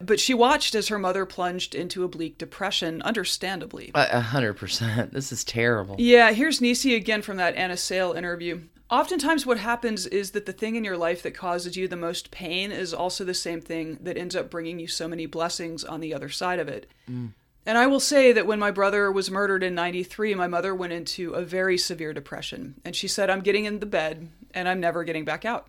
But 0.00 0.20
she 0.20 0.34
watched 0.34 0.74
as 0.74 0.88
her 0.88 0.98
mother 0.98 1.24
plunged 1.24 1.74
into 1.74 2.02
a 2.04 2.08
bleak 2.08 2.36
depression, 2.36 3.00
understandably. 3.02 3.92
A 3.94 4.20
hundred 4.20 4.54
percent. 4.54 5.12
This 5.12 5.30
is 5.30 5.44
terrible. 5.44 5.96
Yeah, 5.98 6.32
here's 6.32 6.60
Niecy 6.60 6.96
again 6.96 7.22
from 7.22 7.36
that 7.36 7.54
Anna 7.54 7.76
Sale 7.76 8.12
interview. 8.12 8.62
Oftentimes, 8.90 9.46
what 9.46 9.58
happens 9.58 10.06
is 10.06 10.32
that 10.32 10.46
the 10.46 10.52
thing 10.52 10.76
in 10.76 10.84
your 10.84 10.96
life 10.96 11.22
that 11.22 11.34
causes 11.34 11.76
you 11.76 11.88
the 11.88 11.96
most 11.96 12.30
pain 12.30 12.70
is 12.70 12.92
also 12.92 13.24
the 13.24 13.34
same 13.34 13.60
thing 13.60 13.98
that 14.02 14.18
ends 14.18 14.36
up 14.36 14.50
bringing 14.50 14.78
you 14.78 14.86
so 14.86 15.08
many 15.08 15.26
blessings 15.26 15.84
on 15.84 16.00
the 16.00 16.12
other 16.12 16.28
side 16.28 16.58
of 16.58 16.68
it. 16.68 16.86
Mm. 17.10 17.32
And 17.66 17.78
I 17.78 17.86
will 17.86 18.00
say 18.00 18.32
that 18.32 18.46
when 18.46 18.58
my 18.58 18.70
brother 18.70 19.10
was 19.10 19.30
murdered 19.30 19.62
in 19.62 19.74
93, 19.74 20.34
my 20.34 20.46
mother 20.46 20.74
went 20.74 20.92
into 20.92 21.32
a 21.32 21.42
very 21.42 21.78
severe 21.78 22.12
depression. 22.12 22.80
And 22.84 22.94
she 22.94 23.08
said, 23.08 23.30
I'm 23.30 23.40
getting 23.40 23.64
in 23.64 23.80
the 23.80 23.86
bed 23.86 24.28
and 24.52 24.68
I'm 24.68 24.80
never 24.80 25.02
getting 25.02 25.24
back 25.24 25.44
out. 25.44 25.68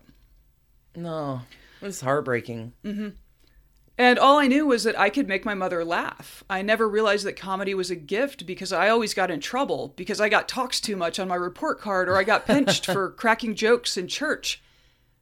No, 0.94 1.40
it's 1.80 2.00
heartbreaking. 2.00 2.74
Mm-hmm. 2.84 3.08
And 3.98 4.18
all 4.18 4.38
I 4.38 4.46
knew 4.46 4.66
was 4.66 4.84
that 4.84 4.98
I 4.98 5.08
could 5.08 5.26
make 5.26 5.46
my 5.46 5.54
mother 5.54 5.82
laugh. 5.82 6.44
I 6.50 6.60
never 6.60 6.86
realized 6.86 7.24
that 7.24 7.36
comedy 7.36 7.72
was 7.72 7.90
a 7.90 7.96
gift 7.96 8.44
because 8.44 8.72
I 8.72 8.90
always 8.90 9.14
got 9.14 9.30
in 9.30 9.40
trouble 9.40 9.94
because 9.96 10.20
I 10.20 10.28
got 10.28 10.48
talks 10.48 10.80
too 10.80 10.96
much 10.96 11.18
on 11.18 11.28
my 11.28 11.34
report 11.34 11.80
card 11.80 12.08
or 12.08 12.16
I 12.18 12.24
got 12.24 12.46
pinched 12.46 12.84
for 12.84 13.10
cracking 13.16 13.54
jokes 13.54 13.96
in 13.96 14.06
church. 14.06 14.62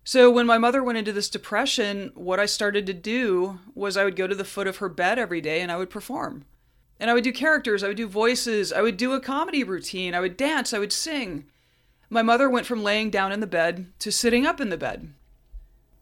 So 0.03 0.29
when 0.29 0.47
my 0.47 0.59
mother 0.59 0.83
went 0.83 0.99
into 0.99 1.13
this 1.13 1.31
depression, 1.31 2.11
what 2.15 2.41
I 2.41 2.47
started 2.47 2.85
to 2.87 2.93
do 2.93 3.61
was 3.75 3.97
I 3.97 4.05
would 4.05 4.17
go 4.17 4.27
to 4.27 4.35
the 4.35 4.45
foot 4.45 4.67
of 4.67 4.79
her 4.79 4.89
bed 4.89 5.21
every 5.21 5.41
day 5.41 5.61
and 5.61 5.71
I 5.71 5.77
would 5.77 5.89
perform. 5.89 6.45
And 7.01 7.11
I 7.11 7.15
would 7.15 7.25
do 7.25 7.33
characters, 7.33 7.83
I 7.83 7.89
would 7.89 7.97
do 7.97 8.07
voices, 8.07 8.73
I 8.73 8.83
would 8.83 8.97
do 8.97 9.13
a 9.13 9.21
comedy 9.21 9.65
routine, 9.65 10.15
I 10.15 10.21
would 10.21 10.37
dance, 10.37 10.73
I 10.73 10.79
would 10.79 10.93
sing. 10.93 11.45
My 12.09 12.23
mother 12.23 12.49
went 12.49 12.67
from 12.67 12.83
laying 12.83 13.11
down 13.11 13.33
in 13.33 13.41
the 13.41 13.47
bed 13.47 13.87
to 13.99 14.13
sitting 14.13 14.47
up 14.47 14.61
in 14.61 14.69
the 14.69 14.77
bed. 14.77 15.13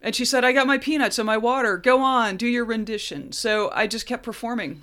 And 0.03 0.15
she 0.15 0.25
said, 0.25 0.45
I 0.45 0.53
got 0.53 0.67
my 0.67 0.79
peanuts 0.79 1.19
and 1.19 1.27
my 1.27 1.39
water. 1.39 1.79
Go 1.79 2.01
on, 2.03 2.37
do 2.37 2.47
your 2.47 2.65
rendition. 2.65 3.33
So 3.33 3.71
I 3.73 3.87
just 3.87 4.05
kept 4.05 4.25
performing. 4.25 4.83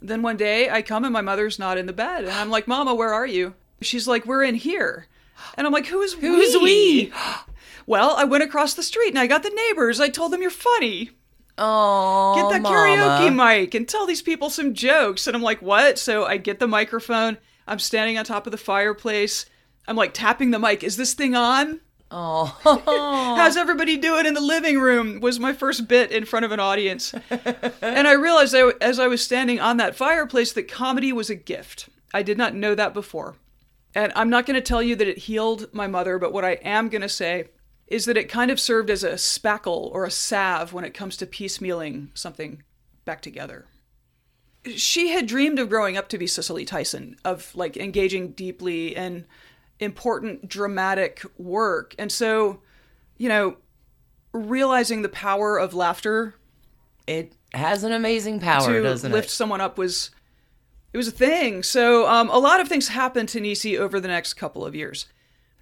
Then 0.00 0.22
one 0.22 0.36
day 0.36 0.70
I 0.70 0.82
come 0.82 1.04
and 1.04 1.12
my 1.12 1.22
mother's 1.22 1.58
not 1.58 1.78
in 1.78 1.86
the 1.86 1.92
bed. 1.92 2.24
And 2.24 2.32
I'm 2.32 2.50
like, 2.50 2.68
Mama, 2.68 2.94
where 2.94 3.12
are 3.12 3.26
you? 3.26 3.54
She's 3.80 4.06
like, 4.06 4.26
We're 4.26 4.44
in 4.44 4.54
here. 4.54 5.06
And 5.56 5.66
I'm 5.66 5.72
like, 5.72 5.86
Who 5.86 6.02
is 6.02 6.14
Who's 6.14 6.54
we? 6.56 6.62
we? 6.62 7.12
Well, 7.86 8.14
I 8.16 8.22
went 8.22 8.44
across 8.44 8.74
the 8.74 8.84
street 8.84 9.08
and 9.08 9.18
I 9.18 9.26
got 9.26 9.42
the 9.42 9.50
neighbors. 9.50 9.98
I 9.98 10.10
told 10.10 10.32
them 10.32 10.42
you're 10.42 10.50
funny. 10.50 11.10
Oh, 11.62 12.50
Get 12.50 12.62
that 12.62 12.70
karaoke 12.70 13.34
mic 13.34 13.74
and 13.74 13.86
tell 13.86 14.06
these 14.06 14.22
people 14.22 14.48
some 14.48 14.72
jokes. 14.72 15.26
And 15.26 15.36
I'm 15.36 15.42
like, 15.42 15.60
What? 15.60 15.98
So 15.98 16.24
I 16.24 16.38
get 16.38 16.58
the 16.58 16.66
microphone. 16.66 17.36
I'm 17.68 17.78
standing 17.78 18.16
on 18.16 18.24
top 18.24 18.46
of 18.46 18.50
the 18.50 18.56
fireplace. 18.58 19.46
I'm 19.86 19.96
like 19.96 20.14
tapping 20.14 20.50
the 20.50 20.58
mic. 20.58 20.82
Is 20.82 20.96
this 20.96 21.14
thing 21.14 21.34
on? 21.34 21.80
Oh, 22.10 22.56
How's 23.36 23.56
everybody 23.56 23.96
doing 23.96 24.26
in 24.26 24.34
the 24.34 24.40
living 24.40 24.80
room? 24.80 25.20
Was 25.20 25.38
my 25.38 25.52
first 25.52 25.86
bit 25.86 26.10
in 26.10 26.24
front 26.24 26.44
of 26.44 26.50
an 26.50 26.58
audience. 26.58 27.14
and 27.30 28.08
I 28.08 28.12
realized 28.14 28.54
I, 28.54 28.72
as 28.80 28.98
I 28.98 29.06
was 29.06 29.22
standing 29.22 29.60
on 29.60 29.76
that 29.76 29.94
fireplace 29.94 30.52
that 30.54 30.66
comedy 30.66 31.12
was 31.12 31.30
a 31.30 31.36
gift. 31.36 31.88
I 32.12 32.22
did 32.22 32.38
not 32.38 32.54
know 32.54 32.74
that 32.74 32.94
before. 32.94 33.36
And 33.94 34.12
I'm 34.16 34.30
not 34.30 34.46
going 34.46 34.56
to 34.56 34.60
tell 34.60 34.82
you 34.82 34.96
that 34.96 35.06
it 35.06 35.18
healed 35.18 35.72
my 35.72 35.86
mother, 35.86 36.18
but 36.18 36.32
what 36.32 36.44
I 36.44 36.52
am 36.62 36.88
going 36.88 37.02
to 37.02 37.08
say 37.08 37.48
is 37.90 38.04
that 38.04 38.16
it 38.16 38.28
kind 38.28 38.50
of 38.50 38.60
served 38.60 38.88
as 38.88 39.02
a 39.02 39.12
spackle 39.12 39.92
or 39.92 40.04
a 40.04 40.10
salve 40.10 40.72
when 40.72 40.84
it 40.84 40.94
comes 40.94 41.16
to 41.16 41.26
piecemealing 41.26 42.08
something 42.14 42.62
back 43.04 43.20
together. 43.20 43.66
She 44.76 45.08
had 45.08 45.26
dreamed 45.26 45.58
of 45.58 45.68
growing 45.68 45.96
up 45.96 46.08
to 46.10 46.18
be 46.18 46.26
Cicely 46.26 46.64
Tyson, 46.64 47.16
of 47.24 47.54
like 47.56 47.76
engaging 47.76 48.32
deeply 48.32 48.94
in 48.94 49.26
important 49.80 50.48
dramatic 50.48 51.22
work. 51.36 51.94
And 51.98 52.12
so, 52.12 52.60
you 53.16 53.28
know, 53.28 53.56
realizing 54.32 55.02
the 55.02 55.08
power 55.08 55.58
of 55.58 55.74
laughter 55.74 56.36
it 57.06 57.32
has 57.52 57.82
an 57.82 57.92
amazing 57.92 58.38
power, 58.38 58.72
to 58.72 58.82
doesn't 58.82 59.10
lift 59.10 59.28
it? 59.28 59.32
someone 59.32 59.60
up 59.60 59.76
was 59.76 60.10
it 60.92 60.96
was 60.96 61.08
a 61.08 61.12
thing. 61.12 61.62
So 61.64 62.06
um, 62.08 62.28
a 62.30 62.38
lot 62.38 62.60
of 62.60 62.68
things 62.68 62.88
happened 62.88 63.28
to 63.30 63.40
Niecy 63.40 63.78
over 63.78 63.98
the 63.98 64.08
next 64.08 64.34
couple 64.34 64.64
of 64.64 64.74
years. 64.74 65.06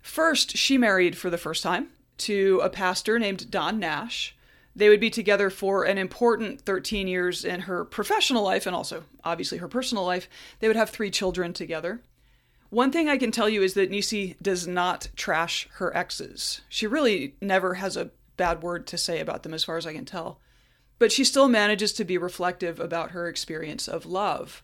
First, 0.03 0.57
she 0.57 0.77
married 0.77 1.17
for 1.17 1.31
the 1.31 1.39
first 1.39 1.63
time 1.63 1.89
to 2.19 2.61
a 2.63 2.71
pastor 2.71 3.19
named 3.19 3.51
Don 3.51 3.79
Nash. 3.79 4.37
They 4.75 4.89
would 4.89 5.01
be 5.01 5.11
together 5.11 5.51
for 5.51 5.85
an 5.85 5.99
important 5.99 6.61
13 6.61 7.09
years 7.09 7.45
in 7.45 7.63
her 7.63 7.85
professional 7.85 8.45
life 8.45 8.67
and 8.67 8.77
also, 8.77 9.05
obviously, 9.25 9.59
her 9.59 9.69
personal 9.69 10.05
life. 10.05 10.29
They 10.61 10.69
would 10.69 10.77
have 10.77 10.91
three 10.91 11.11
children 11.11 11.53
together. 11.53 12.01
One 12.71 12.93
thing 12.93 13.09
I 13.09 13.17
can 13.17 13.33
tell 13.33 13.49
you 13.49 13.63
is 13.63 13.75
that 13.75 13.91
Niecy 13.91 14.37
does 14.43 14.67
not 14.67 15.09
trash 15.17 15.69
her 15.75 15.97
exes. 15.97 16.61
She 16.69 16.87
really 16.87 17.35
never 17.41 17.75
has 17.75 17.97
a 17.97 18.11
bad 18.37 18.63
word 18.63 18.87
to 18.89 18.99
say 18.99 19.21
about 19.21 19.43
them, 19.43 19.55
as 19.55 19.65
far 19.65 19.79
as 19.79 19.87
I 19.87 19.95
can 19.95 20.05
tell. 20.05 20.39
But 20.99 21.11
she 21.11 21.25
still 21.25 21.49
manages 21.49 21.93
to 21.95 22.05
be 22.05 22.19
reflective 22.19 22.79
about 22.79 23.13
her 23.13 23.27
experience 23.27 23.89
of 23.89 24.07
love. 24.07 24.63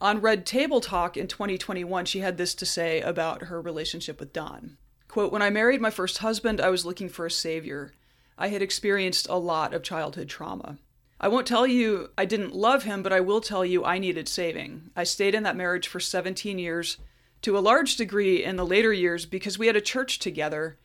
On 0.00 0.20
Red 0.20 0.44
Table 0.44 0.80
Talk 0.80 1.16
in 1.16 1.26
2021, 1.26 2.04
she 2.04 2.20
had 2.20 2.36
this 2.36 2.54
to 2.56 2.66
say 2.66 3.00
about 3.00 3.44
her 3.44 3.60
relationship 3.60 4.20
with 4.20 4.32
Don. 4.32 4.76
Quote, 5.08 5.32
When 5.32 5.42
I 5.42 5.50
married 5.50 5.80
my 5.80 5.90
first 5.90 6.18
husband, 6.18 6.60
I 6.60 6.70
was 6.70 6.84
looking 6.84 7.08
for 7.08 7.26
a 7.26 7.30
savior. 7.30 7.92
I 8.38 8.48
had 8.48 8.62
experienced 8.62 9.28
a 9.28 9.36
lot 9.38 9.72
of 9.72 9.82
childhood 9.82 10.28
trauma. 10.28 10.78
I 11.18 11.28
won't 11.28 11.46
tell 11.46 11.66
you 11.66 12.10
I 12.18 12.26
didn't 12.26 12.54
love 12.54 12.82
him, 12.82 13.02
but 13.02 13.12
I 13.12 13.20
will 13.20 13.40
tell 13.40 13.64
you 13.64 13.84
I 13.84 13.98
needed 13.98 14.28
saving. 14.28 14.90
I 14.94 15.04
stayed 15.04 15.34
in 15.34 15.44
that 15.44 15.56
marriage 15.56 15.88
for 15.88 16.00
17 16.00 16.58
years, 16.58 16.98
to 17.42 17.56
a 17.56 17.60
large 17.60 17.96
degree 17.96 18.44
in 18.44 18.56
the 18.56 18.66
later 18.66 18.92
years, 18.92 19.24
because 19.24 19.58
we 19.58 19.66
had 19.66 19.76
a 19.76 19.80
church 19.80 20.18
together, 20.18 20.76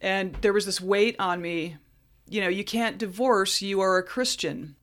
and 0.00 0.34
there 0.40 0.52
was 0.52 0.66
this 0.66 0.80
weight 0.80 1.14
on 1.18 1.40
me. 1.40 1.76
You 2.28 2.40
know, 2.40 2.48
you 2.48 2.64
can't 2.64 2.98
divorce, 2.98 3.62
you 3.62 3.80
are 3.80 3.98
a 3.98 4.02
Christian. 4.02 4.74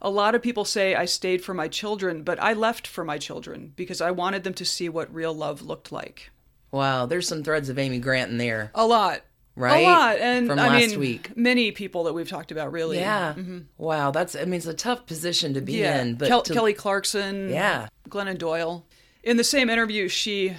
A 0.00 0.10
lot 0.10 0.34
of 0.34 0.42
people 0.42 0.64
say 0.64 0.94
I 0.94 1.06
stayed 1.06 1.42
for 1.42 1.54
my 1.54 1.66
children, 1.66 2.22
but 2.22 2.40
I 2.40 2.52
left 2.52 2.86
for 2.86 3.04
my 3.04 3.18
children 3.18 3.72
because 3.74 4.00
I 4.00 4.10
wanted 4.12 4.44
them 4.44 4.54
to 4.54 4.64
see 4.64 4.88
what 4.88 5.12
real 5.12 5.34
love 5.34 5.62
looked 5.62 5.90
like. 5.90 6.30
Wow, 6.70 7.06
there's 7.06 7.26
some 7.28 7.42
threads 7.42 7.68
of 7.68 7.78
Amy 7.78 7.98
Grant 7.98 8.30
in 8.30 8.38
there. 8.38 8.70
A 8.74 8.86
lot. 8.86 9.22
Right? 9.54 9.78
A 9.78 9.88
lot. 9.88 10.18
And 10.18 10.48
From 10.48 10.58
I 10.58 10.68
last 10.68 10.90
mean, 10.90 11.00
week. 11.00 11.34
many 11.36 11.72
people 11.72 12.04
that 12.04 12.12
we've 12.12 12.28
talked 12.28 12.52
about, 12.52 12.72
really. 12.72 12.98
Yeah. 12.98 13.34
Wow, 13.78 14.10
that's 14.10 14.36
I 14.36 14.44
mean 14.44 14.54
it's 14.54 14.66
a 14.66 14.74
tough 14.74 15.06
position 15.06 15.54
to 15.54 15.60
be 15.62 15.74
Mm-hmm. 15.74 15.82
Yeah. 15.82 16.02
in, 16.02 16.14
but 16.16 16.28
Kel- 16.28 16.42
to- 16.42 16.52
Kelly 16.52 16.74
Clarkson. 16.74 17.48
Yeah. 17.48 17.88
Glennon 18.10 18.36
Doyle. 18.36 18.84
In 19.22 19.38
the 19.38 19.44
same 19.44 19.70
interview, 19.70 20.08
she 20.08 20.56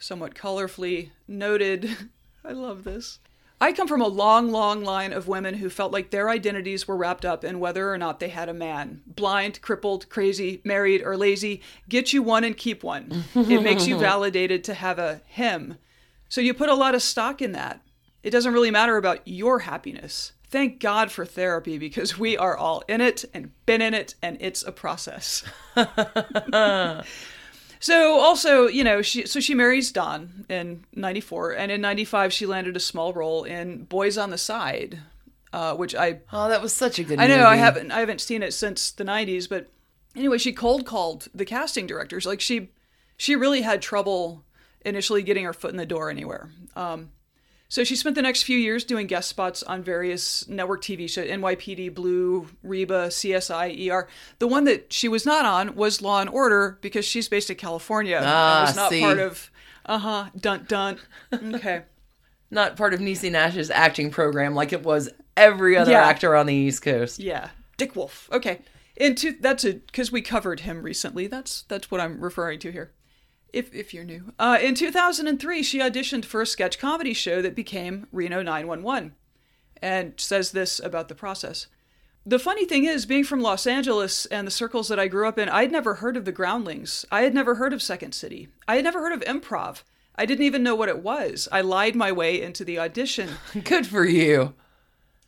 somewhat 0.00 0.34
colorfully 0.34 1.10
noted 1.28 1.88
I 2.44 2.52
love 2.52 2.84
this. 2.84 3.20
I 3.64 3.72
come 3.72 3.88
from 3.88 4.02
a 4.02 4.06
long, 4.06 4.50
long 4.50 4.84
line 4.84 5.14
of 5.14 5.26
women 5.26 5.54
who 5.54 5.70
felt 5.70 5.90
like 5.90 6.10
their 6.10 6.28
identities 6.28 6.86
were 6.86 6.98
wrapped 6.98 7.24
up 7.24 7.44
in 7.44 7.60
whether 7.60 7.90
or 7.90 7.96
not 7.96 8.20
they 8.20 8.28
had 8.28 8.50
a 8.50 8.52
man. 8.52 9.00
Blind, 9.06 9.62
crippled, 9.62 10.06
crazy, 10.10 10.60
married, 10.64 11.00
or 11.00 11.16
lazy. 11.16 11.62
Get 11.88 12.12
you 12.12 12.22
one 12.22 12.44
and 12.44 12.54
keep 12.54 12.84
one. 12.84 13.24
it 13.34 13.62
makes 13.62 13.86
you 13.86 13.96
validated 13.96 14.64
to 14.64 14.74
have 14.74 14.98
a 14.98 15.22
him. 15.24 15.78
So 16.28 16.42
you 16.42 16.52
put 16.52 16.68
a 16.68 16.74
lot 16.74 16.94
of 16.94 17.00
stock 17.00 17.40
in 17.40 17.52
that. 17.52 17.80
It 18.22 18.32
doesn't 18.32 18.52
really 18.52 18.70
matter 18.70 18.98
about 18.98 19.26
your 19.26 19.60
happiness. 19.60 20.32
Thank 20.46 20.78
God 20.78 21.10
for 21.10 21.24
therapy 21.24 21.78
because 21.78 22.18
we 22.18 22.36
are 22.36 22.58
all 22.58 22.84
in 22.86 23.00
it 23.00 23.24
and 23.32 23.50
been 23.64 23.80
in 23.80 23.94
it 23.94 24.14
and 24.20 24.36
it's 24.40 24.62
a 24.62 24.72
process. 24.72 25.42
So 27.84 28.18
also, 28.18 28.66
you 28.66 28.82
know, 28.82 29.02
she 29.02 29.26
so 29.26 29.40
she 29.40 29.54
marries 29.54 29.92
Don 29.92 30.46
in 30.48 30.86
'94, 30.94 31.52
and 31.52 31.70
in 31.70 31.82
'95 31.82 32.32
she 32.32 32.46
landed 32.46 32.78
a 32.78 32.80
small 32.80 33.12
role 33.12 33.44
in 33.44 33.84
Boys 33.84 34.16
on 34.16 34.30
the 34.30 34.38
Side, 34.38 35.00
uh, 35.52 35.74
which 35.74 35.94
I 35.94 36.20
Oh, 36.32 36.48
that 36.48 36.62
was 36.62 36.72
such 36.72 36.98
a 36.98 37.04
good 37.04 37.20
I 37.20 37.26
know 37.26 37.44
I 37.44 37.56
haven't 37.56 37.92
I 37.92 38.00
haven't 38.00 38.22
seen 38.22 38.42
it 38.42 38.54
since 38.54 38.90
the 38.90 39.04
'90s, 39.04 39.50
but 39.50 39.70
anyway, 40.16 40.38
she 40.38 40.50
cold 40.50 40.86
called 40.86 41.28
the 41.34 41.44
casting 41.44 41.86
directors. 41.86 42.24
Like 42.24 42.40
she 42.40 42.70
she 43.18 43.36
really 43.36 43.60
had 43.60 43.82
trouble 43.82 44.46
initially 44.82 45.22
getting 45.22 45.44
her 45.44 45.52
foot 45.52 45.72
in 45.72 45.76
the 45.76 45.84
door 45.84 46.08
anywhere. 46.08 46.48
Um, 46.74 47.10
so 47.68 47.82
she 47.84 47.96
spent 47.96 48.14
the 48.14 48.22
next 48.22 48.42
few 48.44 48.58
years 48.58 48.84
doing 48.84 49.06
guest 49.06 49.28
spots 49.28 49.62
on 49.62 49.82
various 49.82 50.46
network 50.48 50.82
TV 50.82 51.08
shows, 51.10 51.26
NYPD 51.28 51.92
Blue, 51.94 52.48
Reba, 52.62 53.08
CSI, 53.08 53.90
ER. 53.90 54.06
The 54.38 54.46
one 54.46 54.64
that 54.64 54.92
she 54.92 55.08
was 55.08 55.26
not 55.26 55.44
on 55.44 55.74
was 55.74 56.00
Law 56.02 56.20
and 56.20 56.30
Order 56.30 56.78
because 56.82 57.04
she's 57.04 57.28
based 57.28 57.50
in 57.50 57.56
California. 57.56 58.20
Ah, 58.22 58.58
and 58.60 58.66
was 58.68 58.76
not 58.76 58.90
see. 58.90 59.00
part 59.00 59.18
of, 59.18 59.50
uh 59.86 59.98
huh, 59.98 60.24
dun 60.36 60.64
dun. 60.68 60.98
Okay. 61.32 61.82
Not 62.50 62.76
part 62.76 62.94
of 62.94 63.00
Niecy 63.00 63.32
Nash's 63.32 63.68
acting 63.68 64.10
program 64.12 64.54
like 64.54 64.72
it 64.72 64.84
was 64.84 65.08
every 65.36 65.76
other 65.76 65.90
Yeah. 65.90 66.04
actor 66.04 66.36
on 66.36 66.46
the 66.46 66.54
East 66.54 66.82
Coast. 66.82 67.18
Yeah, 67.18 67.48
Dick 67.78 67.96
Wolf. 67.96 68.28
Okay, 68.30 68.60
into 68.96 69.32
that's 69.40 69.64
it 69.64 69.86
because 69.88 70.12
we 70.12 70.22
covered 70.22 70.60
him 70.60 70.82
recently. 70.84 71.26
That's 71.26 71.62
that's 71.62 71.90
what 71.90 72.00
I'm 72.00 72.20
referring 72.20 72.60
to 72.60 72.70
here. 72.70 72.92
If 73.54 73.72
if 73.72 73.94
you're 73.94 74.04
new, 74.04 74.32
uh, 74.38 74.58
in 74.60 74.74
2003, 74.74 75.62
she 75.62 75.78
auditioned 75.78 76.24
for 76.24 76.42
a 76.42 76.46
sketch 76.46 76.78
comedy 76.78 77.14
show 77.14 77.40
that 77.40 77.54
became 77.54 78.08
Reno 78.10 78.42
911, 78.42 79.14
and 79.80 80.14
says 80.16 80.50
this 80.50 80.80
about 80.80 81.08
the 81.08 81.14
process. 81.14 81.68
The 82.26 82.40
funny 82.40 82.64
thing 82.64 82.84
is, 82.84 83.06
being 83.06 83.22
from 83.22 83.40
Los 83.40 83.64
Angeles 83.66 84.26
and 84.26 84.44
the 84.44 84.50
circles 84.50 84.88
that 84.88 84.98
I 84.98 85.06
grew 85.06 85.28
up 85.28 85.38
in, 85.38 85.48
I'd 85.48 85.70
never 85.70 85.94
heard 85.94 86.16
of 86.16 86.24
the 86.24 86.32
Groundlings. 86.32 87.04
I 87.12 87.22
had 87.22 87.32
never 87.32 87.54
heard 87.54 87.72
of 87.72 87.80
Second 87.80 88.12
City. 88.12 88.48
I 88.66 88.76
had 88.76 88.84
never 88.84 89.00
heard 89.00 89.12
of 89.12 89.20
improv. 89.20 89.82
I 90.16 90.26
didn't 90.26 90.46
even 90.46 90.62
know 90.62 90.74
what 90.74 90.88
it 90.88 91.02
was. 91.02 91.48
I 91.52 91.60
lied 91.60 91.94
my 91.94 92.10
way 92.10 92.40
into 92.40 92.64
the 92.64 92.78
audition. 92.80 93.28
Good 93.64 93.86
for 93.86 94.04
you. 94.04 94.54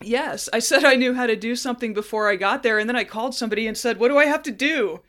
Yes, 0.01 0.49
I 0.53 0.59
said 0.59 0.85
I 0.85 0.97
knew 0.97 1.15
how 1.15 1.27
to 1.27 1.37
do 1.37 1.55
something 1.55 1.95
before 1.95 2.29
I 2.29 2.37
got 2.37 2.63
there, 2.63 2.79
and 2.79 2.89
then 2.89 2.97
I 2.97 3.05
called 3.05 3.35
somebody 3.35 3.69
and 3.69 3.77
said, 3.77 3.99
What 3.99 4.09
do 4.09 4.19
I 4.19 4.27
have 4.27 4.43
to 4.43 4.51
do? 4.51 5.01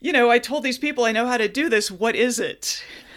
You 0.00 0.12
know, 0.12 0.30
I 0.30 0.38
told 0.38 0.62
these 0.62 0.78
people 0.78 1.04
I 1.04 1.12
know 1.12 1.26
how 1.26 1.36
to 1.38 1.48
do 1.48 1.68
this. 1.68 1.90
What 1.90 2.14
is 2.14 2.38
it? 2.38 2.84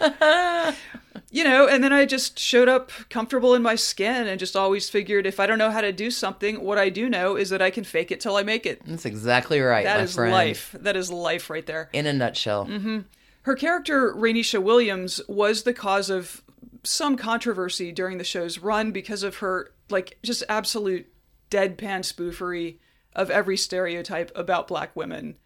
you 1.30 1.44
know, 1.44 1.68
and 1.68 1.82
then 1.82 1.92
I 1.92 2.04
just 2.04 2.38
showed 2.38 2.68
up 2.68 2.90
comfortable 3.08 3.54
in 3.54 3.62
my 3.62 3.76
skin 3.76 4.26
and 4.26 4.38
just 4.40 4.56
always 4.56 4.90
figured 4.90 5.26
if 5.26 5.38
I 5.38 5.46
don't 5.46 5.58
know 5.58 5.70
how 5.70 5.80
to 5.80 5.92
do 5.92 6.10
something, 6.10 6.60
what 6.62 6.78
I 6.78 6.88
do 6.88 7.08
know 7.08 7.36
is 7.36 7.50
that 7.50 7.62
I 7.62 7.70
can 7.70 7.84
fake 7.84 8.10
it 8.10 8.20
till 8.20 8.36
I 8.36 8.42
make 8.42 8.66
it. 8.66 8.84
That's 8.84 9.06
exactly 9.06 9.60
right, 9.60 9.84
That 9.84 9.98
my 9.98 10.02
is 10.02 10.14
friend. 10.14 10.32
life. 10.32 10.74
That 10.78 10.96
is 10.96 11.10
life 11.10 11.50
right 11.50 11.66
there. 11.66 11.88
In 11.92 12.06
a 12.06 12.12
nutshell. 12.12 12.66
Mm-hmm. 12.66 13.00
Her 13.42 13.54
character, 13.54 14.12
Raineesha 14.14 14.62
Williams, 14.62 15.20
was 15.28 15.62
the 15.62 15.74
cause 15.74 16.10
of 16.10 16.42
some 16.84 17.16
controversy 17.16 17.92
during 17.92 18.18
the 18.18 18.24
show's 18.24 18.58
run 18.58 18.90
because 18.90 19.22
of 19.22 19.36
her, 19.36 19.72
like, 19.88 20.18
just 20.22 20.42
absolute 20.48 21.06
deadpan 21.50 22.00
spoofery 22.00 22.78
of 23.14 23.30
every 23.30 23.56
stereotype 23.56 24.32
about 24.34 24.66
black 24.68 24.94
women. 24.96 25.36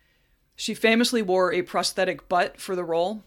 She 0.57 0.75
famously 0.75 1.23
wore 1.23 1.53
a 1.53 1.63
prosthetic 1.63 2.29
butt 2.29 2.59
for 2.59 2.75
the 2.75 2.85
role. 2.85 3.23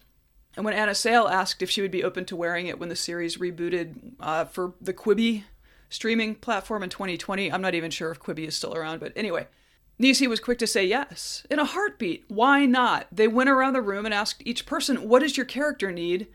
And 0.56 0.64
when 0.64 0.74
Anna 0.74 0.96
Sale 0.96 1.28
asked 1.28 1.62
if 1.62 1.70
she 1.70 1.80
would 1.80 1.92
be 1.92 2.02
open 2.02 2.24
to 2.26 2.36
wearing 2.36 2.66
it 2.66 2.78
when 2.78 2.88
the 2.88 2.96
series 2.96 3.36
rebooted 3.36 4.14
uh, 4.18 4.44
for 4.46 4.74
the 4.80 4.92
Quibi 4.92 5.44
streaming 5.88 6.34
platform 6.34 6.82
in 6.82 6.90
2020, 6.90 7.52
I'm 7.52 7.62
not 7.62 7.74
even 7.74 7.92
sure 7.92 8.10
if 8.10 8.18
Quibi 8.18 8.48
is 8.48 8.56
still 8.56 8.74
around, 8.74 8.98
but 8.98 9.12
anyway, 9.14 9.46
Niecy 10.00 10.26
was 10.26 10.40
quick 10.40 10.58
to 10.58 10.66
say 10.66 10.84
yes. 10.84 11.46
In 11.50 11.60
a 11.60 11.64
heartbeat. 11.64 12.24
Why 12.28 12.66
not? 12.66 13.06
They 13.12 13.28
went 13.28 13.50
around 13.50 13.74
the 13.74 13.82
room 13.82 14.06
and 14.06 14.14
asked 14.14 14.42
each 14.44 14.66
person, 14.66 15.08
"What 15.08 15.20
does 15.20 15.36
your 15.36 15.46
character 15.46 15.92
need? 15.92 16.26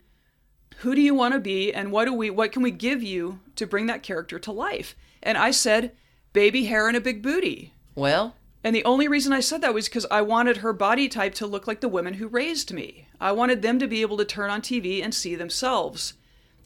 Who 0.78 0.94
do 0.94 1.00
you 1.00 1.14
want 1.14 1.34
to 1.34 1.40
be 1.40 1.72
and 1.74 1.90
what 1.90 2.04
do 2.04 2.12
we 2.12 2.30
what 2.30 2.52
can 2.52 2.62
we 2.62 2.70
give 2.70 3.02
you 3.02 3.40
to 3.56 3.66
bring 3.66 3.86
that 3.86 4.02
character 4.02 4.38
to 4.38 4.52
life?" 4.52 4.94
And 5.22 5.36
I 5.36 5.50
said, 5.50 5.96
"Baby 6.32 6.66
hair 6.66 6.86
and 6.86 6.96
a 6.96 7.00
big 7.00 7.22
booty." 7.22 7.74
Well, 7.96 8.36
And 8.66 8.74
the 8.74 8.84
only 8.84 9.06
reason 9.06 9.32
I 9.32 9.38
said 9.38 9.60
that 9.60 9.74
was 9.74 9.88
because 9.88 10.06
I 10.10 10.22
wanted 10.22 10.56
her 10.56 10.72
body 10.72 11.08
type 11.08 11.34
to 11.34 11.46
look 11.46 11.68
like 11.68 11.80
the 11.80 11.88
women 11.88 12.14
who 12.14 12.26
raised 12.26 12.72
me. 12.72 13.06
I 13.20 13.30
wanted 13.30 13.62
them 13.62 13.78
to 13.78 13.86
be 13.86 14.02
able 14.02 14.16
to 14.16 14.24
turn 14.24 14.50
on 14.50 14.60
TV 14.60 15.04
and 15.04 15.14
see 15.14 15.36
themselves. 15.36 16.14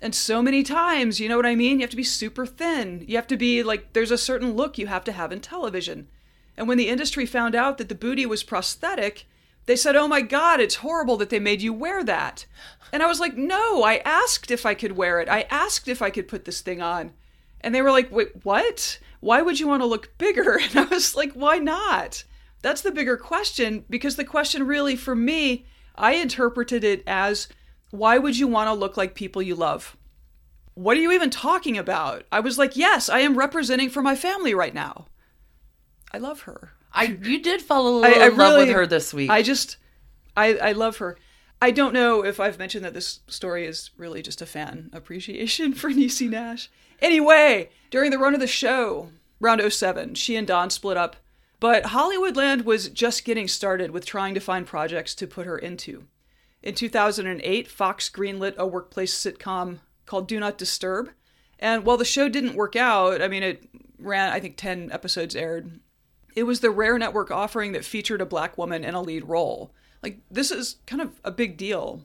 And 0.01 0.15
so 0.15 0.41
many 0.41 0.63
times, 0.63 1.21
you 1.21 1.29
know 1.29 1.37
what 1.37 1.45
I 1.45 1.55
mean? 1.55 1.79
You 1.79 1.83
have 1.83 1.91
to 1.91 1.99
be 1.99 2.03
super 2.03 2.47
thin. 2.47 3.05
You 3.07 3.17
have 3.17 3.27
to 3.27 3.37
be 3.37 3.63
like, 3.63 3.93
there's 3.93 4.11
a 4.11 4.17
certain 4.17 4.55
look 4.55 4.79
you 4.79 4.87
have 4.87 5.05
to 5.05 5.13
have 5.13 5.31
in 5.31 5.41
television. 5.41 6.09
And 6.57 6.67
when 6.67 6.79
the 6.79 6.89
industry 6.89 7.27
found 7.27 7.55
out 7.55 7.77
that 7.77 7.91
the 7.91 7.95
booty 7.95 8.25
was 8.25 8.45
prosthetic, 8.45 9.27
they 9.67 9.77
said, 9.77 9.95
oh 9.95 10.09
my 10.09 10.23
God, 10.23 10.59
it's 10.59 10.77
horrible 10.77 11.19
that 11.19 11.29
they 11.29 11.39
made 11.39 11.61
you 11.61 11.75
wear 11.75 12.03
that. 12.05 12.47
And 12.95 13.03
I 13.03 13.09
was 13.09 13.21
like, 13.21 13.37
no, 13.37 13.83
I 13.83 13.97
asked 14.07 14.51
if 14.51 14.65
I 14.65 14.73
could 14.73 14.93
wear 14.93 15.21
it. 15.21 15.29
I 15.29 15.43
asked 15.51 15.87
if 15.87 16.01
I 16.01 16.09
could 16.09 16.29
put 16.29 16.47
this 16.47 16.63
thing 16.63 16.81
on. 16.81 17.13
And 17.61 17.75
they 17.75 17.83
were 17.83 17.91
like, 17.91 18.11
wait, 18.11 18.45
what? 18.45 18.99
Why 19.21 19.43
would 19.43 19.61
you 19.61 19.69
want 19.69 19.83
to 19.83 19.87
look 19.87 20.17
bigger? 20.19 20.59
And 20.63 20.77
I 20.77 20.85
was 20.85 21.15
like, 21.15 21.33
why 21.33 21.59
not? 21.59 22.25
That's 22.63 22.83
the 22.83 22.93
bigger 22.93 23.17
question 23.17 23.85
because 23.89 24.17
the 24.17 24.25
question 24.25 24.67
really, 24.67 24.97
for 24.97 25.15
me, 25.15 25.67
I 25.95 26.13
interpreted 26.13 26.85
it 26.85 27.03
as, 27.07 27.49
why 27.91 28.19
would 28.19 28.39
you 28.39 28.47
want 28.47 28.69
to 28.69 28.75
look 28.75 28.97
like 28.97 29.15
people 29.15 29.43
you 29.43 29.55
love? 29.55 29.97
What 30.75 30.97
are 30.97 31.01
you 31.01 31.13
even 31.13 31.31
talking 31.31 31.77
about? 31.77 32.25
I 32.31 32.41
was 32.41 32.59
like, 32.59 32.77
yes, 32.77 33.09
I 33.09 33.21
am 33.21 33.37
representing 33.37 33.91
for 33.91 34.03
my 34.03 34.15
family 34.15 34.55
right 34.55 34.75
now. 34.75 35.07
I 36.13 36.19
love 36.19 36.43
her. 36.43 36.73
I 36.93 37.19
you 37.23 37.43
did 37.43 37.63
fall 37.63 37.87
a 37.87 37.91
I, 37.91 38.09
little 38.09 38.23
I 38.23 38.27
in 38.27 38.37
love 38.37 38.59
with 38.59 38.75
her 38.75 38.87
this 38.87 39.15
week. 39.15 39.31
I 39.31 39.43
just, 39.43 39.77
I, 40.37 40.55
I 40.57 40.73
love 40.73 40.99
her. 40.99 41.17
I 41.63 41.71
don't 41.71 41.93
know 41.93 42.25
if 42.25 42.41
I've 42.41 42.59
mentioned 42.59 42.85
that 42.87 42.95
this 42.95 43.21
story 43.29 43.67
is 43.67 43.91
really 43.97 44.23
just 44.23 44.41
a 44.41 44.47
fan 44.47 44.89
appreciation 44.93 45.75
for 45.75 45.91
Niecy 45.91 46.29
Nash. 46.29 46.71
Anyway, 47.01 47.71
during 47.91 48.11
the 48.11 48.19
run 48.19 48.35
of 48.35 48.41
the 48.41 48.47
show, 48.47 49.11
round 49.41 49.61
07, 49.61 50.15
she 50.15 50.37
and 50.37 50.47
Don 50.47 50.71
split 50.71 50.97
up, 50.97 51.17
but 51.59 51.85
Hollywoodland 51.85 52.65
was 52.65 52.89
just 52.89 53.25
getting 53.25 53.47
started 53.47 53.91
with 53.91 54.07
trying 54.07 54.35
to 54.35 54.41
find 54.41 54.67
projects 54.67 55.15
to 55.17 55.27
put 55.27 55.47
her 55.47 55.59
into. 55.59 56.05
In 56.63 56.75
2008, 56.75 57.69
Fox 57.69 58.09
greenlit 58.09 58.57
a 58.57 58.67
workplace 58.67 59.15
sitcom 59.15 59.79
called 60.07 60.29
Do 60.29 60.41
Not 60.41 60.59
Disturb. 60.59 61.11
And 61.59 61.85
while 61.85 61.99
the 61.99 62.05
show 62.05 62.29
didn't 62.29 62.55
work 62.55 62.77
out, 62.77 63.21
I 63.21 63.29
mean, 63.29 63.43
it 63.43 63.69
ran, 63.99 64.33
I 64.33 64.41
think 64.41 64.57
10 64.57 64.91
episodes 64.93 65.37
aired. 65.37 65.81
It 66.35 66.45
was 66.45 66.61
the 66.61 66.71
rare 66.71 66.99
network 66.99 67.31
offering 67.31 67.73
that 67.73 67.85
featured 67.85 68.21
a 68.23 68.27
black 68.27 68.57
woman 68.57 68.85
in 68.85 68.95
a 68.95 69.03
lead 69.03 69.27
role. 69.27 69.73
Like, 70.03 70.19
this 70.31 70.51
is 70.51 70.77
kind 70.87 71.03
of 71.03 71.21
a 71.25 71.31
big 71.31 71.57
deal. 71.57 72.03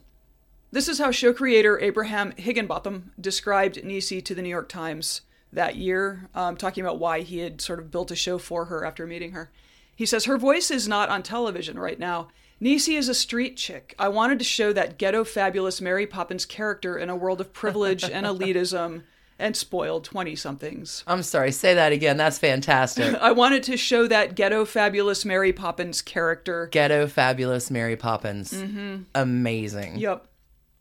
This 0.72 0.88
is 0.88 1.00
how 1.00 1.12
show 1.12 1.34
creator 1.34 1.80
Abraham 1.80 2.32
Higginbotham 2.32 3.12
described 3.20 3.78
Niecy 3.78 4.24
to 4.26 4.36
the 4.36 4.42
New 4.42 4.50
York 4.50 4.68
Times 4.68 5.22
that 5.54 5.78
year, 5.78 6.30
um, 6.36 6.58
talking 6.58 6.84
about 6.84 7.00
why 7.00 7.22
he 7.22 7.40
had 7.40 7.62
sort 7.62 7.80
of 7.80 7.92
built 7.92 8.12
a 8.12 8.16
show 8.16 8.38
for 8.38 8.66
her 8.66 8.86
after 8.86 9.08
meeting 9.08 9.32
her. 9.32 9.50
He 9.96 10.06
says, 10.06 10.26
Her 10.26 10.38
voice 10.38 10.70
is 10.70 10.88
not 10.88 11.10
on 11.10 11.24
television 11.24 11.80
right 11.80 11.98
now. 11.98 12.28
Niecy 12.62 12.98
is 12.98 13.10
a 13.10 13.14
street 13.14 13.58
chick. 13.58 13.96
I 14.00 14.08
wanted 14.10 14.40
to 14.40 14.46
show 14.46 14.74
that 14.74 14.98
ghetto 14.98 15.24
fabulous 15.24 15.82
Mary 15.82 16.08
Poppins 16.08 16.46
character 16.46 16.98
in 16.98 17.10
a 17.10 17.16
world 17.16 17.42
of 17.42 17.54
privilege 17.54 18.04
and 18.04 18.26
elitism 18.26 19.04
and 19.38 19.56
spoiled 19.56 20.04
20 20.04 20.36
somethings. 20.36 21.04
I'm 21.08 21.24
sorry, 21.24 21.52
say 21.52 21.74
that 21.74 21.92
again. 21.92 22.18
That's 22.18 22.38
fantastic. 22.38 23.16
I 23.22 23.32
wanted 23.32 23.64
to 23.64 23.78
show 23.78 24.08
that 24.08 24.36
ghetto 24.36 24.66
fabulous 24.66 25.26
Mary 25.26 25.52
Poppins 25.52 26.02
character 26.02 26.68
Ghetto 26.72 27.08
fabulous 27.08 27.70
Mary 27.70 27.96
Poppins. 27.96 28.54
Mm-hmm. 28.54 29.04
Amazing. 29.14 29.98
Yep. 29.98 30.28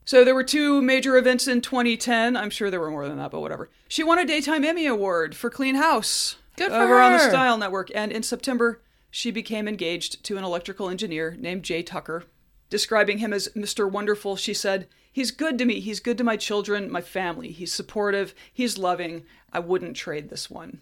So 0.05 0.25
there 0.25 0.35
were 0.35 0.45
two 0.45 0.83
major 0.83 1.17
events 1.17 1.49
in 1.49 1.63
2010. 1.63 2.37
I'm 2.37 2.51
sure 2.51 2.71
there 2.71 2.81
were 2.81 2.91
more 2.91 3.09
than 3.09 3.17
that, 3.19 3.31
but 3.31 3.41
whatever. 3.41 3.71
She 3.89 4.05
won 4.05 4.19
a 4.19 4.27
Daytime 4.27 4.65
Emmy 4.65 4.87
Award 4.87 5.35
for 5.35 5.49
Clean 5.49 5.77
House. 5.77 6.37
Good 6.57 6.71
for 6.71 6.77
over 6.77 7.01
on 7.01 7.13
the. 7.13 7.19
Style 7.19 7.57
Network. 7.57 7.91
And 7.95 8.13
in 8.13 8.23
September, 8.23 8.83
she 9.11 9.31
became 9.31 9.67
engaged 9.67 10.23
to 10.25 10.37
an 10.37 10.45
electrical 10.45 10.91
engineer 10.91 11.37
named 11.39 11.63
Jay 11.63 11.83
Tucker. 11.83 12.25
Describing 12.71 13.19
him 13.19 13.33
as 13.33 13.49
Mr. 13.57 13.91
Wonderful, 13.91 14.37
she 14.37 14.55
said, 14.55 14.89
He's 15.13 15.31
good 15.31 15.59
to 15.59 15.65
me. 15.65 15.79
He's 15.81 16.01
good 16.01 16.19
to 16.19 16.25
my 16.25 16.37
children, 16.37 16.91
my 16.91 17.01
family. 17.01 17.53
He's 17.53 17.73
supportive. 17.73 18.35
He's 18.53 18.79
loving. 18.79 19.25
I 19.53 19.61
wouldn't 19.61 19.97
trade 19.97 20.29
this 20.29 20.51
one. 20.51 20.81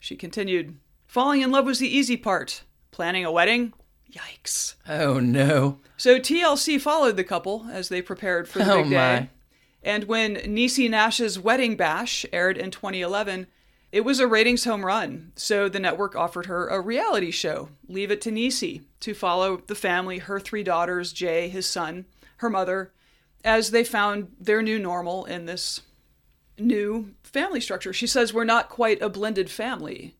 She 0.00 0.16
continued, 0.16 0.76
Falling 1.06 1.40
in 1.42 1.52
love 1.52 1.64
was 1.66 1.78
the 1.78 1.88
easy 1.88 2.16
part. 2.16 2.64
Planning 2.90 3.24
a 3.24 3.30
wedding? 3.30 3.72
Yikes. 4.12 4.74
Oh 4.88 5.20
no. 5.20 5.78
So 5.96 6.18
TLC 6.18 6.80
followed 6.80 7.16
the 7.16 7.24
couple 7.24 7.66
as 7.70 7.88
they 7.88 8.02
prepared 8.02 8.48
for 8.48 8.58
the 8.58 8.72
Oh, 8.72 8.82
big 8.82 8.90
day. 8.90 8.96
my. 9.20 9.28
And 9.82 10.04
when 10.04 10.36
Niecy 10.36 10.88
Nash's 10.90 11.38
Wedding 11.38 11.76
Bash 11.76 12.24
aired 12.32 12.56
in 12.58 12.70
2011, 12.70 13.46
it 13.94 14.04
was 14.04 14.18
a 14.18 14.26
ratings 14.26 14.64
home 14.64 14.84
run. 14.84 15.30
So 15.36 15.68
the 15.68 15.78
network 15.78 16.16
offered 16.16 16.46
her 16.46 16.66
a 16.66 16.80
reality 16.80 17.30
show, 17.30 17.68
Leave 17.86 18.10
It 18.10 18.20
to 18.22 18.32
Niecy, 18.32 18.82
to 18.98 19.14
follow 19.14 19.58
the 19.68 19.76
family, 19.76 20.18
her 20.18 20.40
three 20.40 20.64
daughters, 20.64 21.12
Jay, 21.12 21.48
his 21.48 21.64
son, 21.64 22.06
her 22.38 22.50
mother, 22.50 22.90
as 23.44 23.70
they 23.70 23.84
found 23.84 24.32
their 24.40 24.62
new 24.62 24.80
normal 24.80 25.26
in 25.26 25.46
this 25.46 25.82
new 26.58 27.14
family 27.22 27.60
structure. 27.60 27.92
She 27.92 28.08
says, 28.08 28.34
We're 28.34 28.42
not 28.42 28.68
quite 28.68 29.00
a 29.00 29.08
blended 29.08 29.48
family. 29.48 30.16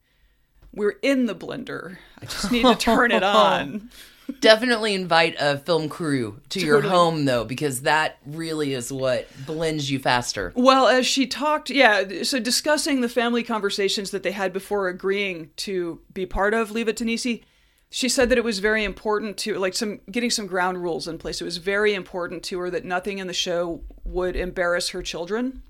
We're 0.72 0.98
in 1.02 1.26
the 1.26 1.34
blender. 1.34 1.96
I 2.22 2.26
just 2.26 2.52
need 2.52 2.62
to 2.62 2.76
turn 2.76 3.10
it 3.10 3.22
on. 3.24 3.90
Definitely 4.40 4.94
invite 4.94 5.36
a 5.38 5.58
film 5.58 5.88
crew 5.88 6.40
to 6.50 6.60
your 6.60 6.80
home 6.82 7.24
though, 7.24 7.44
because 7.44 7.82
that 7.82 8.18
really 8.26 8.74
is 8.74 8.92
what 8.92 9.28
blends 9.46 9.90
you 9.90 9.98
faster. 9.98 10.52
Well, 10.54 10.86
as 10.88 11.06
she 11.06 11.26
talked, 11.26 11.70
yeah, 11.70 12.22
so 12.22 12.38
discussing 12.38 13.00
the 13.00 13.08
family 13.08 13.42
conversations 13.42 14.10
that 14.10 14.22
they 14.22 14.32
had 14.32 14.52
before 14.52 14.88
agreeing 14.88 15.50
to 15.56 16.00
be 16.12 16.26
part 16.26 16.54
of 16.54 16.70
Leave 16.70 16.88
It 16.88 16.96
to 16.98 17.04
Niecy, 17.04 17.42
she 17.90 18.08
said 18.08 18.28
that 18.30 18.38
it 18.38 18.44
was 18.44 18.58
very 18.58 18.82
important 18.82 19.36
to 19.38 19.54
like 19.58 19.74
some 19.74 20.00
getting 20.10 20.30
some 20.30 20.46
ground 20.46 20.82
rules 20.82 21.06
in 21.06 21.18
place. 21.18 21.40
It 21.40 21.44
was 21.44 21.58
very 21.58 21.94
important 21.94 22.42
to 22.44 22.58
her 22.58 22.70
that 22.70 22.84
nothing 22.84 23.18
in 23.18 23.26
the 23.26 23.32
show 23.32 23.82
would 24.04 24.36
embarrass 24.36 24.88
her 24.88 25.02
children. 25.02 25.62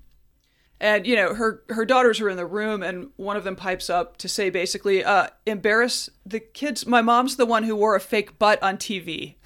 And 0.79 1.07
you 1.07 1.15
know, 1.15 1.33
her 1.33 1.63
her 1.69 1.85
daughters 1.85 2.19
are 2.19 2.29
in 2.29 2.37
the 2.37 2.45
room, 2.45 2.83
and 2.83 3.09
one 3.15 3.37
of 3.37 3.43
them 3.43 3.55
pipes 3.55 3.89
up 3.89 4.17
to 4.17 4.27
say 4.27 4.49
basically, 4.49 5.03
uh, 5.03 5.27
"Embarrass 5.45 6.09
the 6.25 6.39
kids." 6.41 6.85
My 6.85 7.01
mom's 7.01 7.37
the 7.37 7.45
one 7.45 7.63
who 7.63 7.75
wore 7.75 7.95
a 7.95 8.01
fake 8.01 8.37
butt 8.37 8.61
on 8.61 8.77
TV. 8.77 9.35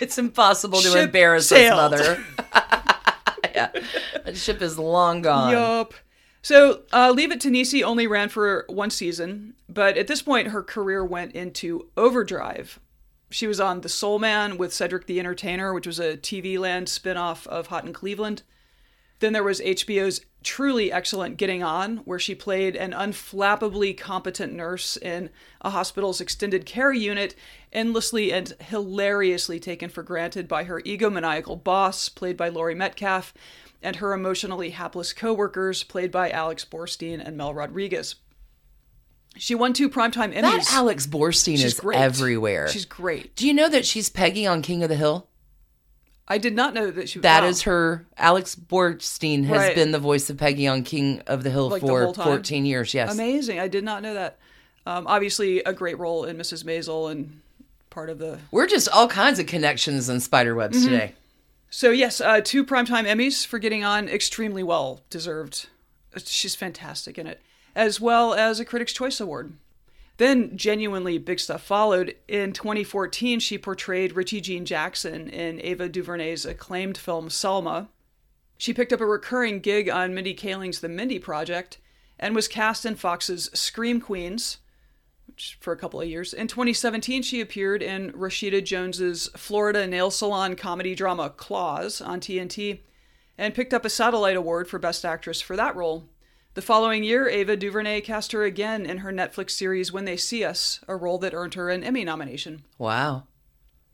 It's 0.00 0.18
impossible 0.18 0.80
to 0.80 0.88
Ship 0.88 1.04
embarrass 1.04 1.46
sailed. 1.48 1.92
mother. 1.92 2.24
yeah. 3.54 3.70
That 4.24 4.36
ship 4.36 4.60
is 4.60 4.78
long 4.78 5.22
gone. 5.22 5.52
Yup. 5.52 5.94
So, 6.42 6.82
uh, 6.92 7.12
Leave 7.14 7.32
It 7.32 7.40
to 7.42 7.50
Niecy 7.50 7.82
only 7.82 8.06
ran 8.06 8.28
for 8.28 8.64
one 8.68 8.90
season, 8.90 9.54
but 9.68 9.96
at 9.96 10.06
this 10.06 10.22
point, 10.22 10.48
her 10.48 10.62
career 10.62 11.04
went 11.04 11.32
into 11.34 11.88
overdrive. 11.96 12.78
She 13.30 13.46
was 13.46 13.58
on 13.60 13.80
The 13.80 13.88
Soul 13.88 14.18
Man 14.18 14.56
with 14.56 14.72
Cedric 14.72 15.06
the 15.06 15.18
Entertainer, 15.18 15.74
which 15.74 15.86
was 15.86 15.98
a 15.98 16.16
TV 16.16 16.58
Land 16.58 16.86
spinoff 16.86 17.46
of 17.48 17.68
Hot 17.68 17.84
in 17.84 17.92
Cleveland. 17.92 18.42
Then 19.20 19.32
there 19.32 19.42
was 19.42 19.60
HBO's 19.60 20.20
truly 20.42 20.92
excellent 20.92 21.36
Getting 21.38 21.62
On, 21.62 21.98
where 21.98 22.18
she 22.18 22.34
played 22.34 22.76
an 22.76 22.92
unflappably 22.92 23.96
competent 23.96 24.52
nurse 24.52 24.96
in 24.96 25.30
a 25.60 25.70
hospital's 25.70 26.20
extended 26.20 26.66
care 26.66 26.92
unit, 26.92 27.34
endlessly 27.72 28.32
and 28.32 28.52
hilariously 28.60 29.58
taken 29.58 29.88
for 29.88 30.02
granted 30.02 30.46
by 30.46 30.64
her 30.64 30.80
egomaniacal 30.82 31.62
boss, 31.64 32.08
played 32.08 32.36
by 32.36 32.48
Laurie 32.48 32.74
Metcalf, 32.74 33.34
and 33.82 33.96
her 33.96 34.12
emotionally 34.12 34.70
hapless 34.70 35.12
coworkers, 35.12 35.82
played 35.82 36.10
by 36.10 36.30
Alex 36.30 36.64
Borstein 36.64 37.20
and 37.24 37.36
Mel 37.36 37.54
Rodriguez. 37.54 38.16
She 39.38 39.54
won 39.54 39.72
two 39.72 39.90
Primetime 39.90 40.34
Emmys. 40.34 40.42
That 40.42 40.72
Alex 40.72 41.06
Borstein 41.06 41.56
She's 41.56 41.64
is 41.64 41.80
great. 41.80 41.98
everywhere. 41.98 42.68
She's 42.68 42.86
great. 42.86 43.36
Do 43.36 43.46
you 43.46 43.52
know 43.52 43.68
that 43.68 43.84
she's 43.84 44.08
Peggy 44.08 44.46
on 44.46 44.62
King 44.62 44.82
of 44.82 44.88
the 44.88 44.96
Hill? 44.96 45.28
I 46.28 46.38
did 46.38 46.54
not 46.56 46.74
know 46.74 46.90
that 46.90 47.08
she. 47.08 47.20
That 47.20 47.42
wow. 47.42 47.48
is 47.48 47.62
her. 47.62 48.04
Alex 48.16 48.54
Borstein 48.56 49.44
has 49.44 49.58
Right. 49.58 49.74
been 49.74 49.92
the 49.92 49.98
voice 49.98 50.28
of 50.28 50.36
Peggy 50.36 50.66
on 50.66 50.82
King 50.82 51.22
of 51.26 51.42
the 51.44 51.50
Hill 51.50 51.68
Like 51.68 51.80
for 51.82 52.12
time? 52.12 52.24
14 52.24 52.66
years. 52.66 52.92
Yes. 52.94 53.12
amazing. 53.14 53.60
I 53.60 53.68
did 53.68 53.84
not 53.84 54.02
know 54.02 54.14
that. 54.14 54.38
Um, 54.86 55.06
obviously, 55.06 55.60
a 55.60 55.72
great 55.72 55.98
role 55.98 56.24
in 56.24 56.36
Mrs. 56.36 56.64
Maisel 56.64 57.10
and 57.10 57.40
part 57.90 58.08
of 58.10 58.18
the 58.18 58.38
We're 58.50 58.66
just 58.66 58.88
all 58.88 59.08
kinds 59.08 59.38
of 59.38 59.46
connections 59.46 60.08
and 60.08 60.22
spiderwebs 60.22 60.78
Mm-hmm. 60.78 60.88
today. 60.88 61.14
So 61.70 61.90
yes, 61.90 62.20
uh, 62.20 62.40
two 62.42 62.64
primetime 62.64 63.04
Emmys 63.06 63.44
for 63.46 63.58
getting 63.58 63.84
on, 63.84 64.08
extremely 64.08 64.62
well 64.62 65.00
deserved. 65.10 65.66
She's 66.24 66.54
fantastic 66.54 67.18
in 67.18 67.26
it. 67.26 67.40
as 67.74 68.00
well 68.00 68.32
as 68.32 68.58
a 68.58 68.64
Critics' 68.64 68.92
Choice 68.94 69.20
Award. 69.20 69.52
Then, 70.18 70.56
genuinely 70.56 71.18
big 71.18 71.40
stuff 71.40 71.62
followed. 71.62 72.14
In 72.26 72.52
2014, 72.52 73.40
she 73.40 73.58
portrayed 73.58 74.16
Richie 74.16 74.40
Jean 74.40 74.64
Jackson 74.64 75.28
in 75.28 75.60
Ava 75.60 75.88
DuVernay's 75.88 76.46
acclaimed 76.46 76.96
film 76.96 77.28
Selma. 77.28 77.88
She 78.56 78.72
picked 78.72 78.92
up 78.92 79.00
a 79.00 79.06
recurring 79.06 79.60
gig 79.60 79.90
on 79.90 80.14
Mindy 80.14 80.32
Kaling's 80.32 80.80
The 80.80 80.88
Mindy 80.88 81.18
Project 81.18 81.78
and 82.18 82.34
was 82.34 82.48
cast 82.48 82.86
in 82.86 82.94
Fox's 82.94 83.50
Scream 83.52 84.00
Queens 84.00 84.58
which, 85.26 85.58
for 85.60 85.72
a 85.72 85.76
couple 85.76 86.00
of 86.00 86.08
years. 86.08 86.32
In 86.32 86.46
2017, 86.46 87.22
she 87.22 87.40
appeared 87.40 87.82
in 87.82 88.12
Rashida 88.12 88.64
Jones's 88.64 89.28
Florida 89.36 89.86
nail 89.86 90.10
salon 90.10 90.56
comedy 90.56 90.94
drama 90.94 91.30
Claws 91.30 92.00
on 92.00 92.20
TNT 92.20 92.80
and 93.36 93.54
picked 93.54 93.74
up 93.74 93.84
a 93.84 93.90
Satellite 93.90 94.36
Award 94.36 94.68
for 94.68 94.78
Best 94.78 95.04
Actress 95.04 95.42
for 95.42 95.56
that 95.56 95.76
role. 95.76 96.08
The 96.56 96.62
following 96.62 97.04
year, 97.04 97.28
Ava 97.28 97.54
DuVernay 97.54 98.00
cast 98.00 98.32
her 98.32 98.42
again 98.42 98.86
in 98.86 98.96
her 98.98 99.12
Netflix 99.12 99.50
series 99.50 99.92
When 99.92 100.06
They 100.06 100.16
See 100.16 100.42
Us, 100.42 100.80
a 100.88 100.96
role 100.96 101.18
that 101.18 101.34
earned 101.34 101.52
her 101.52 101.68
an 101.68 101.84
Emmy 101.84 102.02
nomination. 102.02 102.64
Wow. 102.78 103.24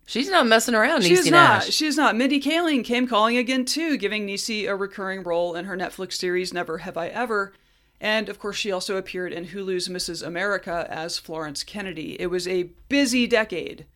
She's 0.07 0.31
not 0.31 0.47
messing 0.47 0.77
around, 0.77 1.03
She's 1.03 1.27
Niecy 1.27 1.33
not. 1.33 1.65
Nash. 1.65 1.71
She's 1.71 1.97
not. 1.97 2.15
Mindy 2.15 2.41
Kaling 2.41 2.85
came 2.85 3.09
calling 3.09 3.37
again 3.37 3.65
too, 3.65 3.97
giving 3.97 4.29
Niecy 4.29 4.71
a 4.71 4.77
recurring 4.77 5.25
role 5.25 5.57
in 5.57 5.65
her 5.65 5.77
Netflix 5.77 6.13
series 6.13 6.53
Never 6.55 6.79
Have 6.79 6.97
I 6.97 7.09
Ever. 7.09 7.53
And 8.01 8.29
of 8.29 8.39
course, 8.39 8.59
she 8.59 8.71
also 8.71 8.97
appeared 8.97 9.33
in 9.33 9.47
Hulu's 9.47 9.89
Mrs. 9.89 10.25
America 10.25 10.87
as 10.89 11.19
Florence 11.19 11.65
Kennedy. 11.65 12.15
It 12.21 12.29
was 12.29 12.47
a 12.47 12.71
busy 12.89 13.27
decade, 13.27 13.87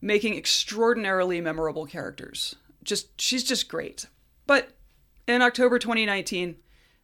making 0.00 0.36
extraordinarily 0.36 1.40
memorable 1.40 1.84
characters. 1.84 2.54
Just 2.84 3.20
she's 3.20 3.42
just 3.42 3.68
great. 3.68 4.06
But 4.46 4.68
in 5.26 5.42
October 5.42 5.80
2019, 5.80 6.58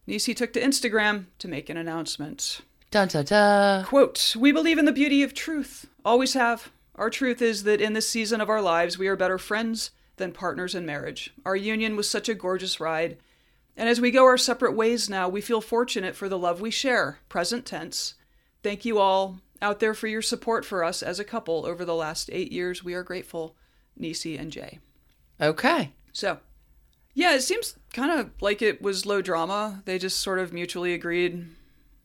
Niecy 0.07 0.35
took 0.35 0.53
to 0.53 0.61
Instagram 0.61 1.25
to 1.39 1.47
make 1.47 1.69
an 1.69 1.77
announcement. 1.77 2.61
Dun 2.89 3.07
dun 3.07 3.25
dun. 3.25 3.85
Quote, 3.85 4.35
We 4.37 4.51
believe 4.51 4.77
in 4.77 4.85
the 4.85 4.91
beauty 4.91 5.23
of 5.23 5.33
truth. 5.33 5.87
Always 6.03 6.33
have. 6.33 6.71
Our 6.95 7.09
truth 7.09 7.41
is 7.41 7.63
that 7.63 7.81
in 7.81 7.93
this 7.93 8.09
season 8.09 8.41
of 8.41 8.49
our 8.49 8.61
lives, 8.61 8.97
we 8.97 9.07
are 9.07 9.15
better 9.15 9.37
friends 9.37 9.91
than 10.17 10.31
partners 10.31 10.75
in 10.75 10.85
marriage. 10.85 11.33
Our 11.45 11.55
union 11.55 11.95
was 11.95 12.09
such 12.09 12.27
a 12.29 12.35
gorgeous 12.35 12.79
ride. 12.79 13.17
And 13.77 13.87
as 13.87 14.01
we 14.01 14.11
go 14.11 14.25
our 14.25 14.37
separate 14.37 14.75
ways 14.75 15.09
now, 15.09 15.29
we 15.29 15.41
feel 15.41 15.61
fortunate 15.61 16.15
for 16.15 16.27
the 16.27 16.37
love 16.37 16.59
we 16.61 16.71
share, 16.71 17.19
present 17.29 17.65
tense. 17.65 18.15
Thank 18.61 18.85
you 18.85 18.99
all 18.99 19.39
out 19.61 19.79
there 19.79 19.93
for 19.93 20.07
your 20.07 20.21
support 20.21 20.65
for 20.65 20.83
us 20.83 21.01
as 21.01 21.19
a 21.19 21.23
couple 21.23 21.65
over 21.65 21.85
the 21.85 21.95
last 21.95 22.29
eight 22.31 22.51
years. 22.51 22.83
We 22.83 22.93
are 22.93 23.03
grateful, 23.03 23.55
Niecy 23.99 24.39
and 24.39 24.51
Jay. 24.51 24.79
Okay. 25.39 25.93
So, 26.11 26.39
yeah, 27.13 27.35
it 27.35 27.41
seems 27.41 27.75
kind 27.93 28.19
of 28.19 28.29
like 28.41 28.61
it 28.61 28.81
was 28.81 29.05
low 29.05 29.21
drama. 29.21 29.81
They 29.85 29.97
just 29.97 30.19
sort 30.19 30.39
of 30.39 30.53
mutually 30.53 30.93
agreed 30.93 31.45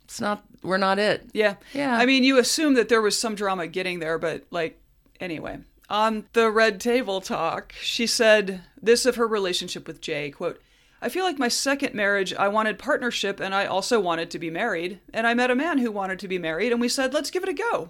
It's 0.05 0.21
not, 0.21 0.45
we're 0.63 0.77
not 0.77 1.01
it. 1.01 1.29
Yeah. 1.33 1.57
Yeah. 1.73 1.97
I 1.97 2.07
mean, 2.07 2.23
you 2.23 2.39
assume 2.39 2.75
that 2.75 2.89
there 2.89 3.03
was 3.03 3.19
some 3.19 3.35
drama 3.35 3.67
getting 3.67 3.99
there, 3.99 4.19
but 4.19 4.45
like, 4.51 4.81
anyway. 5.19 5.59
On 5.91 6.27
the 6.33 6.51
Red 6.51 6.81
Table 6.81 7.21
Talk, 7.21 7.73
she 7.81 8.07
said 8.07 8.63
this 8.81 9.05
of 9.05 9.17
her 9.17 9.27
relationship 9.27 9.87
with 9.87 10.01
Jay, 10.01 10.31
quote, 10.31 10.61
I 11.03 11.09
feel 11.09 11.25
like 11.25 11.39
my 11.39 11.49
second 11.49 11.95
marriage, 11.95 12.33
I 12.35 12.49
wanted 12.49 12.79
partnership 12.79 13.41
and 13.41 13.55
I 13.55 13.67
also 13.67 14.01
wanted 14.01 14.31
to 14.31 14.39
be 14.39 14.51
married. 14.51 15.01
And 15.13 15.27
I 15.27 15.35
met 15.35 15.51
a 15.51 15.57
man 15.57 15.79
who 15.79 15.91
wanted 15.91 16.19
to 16.21 16.29
be 16.29 16.39
married 16.39 16.73
and 16.73 16.81
we 16.81 16.89
said, 16.89 17.13
let's 17.13 17.31
give 17.31 17.43
it 17.43 17.49
a 17.49 17.53
go. 17.53 17.89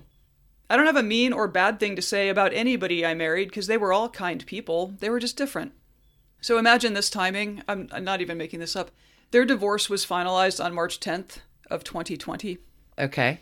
I 0.68 0.76
don't 0.76 0.86
have 0.86 0.96
a 0.96 1.02
mean 1.02 1.32
or 1.32 1.46
bad 1.48 1.78
thing 1.78 1.96
to 1.96 2.02
say 2.02 2.28
about 2.28 2.52
anybody 2.52 3.04
I 3.04 3.14
married 3.14 3.48
because 3.48 3.66
they 3.66 3.76
were 3.76 3.92
all 3.92 4.08
kind 4.08 4.44
people. 4.46 4.94
They 4.98 5.10
were 5.10 5.20
just 5.20 5.36
different. 5.36 5.72
So 6.46 6.58
imagine 6.58 6.94
this 6.94 7.10
timing. 7.10 7.64
I'm, 7.66 7.88
I'm 7.90 8.04
not 8.04 8.20
even 8.20 8.38
making 8.38 8.60
this 8.60 8.76
up. 8.76 8.92
Their 9.32 9.44
divorce 9.44 9.90
was 9.90 10.06
finalized 10.06 10.64
on 10.64 10.74
March 10.74 11.00
10th 11.00 11.38
of 11.72 11.82
2020. 11.82 12.58
Okay. 12.96 13.40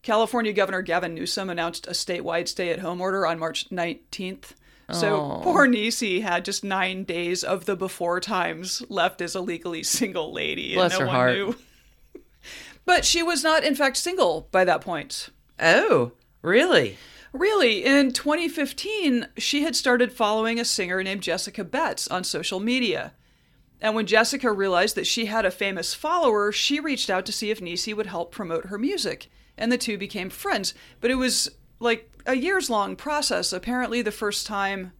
California 0.00 0.54
Governor 0.54 0.80
Gavin 0.80 1.14
Newsom 1.14 1.50
announced 1.50 1.86
a 1.86 1.90
statewide 1.90 2.48
stay-at-home 2.48 3.02
order 3.02 3.26
on 3.26 3.38
March 3.38 3.68
19th. 3.68 4.54
So 4.90 5.40
poor 5.42 5.68
Niecy 5.68 6.22
had 6.22 6.46
just 6.46 6.64
nine 6.64 7.04
days 7.04 7.44
of 7.44 7.66
the 7.66 7.76
before 7.76 8.18
times 8.18 8.82
left 8.88 9.20
as 9.20 9.34
a 9.34 9.42
legally 9.42 9.82
single 9.82 10.32
lady, 10.32 10.72
Bless 10.72 10.92
and 10.92 11.00
no 11.00 11.04
her 11.04 11.06
one 11.06 11.14
heart. 11.14 11.34
knew. 11.34 11.56
but 12.86 13.04
she 13.04 13.22
was 13.22 13.44
not, 13.44 13.62
in 13.62 13.74
fact, 13.74 13.98
single 13.98 14.48
by 14.50 14.64
that 14.64 14.80
point. 14.80 15.28
Oh, 15.60 16.12
really? 16.40 16.96
Really, 17.32 17.84
in 17.84 18.12
2015, 18.12 19.28
she 19.36 19.62
had 19.62 19.76
started 19.76 20.12
following 20.12 20.58
a 20.58 20.64
singer 20.64 21.02
named 21.02 21.22
Jessica 21.22 21.64
Betts 21.64 22.08
on 22.08 22.24
social 22.24 22.60
media. 22.60 23.12
And 23.80 23.94
when 23.94 24.06
Jessica 24.06 24.50
realized 24.50 24.96
that 24.96 25.06
she 25.06 25.26
had 25.26 25.44
a 25.44 25.50
famous 25.50 25.94
follower, 25.94 26.50
she 26.50 26.80
reached 26.80 27.10
out 27.10 27.26
to 27.26 27.32
see 27.32 27.50
if 27.50 27.60
Niecy 27.60 27.94
would 27.94 28.06
help 28.06 28.32
promote 28.32 28.66
her 28.66 28.78
music. 28.78 29.30
And 29.56 29.70
the 29.70 29.78
two 29.78 29.98
became 29.98 30.30
friends. 30.30 30.74
But 31.00 31.10
it 31.10 31.16
was 31.16 31.50
like 31.80 32.10
a 32.26 32.34
years 32.34 32.70
long 32.70 32.96
process. 32.96 33.52
Apparently, 33.52 34.02
the 34.02 34.10
first 34.10 34.46
time 34.46 34.92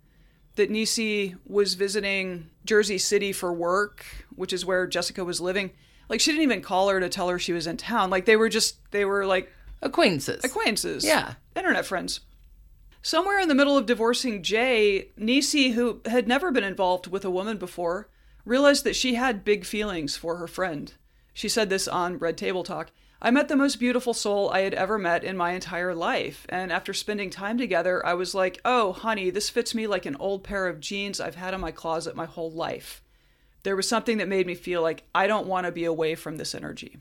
that 0.57 0.71
Niecy 0.71 1.37
was 1.47 1.75
visiting 1.75 2.51
Jersey 2.65 2.99
City 2.99 3.33
for 3.33 3.53
work, 3.53 4.05
which 4.35 4.53
is 4.53 4.67
where 4.67 4.87
Jessica 4.87 5.25
was 5.25 5.41
living, 5.41 5.71
like 6.09 6.21
she 6.21 6.33
didn't 6.33 6.43
even 6.43 6.63
call 6.63 6.89
her 6.89 7.01
to 7.01 7.09
tell 7.09 7.29
her 7.29 7.39
she 7.39 7.53
was 7.53 7.67
in 7.67 7.77
town. 7.77 8.11
Like 8.11 8.27
they 8.27 8.37
were 8.37 8.49
just, 8.49 8.79
they 8.91 9.05
were 9.05 9.25
like 9.25 9.53
Acquaintances. 9.83 10.45
acquaintances. 10.45 11.05
Yeah. 11.05 11.35
Internet 11.55 11.87
friends. 11.87 12.21
Somewhere 13.03 13.39
in 13.41 13.49
the 13.49 13.55
middle 13.55 13.77
of 13.77 13.87
divorcing 13.87 14.43
Jay, 14.43 15.11
Niecy, 15.19 15.73
who 15.73 16.01
had 16.07 16.27
never 16.27 16.51
been 16.51 16.65
involved 16.65 17.07
with 17.07 17.25
a 17.25 17.31
woman 17.31 17.57
before, 17.57 18.09
realized 18.45 18.85
that 18.85 18.97
she 18.97 19.15
had 19.15 19.45
big 19.45 19.65
feelings 19.65 20.17
for 20.17 20.37
her 20.37 20.49
friend. 20.49 20.93
She 21.33 21.49
said 21.49 21.71
this 21.71 21.87
on 21.87 22.19
Red 22.19 22.37
Table 22.37 22.65
Talk. 22.65 22.91
I 23.21 23.31
met 23.31 23.49
the 23.49 23.57
most 23.57 23.81
beautiful 23.81 24.15
soul 24.15 24.51
I 24.51 24.61
had 24.61 24.75
ever 24.75 24.97
met 24.97 25.25
in 25.25 25.37
my 25.37 25.53
entire 25.53 25.95
life, 25.95 26.47
and 26.49 26.73
after 26.73 26.93
spending 26.95 27.31
time 27.31 27.59
together, 27.59 28.05
I 28.07 28.15
was 28.15 28.35
like, 28.35 28.61
oh, 28.65 28.93
honey, 28.93 29.31
this 29.31 29.51
fits 29.51 29.75
me 29.75 29.87
like 29.87 30.07
an 30.07 30.17
old 30.17 30.45
pair 30.45 30.69
of 30.69 30.81
jeans 30.81 31.21
I've 31.21 31.35
had 31.35 31.53
in 31.55 31.61
my 31.61 31.73
closet 31.73 32.15
my 32.15 32.27
whole 32.27 32.51
life. 32.51 33.03
There 33.65 33.75
was 33.75 33.89
something 33.89 34.19
that 34.19 34.29
made 34.29 34.47
me 34.47 34.55
feel 34.55 34.83
like 34.83 35.03
I 35.15 35.27
don't 35.27 35.49
want 35.49 35.67
to 35.67 35.73
be 35.73 35.85
away 35.85 36.15
from 36.15 36.37
this 36.37 36.55
energy. 36.55 36.99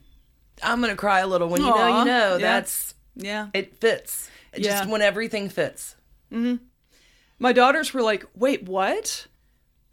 I'm 0.64 0.80
going 0.82 0.92
to 0.92 0.98
cry 0.98 1.20
a 1.20 1.28
little 1.28 1.48
when 1.50 1.62
you 1.62 1.68
know, 1.68 1.76
Aw, 1.78 2.00
you 2.00 2.06
know. 2.06 2.32
yeah. 2.34 2.38
That's, 2.38 2.96
Yeah. 3.16 3.48
it 3.54 3.78
fits. 3.80 4.30
It 4.54 4.62
Yeah. 4.64 4.80
Just 4.80 4.90
when 4.90 5.02
everything 5.02 5.50
fits. 5.50 5.96
Mm-hmm. 6.32 6.64
My 7.40 7.54
daughters 7.54 7.94
were 7.94 8.02
like, 8.02 8.26
wait, 8.36 8.64
what? 8.64 9.28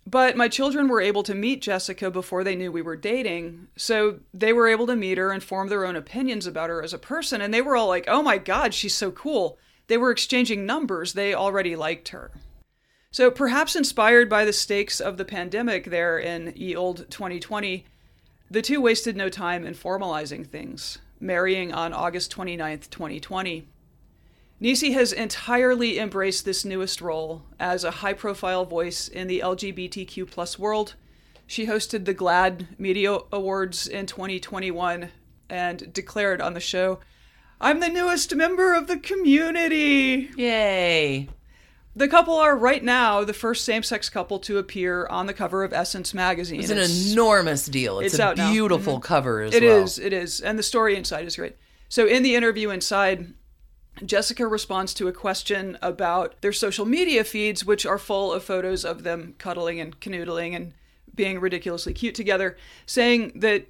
But 0.07 0.37
my 0.37 0.49
children 0.49 0.89
were 0.89 1.01
able 1.01 1.23
to 1.25 1.35
meet 1.35 1.63
Jessica 1.63 2.11
before 2.11 2.45
they 2.45 2.57
knew 2.57 2.71
we 2.71 2.83
were 2.83 2.97
dating. 2.97 3.69
So 3.77 4.21
they 4.35 4.53
were 4.53 4.69
able 4.69 4.87
to 4.87 4.97
meet 4.97 5.19
her 5.19 5.31
and 5.31 5.43
form 5.43 5.69
their 5.69 5.87
own 5.87 5.97
opinions 5.97 6.47
about 6.47 6.71
her 6.71 6.83
as 6.83 6.93
a 6.93 6.99
person. 6.99 7.41
And 7.41 7.53
they 7.53 7.63
were 7.63 7.77
all 7.77 7.89
like, 7.89 8.05
oh 8.09 8.23
my 8.23 8.39
God, 8.39 8.75
she's 8.75 8.95
so 8.95 9.11
cool. 9.11 9.59
They 9.87 9.97
were 9.99 10.11
exchanging 10.11 10.67
numbers. 10.67 11.13
They 11.13 11.35
already 11.35 11.77
liked 11.77 12.09
her. 12.09 12.31
So 13.11 13.31
perhaps 13.31 13.77
inspired 13.77 14.29
by 14.29 14.45
the 14.45 14.53
stakes 14.53 15.01
of 15.01 15.17
the 15.19 15.25
pandemic 15.25 15.85
there 15.85 16.19
in 16.19 16.53
ye 16.57 16.75
old 16.75 17.11
2020, 17.11 17.85
the 18.51 18.63
two 18.63 18.81
wasted 18.81 19.17
no 19.17 19.29
time 19.29 19.65
in 19.67 19.75
formalizing 19.75 20.47
things, 20.47 20.99
marrying 21.21 21.73
on 21.73 21.93
August 21.93 22.35
29th, 22.35 22.91
2020. 22.91 23.67
Niecy 24.63 24.93
has 24.93 25.13
entirely 25.13 25.99
embraced 25.99 26.45
this 26.45 26.65
newest 26.65 27.01
role 27.01 27.43
as 27.59 27.85
a 27.85 27.91
high 27.91 28.13
profile 28.13 28.65
voice 28.65 29.09
in 29.09 29.27
the 29.27 29.41
LGBTQ 29.41 30.31
plus 30.31 30.59
world. 30.59 30.95
She 31.47 31.67
hosted 31.67 32.05
the 32.05 32.15
GLAAD 32.15 32.79
Media 32.79 33.19
Awards 33.33 33.87
in 33.87 34.07
2021 34.07 35.11
and 35.51 35.93
declared 35.93 36.41
on 36.41 36.55
the 36.55 36.61
show, 36.61 37.01
I'm 37.61 37.81
the 37.81 37.89
newest 37.89 38.35
member 38.35 38.75
of 38.75 38.87
the 38.87 38.99
community. 38.99 40.31
Yay. 40.37 41.29
The 41.97 42.09
couple 42.09 42.35
are 42.35 42.57
right 42.57 42.83
now 42.83 43.23
the 43.23 43.33
first 43.33 43.65
same 43.65 43.83
sex 43.83 44.09
couple 44.09 44.41
to 44.41 44.59
appear 44.59 45.07
on 45.07 45.27
the 45.27 45.35
cover 45.35 45.63
of 45.63 45.73
Essence 45.73 46.13
magazine. 46.13 46.61
It's 46.61 46.71
an 46.71 47.13
enormous 47.13 47.67
deal. 47.67 48.01
It's, 48.01 48.15
it's 48.15 48.21
a 48.21 48.35
beautiful 48.35 48.95
mm-hmm. 48.95 49.03
cover 49.03 49.43
as 49.43 49.55
It 49.55 49.63
well. 49.63 49.83
is, 49.83 49.99
it 49.99 50.13
is. 50.13 50.41
And 50.41 50.59
the 50.59 50.63
story 50.65 50.97
inside 50.97 51.25
is 51.27 51.37
great. 51.37 51.57
So 51.89 52.07
in 52.07 52.25
the 52.25 52.35
interview 52.35 52.71
inside, 52.71 53.35
Jessica 54.05 54.47
responds 54.47 54.93
to 54.95 55.07
a 55.07 55.13
question 55.13 55.79
about 55.81 56.41
their 56.41 56.53
social 56.53 56.85
media 56.85 57.23
feeds, 57.23 57.65
which 57.65 57.87
are 57.87 57.99
full 57.99 58.33
of 58.33 58.43
photos 58.43 58.85
of 58.85 59.05
them 59.05 59.37
cuddling 59.39 59.79
and 59.79 60.01
canoodling 60.01 60.57
and 60.57 60.73
being 61.15 61.39
ridiculously 61.39 61.95
cute 61.95 62.17
together, 62.17 62.57
saying 62.87 63.33
that 63.37 63.69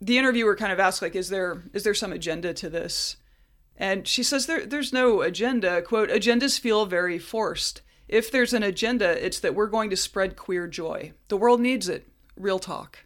the 0.00 0.18
interviewer 0.18 0.56
kind 0.56 0.72
of 0.72 0.80
asks 0.80 1.02
like, 1.02 1.14
is 1.14 1.28
there 1.28 1.62
is 1.72 1.84
there 1.84 1.94
some 1.94 2.12
agenda 2.12 2.52
to 2.54 2.68
this? 2.68 3.16
And 3.80 4.06
she 4.06 4.22
says 4.22 4.44
there 4.44 4.66
there's 4.66 4.92
no 4.92 5.22
agenda. 5.22 5.80
Quote, 5.80 6.10
agendas 6.10 6.60
feel 6.60 6.84
very 6.84 7.18
forced. 7.18 7.80
If 8.08 8.30
there's 8.30 8.52
an 8.52 8.62
agenda, 8.62 9.24
it's 9.24 9.40
that 9.40 9.54
we're 9.54 9.68
going 9.68 9.88
to 9.88 9.96
spread 9.96 10.36
queer 10.36 10.66
joy. 10.66 11.12
The 11.28 11.38
world 11.38 11.60
needs 11.60 11.88
it. 11.88 12.06
Real 12.36 12.58
talk. 12.58 13.04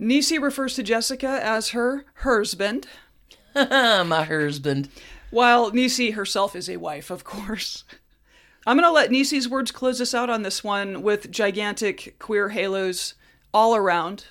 Niecy 0.00 0.40
refers 0.40 0.74
to 0.74 0.82
Jessica 0.82 1.40
as 1.42 1.70
her 1.70 2.06
husband, 2.16 2.86
My 3.54 4.24
husband. 4.24 4.88
while 5.30 5.70
Niecy 5.70 6.14
herself 6.14 6.56
is 6.56 6.68
a 6.68 6.76
wife, 6.76 7.10
of 7.10 7.24
course. 7.24 7.84
I'm 8.66 8.76
going 8.76 8.88
to 8.88 8.92
let 8.92 9.10
Niecy's 9.10 9.48
words 9.48 9.70
close 9.70 10.00
us 10.00 10.14
out 10.14 10.30
on 10.30 10.42
this 10.42 10.64
one 10.64 11.02
with 11.02 11.30
gigantic 11.30 12.16
queer 12.18 12.50
halos 12.50 13.14
all 13.54 13.76
around. 13.76 14.26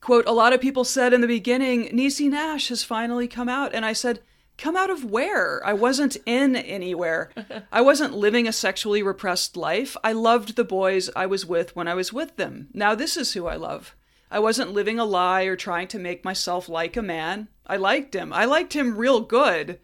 Quote, 0.00 0.26
a 0.26 0.32
lot 0.32 0.52
of 0.52 0.60
people 0.60 0.84
said 0.84 1.12
in 1.12 1.20
the 1.20 1.26
beginning, 1.26 1.88
Niecy 1.88 2.28
Nash 2.28 2.68
has 2.68 2.82
finally 2.82 3.28
come 3.28 3.48
out. 3.48 3.72
And 3.74 3.84
I 3.84 3.92
said, 3.92 4.20
Come 4.58 4.76
out 4.76 4.90
of 4.90 5.04
where? 5.04 5.64
I 5.66 5.72
wasn't 5.72 6.16
in 6.26 6.54
anywhere. 6.56 7.30
I 7.72 7.80
wasn't 7.80 8.14
living 8.14 8.46
a 8.46 8.52
sexually 8.52 9.02
repressed 9.02 9.56
life. 9.56 9.96
I 10.04 10.12
loved 10.12 10.56
the 10.56 10.64
boys 10.64 11.10
I 11.16 11.26
was 11.26 11.44
with 11.46 11.74
when 11.74 11.88
I 11.88 11.94
was 11.94 12.12
with 12.12 12.36
them. 12.36 12.68
Now 12.72 12.94
this 12.94 13.16
is 13.16 13.32
who 13.32 13.46
I 13.46 13.56
love. 13.56 13.96
I 14.30 14.38
wasn't 14.38 14.72
living 14.72 14.98
a 14.98 15.04
lie 15.04 15.42
or 15.42 15.56
trying 15.56 15.88
to 15.88 15.98
make 15.98 16.24
myself 16.24 16.68
like 16.68 16.96
a 16.96 17.02
man. 17.02 17.48
I 17.66 17.76
liked 17.76 18.14
him. 18.14 18.32
I 18.32 18.44
liked 18.44 18.74
him 18.74 18.96
real 18.96 19.20
good. 19.20 19.78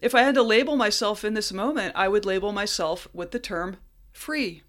If 0.00 0.14
I 0.14 0.22
had 0.22 0.34
to 0.36 0.42
label 0.42 0.76
myself 0.76 1.24
in 1.24 1.34
this 1.34 1.52
moment, 1.52 1.94
I 1.96 2.08
would 2.08 2.24
label 2.24 2.52
myself 2.52 3.08
with 3.12 3.32
the 3.32 3.38
term 3.38 3.76
free. 4.12 4.62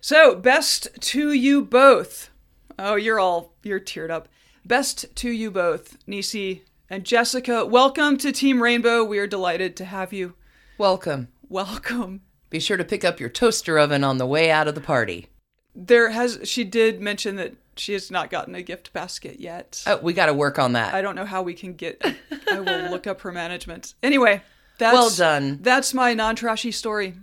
So, 0.00 0.34
best 0.34 0.88
to 1.00 1.32
you 1.32 1.62
both. 1.62 2.30
Oh, 2.78 2.94
you're 2.94 3.20
all, 3.20 3.54
you're 3.62 3.80
teared 3.80 4.10
up. 4.10 4.28
Best 4.64 5.14
to 5.16 5.30
you 5.30 5.50
both, 5.50 5.98
Niecy 6.06 6.62
and 6.90 7.04
Jessica. 7.04 7.64
Welcome 7.66 8.16
to 8.18 8.32
Team 8.32 8.62
Rainbow. 8.62 9.04
We 9.04 9.18
are 9.18 9.26
delighted 9.26 9.76
to 9.76 9.84
have 9.84 10.12
you. 10.12 10.34
Welcome. 10.78 11.28
Welcome. 11.48 12.22
Be 12.50 12.60
sure 12.60 12.76
to 12.76 12.84
pick 12.84 13.04
up 13.04 13.20
your 13.20 13.28
toaster 13.28 13.78
oven 13.78 14.04
on 14.04 14.18
the 14.18 14.26
way 14.26 14.50
out 14.50 14.68
of 14.68 14.74
the 14.74 14.80
party. 14.80 15.26
There 15.74 16.10
has, 16.10 16.40
she 16.44 16.64
did 16.64 17.00
mention 17.00 17.36
that 17.36 17.54
she 17.76 17.92
has 17.92 18.10
not 18.10 18.30
gotten 18.30 18.54
a 18.54 18.62
gift 18.62 18.92
basket 18.92 19.38
yet. 19.38 19.82
Oh, 19.86 19.98
we 19.98 20.12
got 20.12 20.26
to 20.26 20.34
work 20.34 20.58
on 20.58 20.72
that. 20.72 20.94
I 20.94 21.02
don't 21.02 21.14
know 21.14 21.24
how 21.26 21.42
we 21.42 21.54
can 21.54 21.74
get, 21.74 22.02
I 22.50 22.60
will 22.60 22.90
look 22.90 23.06
up 23.06 23.20
her 23.20 23.32
management. 23.32 23.94
Anyway, 24.02 24.42
that's, 24.78 24.94
Well 24.94 25.10
done. 25.10 25.58
That's 25.62 25.94
my 25.94 26.14
non 26.14 26.36
trashy 26.36 26.72
story. 26.72 27.14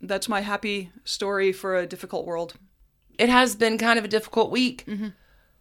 That's 0.00 0.28
my 0.28 0.40
happy 0.42 0.92
story 1.04 1.52
for 1.52 1.76
a 1.76 1.86
difficult 1.86 2.24
world. 2.24 2.54
it 3.18 3.28
has 3.28 3.56
been 3.56 3.78
kind 3.78 3.98
of 3.98 4.04
a 4.04 4.08
difficult 4.08 4.50
week. 4.50 4.84
Mm-hmm. 4.86 5.08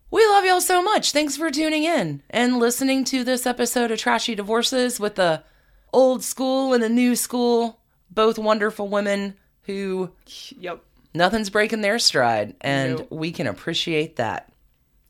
We 0.10 0.26
love 0.26 0.46
y'all 0.46 0.62
so 0.62 0.82
much. 0.82 1.12
Thanks 1.12 1.36
for 1.36 1.52
tuning 1.52 1.84
in 1.84 2.22
and 2.30 2.60
listening 2.60 3.04
to 3.06 3.26
this 3.26 3.46
episode 3.46 3.92
of 3.92 4.00
Trashy 4.00 4.36
Divorces 4.36 5.00
with 5.02 5.16
the 5.16 5.44
old 5.92 6.24
school 6.24 6.74
and 6.74 6.82
the 6.82 6.88
new 6.88 7.16
school, 7.16 7.82
both 8.10 8.40
wonderful 8.40 8.88
women 8.88 9.36
who 9.64 10.12
Yep. 10.58 10.82
nothing's 11.14 11.50
breaking 11.50 11.82
their 11.82 12.00
stride, 12.00 12.56
and 12.62 13.00
Nope. 13.00 13.08
we 13.12 13.32
can 13.34 13.48
appreciate 13.48 14.16
that. 14.16 14.50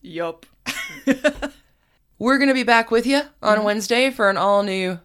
Yup. 0.02 0.48
We're 2.20 2.39
going 2.39 2.48
to 2.48 2.56
be 2.56 2.64
back 2.64 2.89
with 2.89 3.06
you 3.06 3.22
on 3.43 3.58
mm-hmm. 3.58 3.66
Wednesday 3.66 4.10
for 4.10 4.32
an 4.32 4.38
all 4.38 4.64
new 4.64 5.00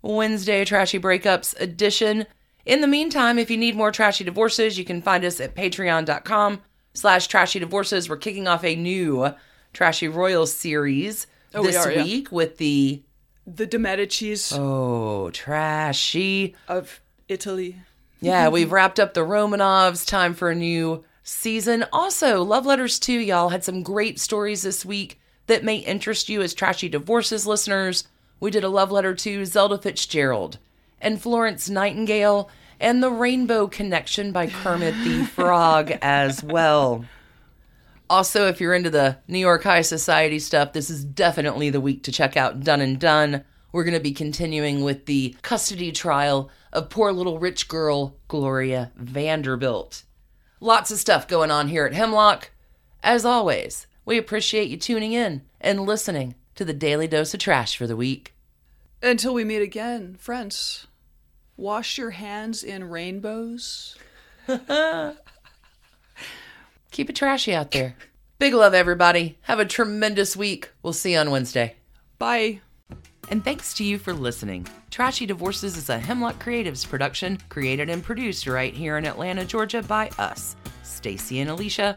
Wednesday 0.00 0.64
Trashy 0.64 1.00
Breakups 1.00 1.60
edition. 1.60 2.26
In 2.64 2.80
the 2.80 2.86
meantime, 2.86 3.40
if 3.40 3.50
you 3.50 3.56
need 3.56 3.74
more 3.74 3.90
Trashy 3.90 4.22
Divorces, 4.22 4.78
you 4.78 4.84
can 4.84 5.02
find 5.02 5.24
us 5.24 5.40
at 5.40 5.56
patreon.com 5.56 6.62
slash 6.94 7.26
trashy 7.26 7.58
divorces. 7.58 8.08
We're 8.08 8.16
kicking 8.16 8.46
off 8.48 8.64
a 8.64 8.74
new 8.76 9.34
Trashy 9.72 10.08
Royals 10.08 10.52
series 10.54 11.26
Oh, 11.54 11.60
we 11.62 11.68
this 11.68 11.76
are, 11.86 11.92
yeah. 11.92 12.02
week 12.04 12.32
with 12.32 12.56
the 12.58 13.02
The 13.46 13.66
De 13.66 13.78
Medicis 13.78 14.56
oh 14.58 15.30
trashy. 15.30 16.54
of 16.68 17.00
Italy. 17.28 17.76
Yeah, 18.20 18.48
we've 18.48 18.72
wrapped 18.72 18.98
up 18.98 19.14
the 19.14 19.20
Romanovs. 19.20 20.06
Time 20.06 20.34
for 20.34 20.50
a 20.50 20.54
new 20.54 21.04
season. 21.22 21.84
Also, 21.92 22.42
Love 22.42 22.64
Letters 22.66 22.98
too. 22.98 23.18
y'all 23.18 23.50
had 23.50 23.62
some 23.64 23.82
great 23.82 24.18
stories 24.18 24.62
this 24.62 24.84
week 24.84 25.20
that 25.46 25.62
may 25.64 25.76
interest 25.76 26.28
you 26.28 26.40
as 26.42 26.54
Trashy 26.54 26.88
Divorces 26.88 27.46
listeners. 27.46 28.04
We 28.40 28.50
did 28.50 28.64
a 28.64 28.68
love 28.68 28.90
letter 28.90 29.14
to 29.14 29.44
Zelda 29.44 29.78
Fitzgerald 29.78 30.58
and 31.00 31.20
Florence 31.20 31.68
Nightingale 31.68 32.48
and 32.80 33.02
The 33.02 33.10
Rainbow 33.10 33.66
Connection 33.66 34.32
by 34.32 34.46
Kermit 34.46 34.94
the 35.04 35.24
Frog 35.24 35.92
as 36.02 36.42
well. 36.42 37.04
Also, 38.10 38.48
if 38.48 38.60
you're 38.60 38.74
into 38.74 38.90
the 38.90 39.18
New 39.26 39.38
York 39.38 39.62
High 39.62 39.82
Society 39.82 40.38
stuff, 40.38 40.72
this 40.72 40.90
is 40.90 41.04
definitely 41.04 41.70
the 41.70 41.80
week 41.80 42.02
to 42.04 42.12
check 42.12 42.36
out 42.36 42.60
Done 42.60 42.80
and 42.80 42.98
Done. 42.98 43.44
We're 43.72 43.84
going 43.84 43.94
to 43.94 44.00
be 44.00 44.12
continuing 44.12 44.84
with 44.84 45.06
the 45.06 45.36
custody 45.42 45.90
trial 45.90 46.50
of 46.72 46.90
poor 46.90 47.12
little 47.12 47.38
rich 47.38 47.66
girl 47.66 48.16
Gloria 48.28 48.92
Vanderbilt. 48.96 50.04
Lots 50.60 50.90
of 50.90 50.98
stuff 50.98 51.26
going 51.26 51.50
on 51.50 51.68
here 51.68 51.86
at 51.86 51.94
Hemlock. 51.94 52.50
As 53.02 53.24
always, 53.24 53.86
we 54.04 54.18
appreciate 54.18 54.68
you 54.68 54.76
tuning 54.76 55.12
in 55.12 55.42
and 55.60 55.80
listening 55.80 56.34
to 56.54 56.64
the 56.64 56.72
Daily 56.72 57.08
Dose 57.08 57.34
of 57.34 57.40
Trash 57.40 57.76
for 57.76 57.86
the 57.86 57.96
week. 57.96 58.34
Until 59.02 59.34
we 59.34 59.44
meet 59.44 59.62
again, 59.62 60.16
friends, 60.18 60.86
wash 61.56 61.98
your 61.98 62.10
hands 62.10 62.62
in 62.62 62.88
rainbows. 62.90 63.96
Keep 66.90 67.10
it 67.10 67.16
trashy 67.16 67.54
out 67.54 67.70
there. 67.70 67.96
Big 68.38 68.54
love, 68.54 68.74
everybody. 68.74 69.38
Have 69.42 69.60
a 69.60 69.64
tremendous 69.64 70.36
week. 70.36 70.70
We'll 70.82 70.92
see 70.92 71.12
you 71.12 71.18
on 71.18 71.30
Wednesday. 71.30 71.76
Bye. 72.18 72.60
And 73.30 73.42
thanks 73.42 73.72
to 73.74 73.84
you 73.84 73.98
for 73.98 74.12
listening. 74.12 74.66
Trashy 74.90 75.24
Divorces 75.24 75.76
is 75.76 75.88
a 75.88 75.98
Hemlock 75.98 76.42
Creatives 76.42 76.86
production, 76.88 77.38
created 77.48 77.88
and 77.88 78.02
produced 78.02 78.46
right 78.46 78.74
here 78.74 78.98
in 78.98 79.06
Atlanta, 79.06 79.44
Georgia 79.44 79.82
by 79.82 80.10
us, 80.18 80.56
Stacy 80.82 81.40
and 81.40 81.50
Alicia, 81.50 81.96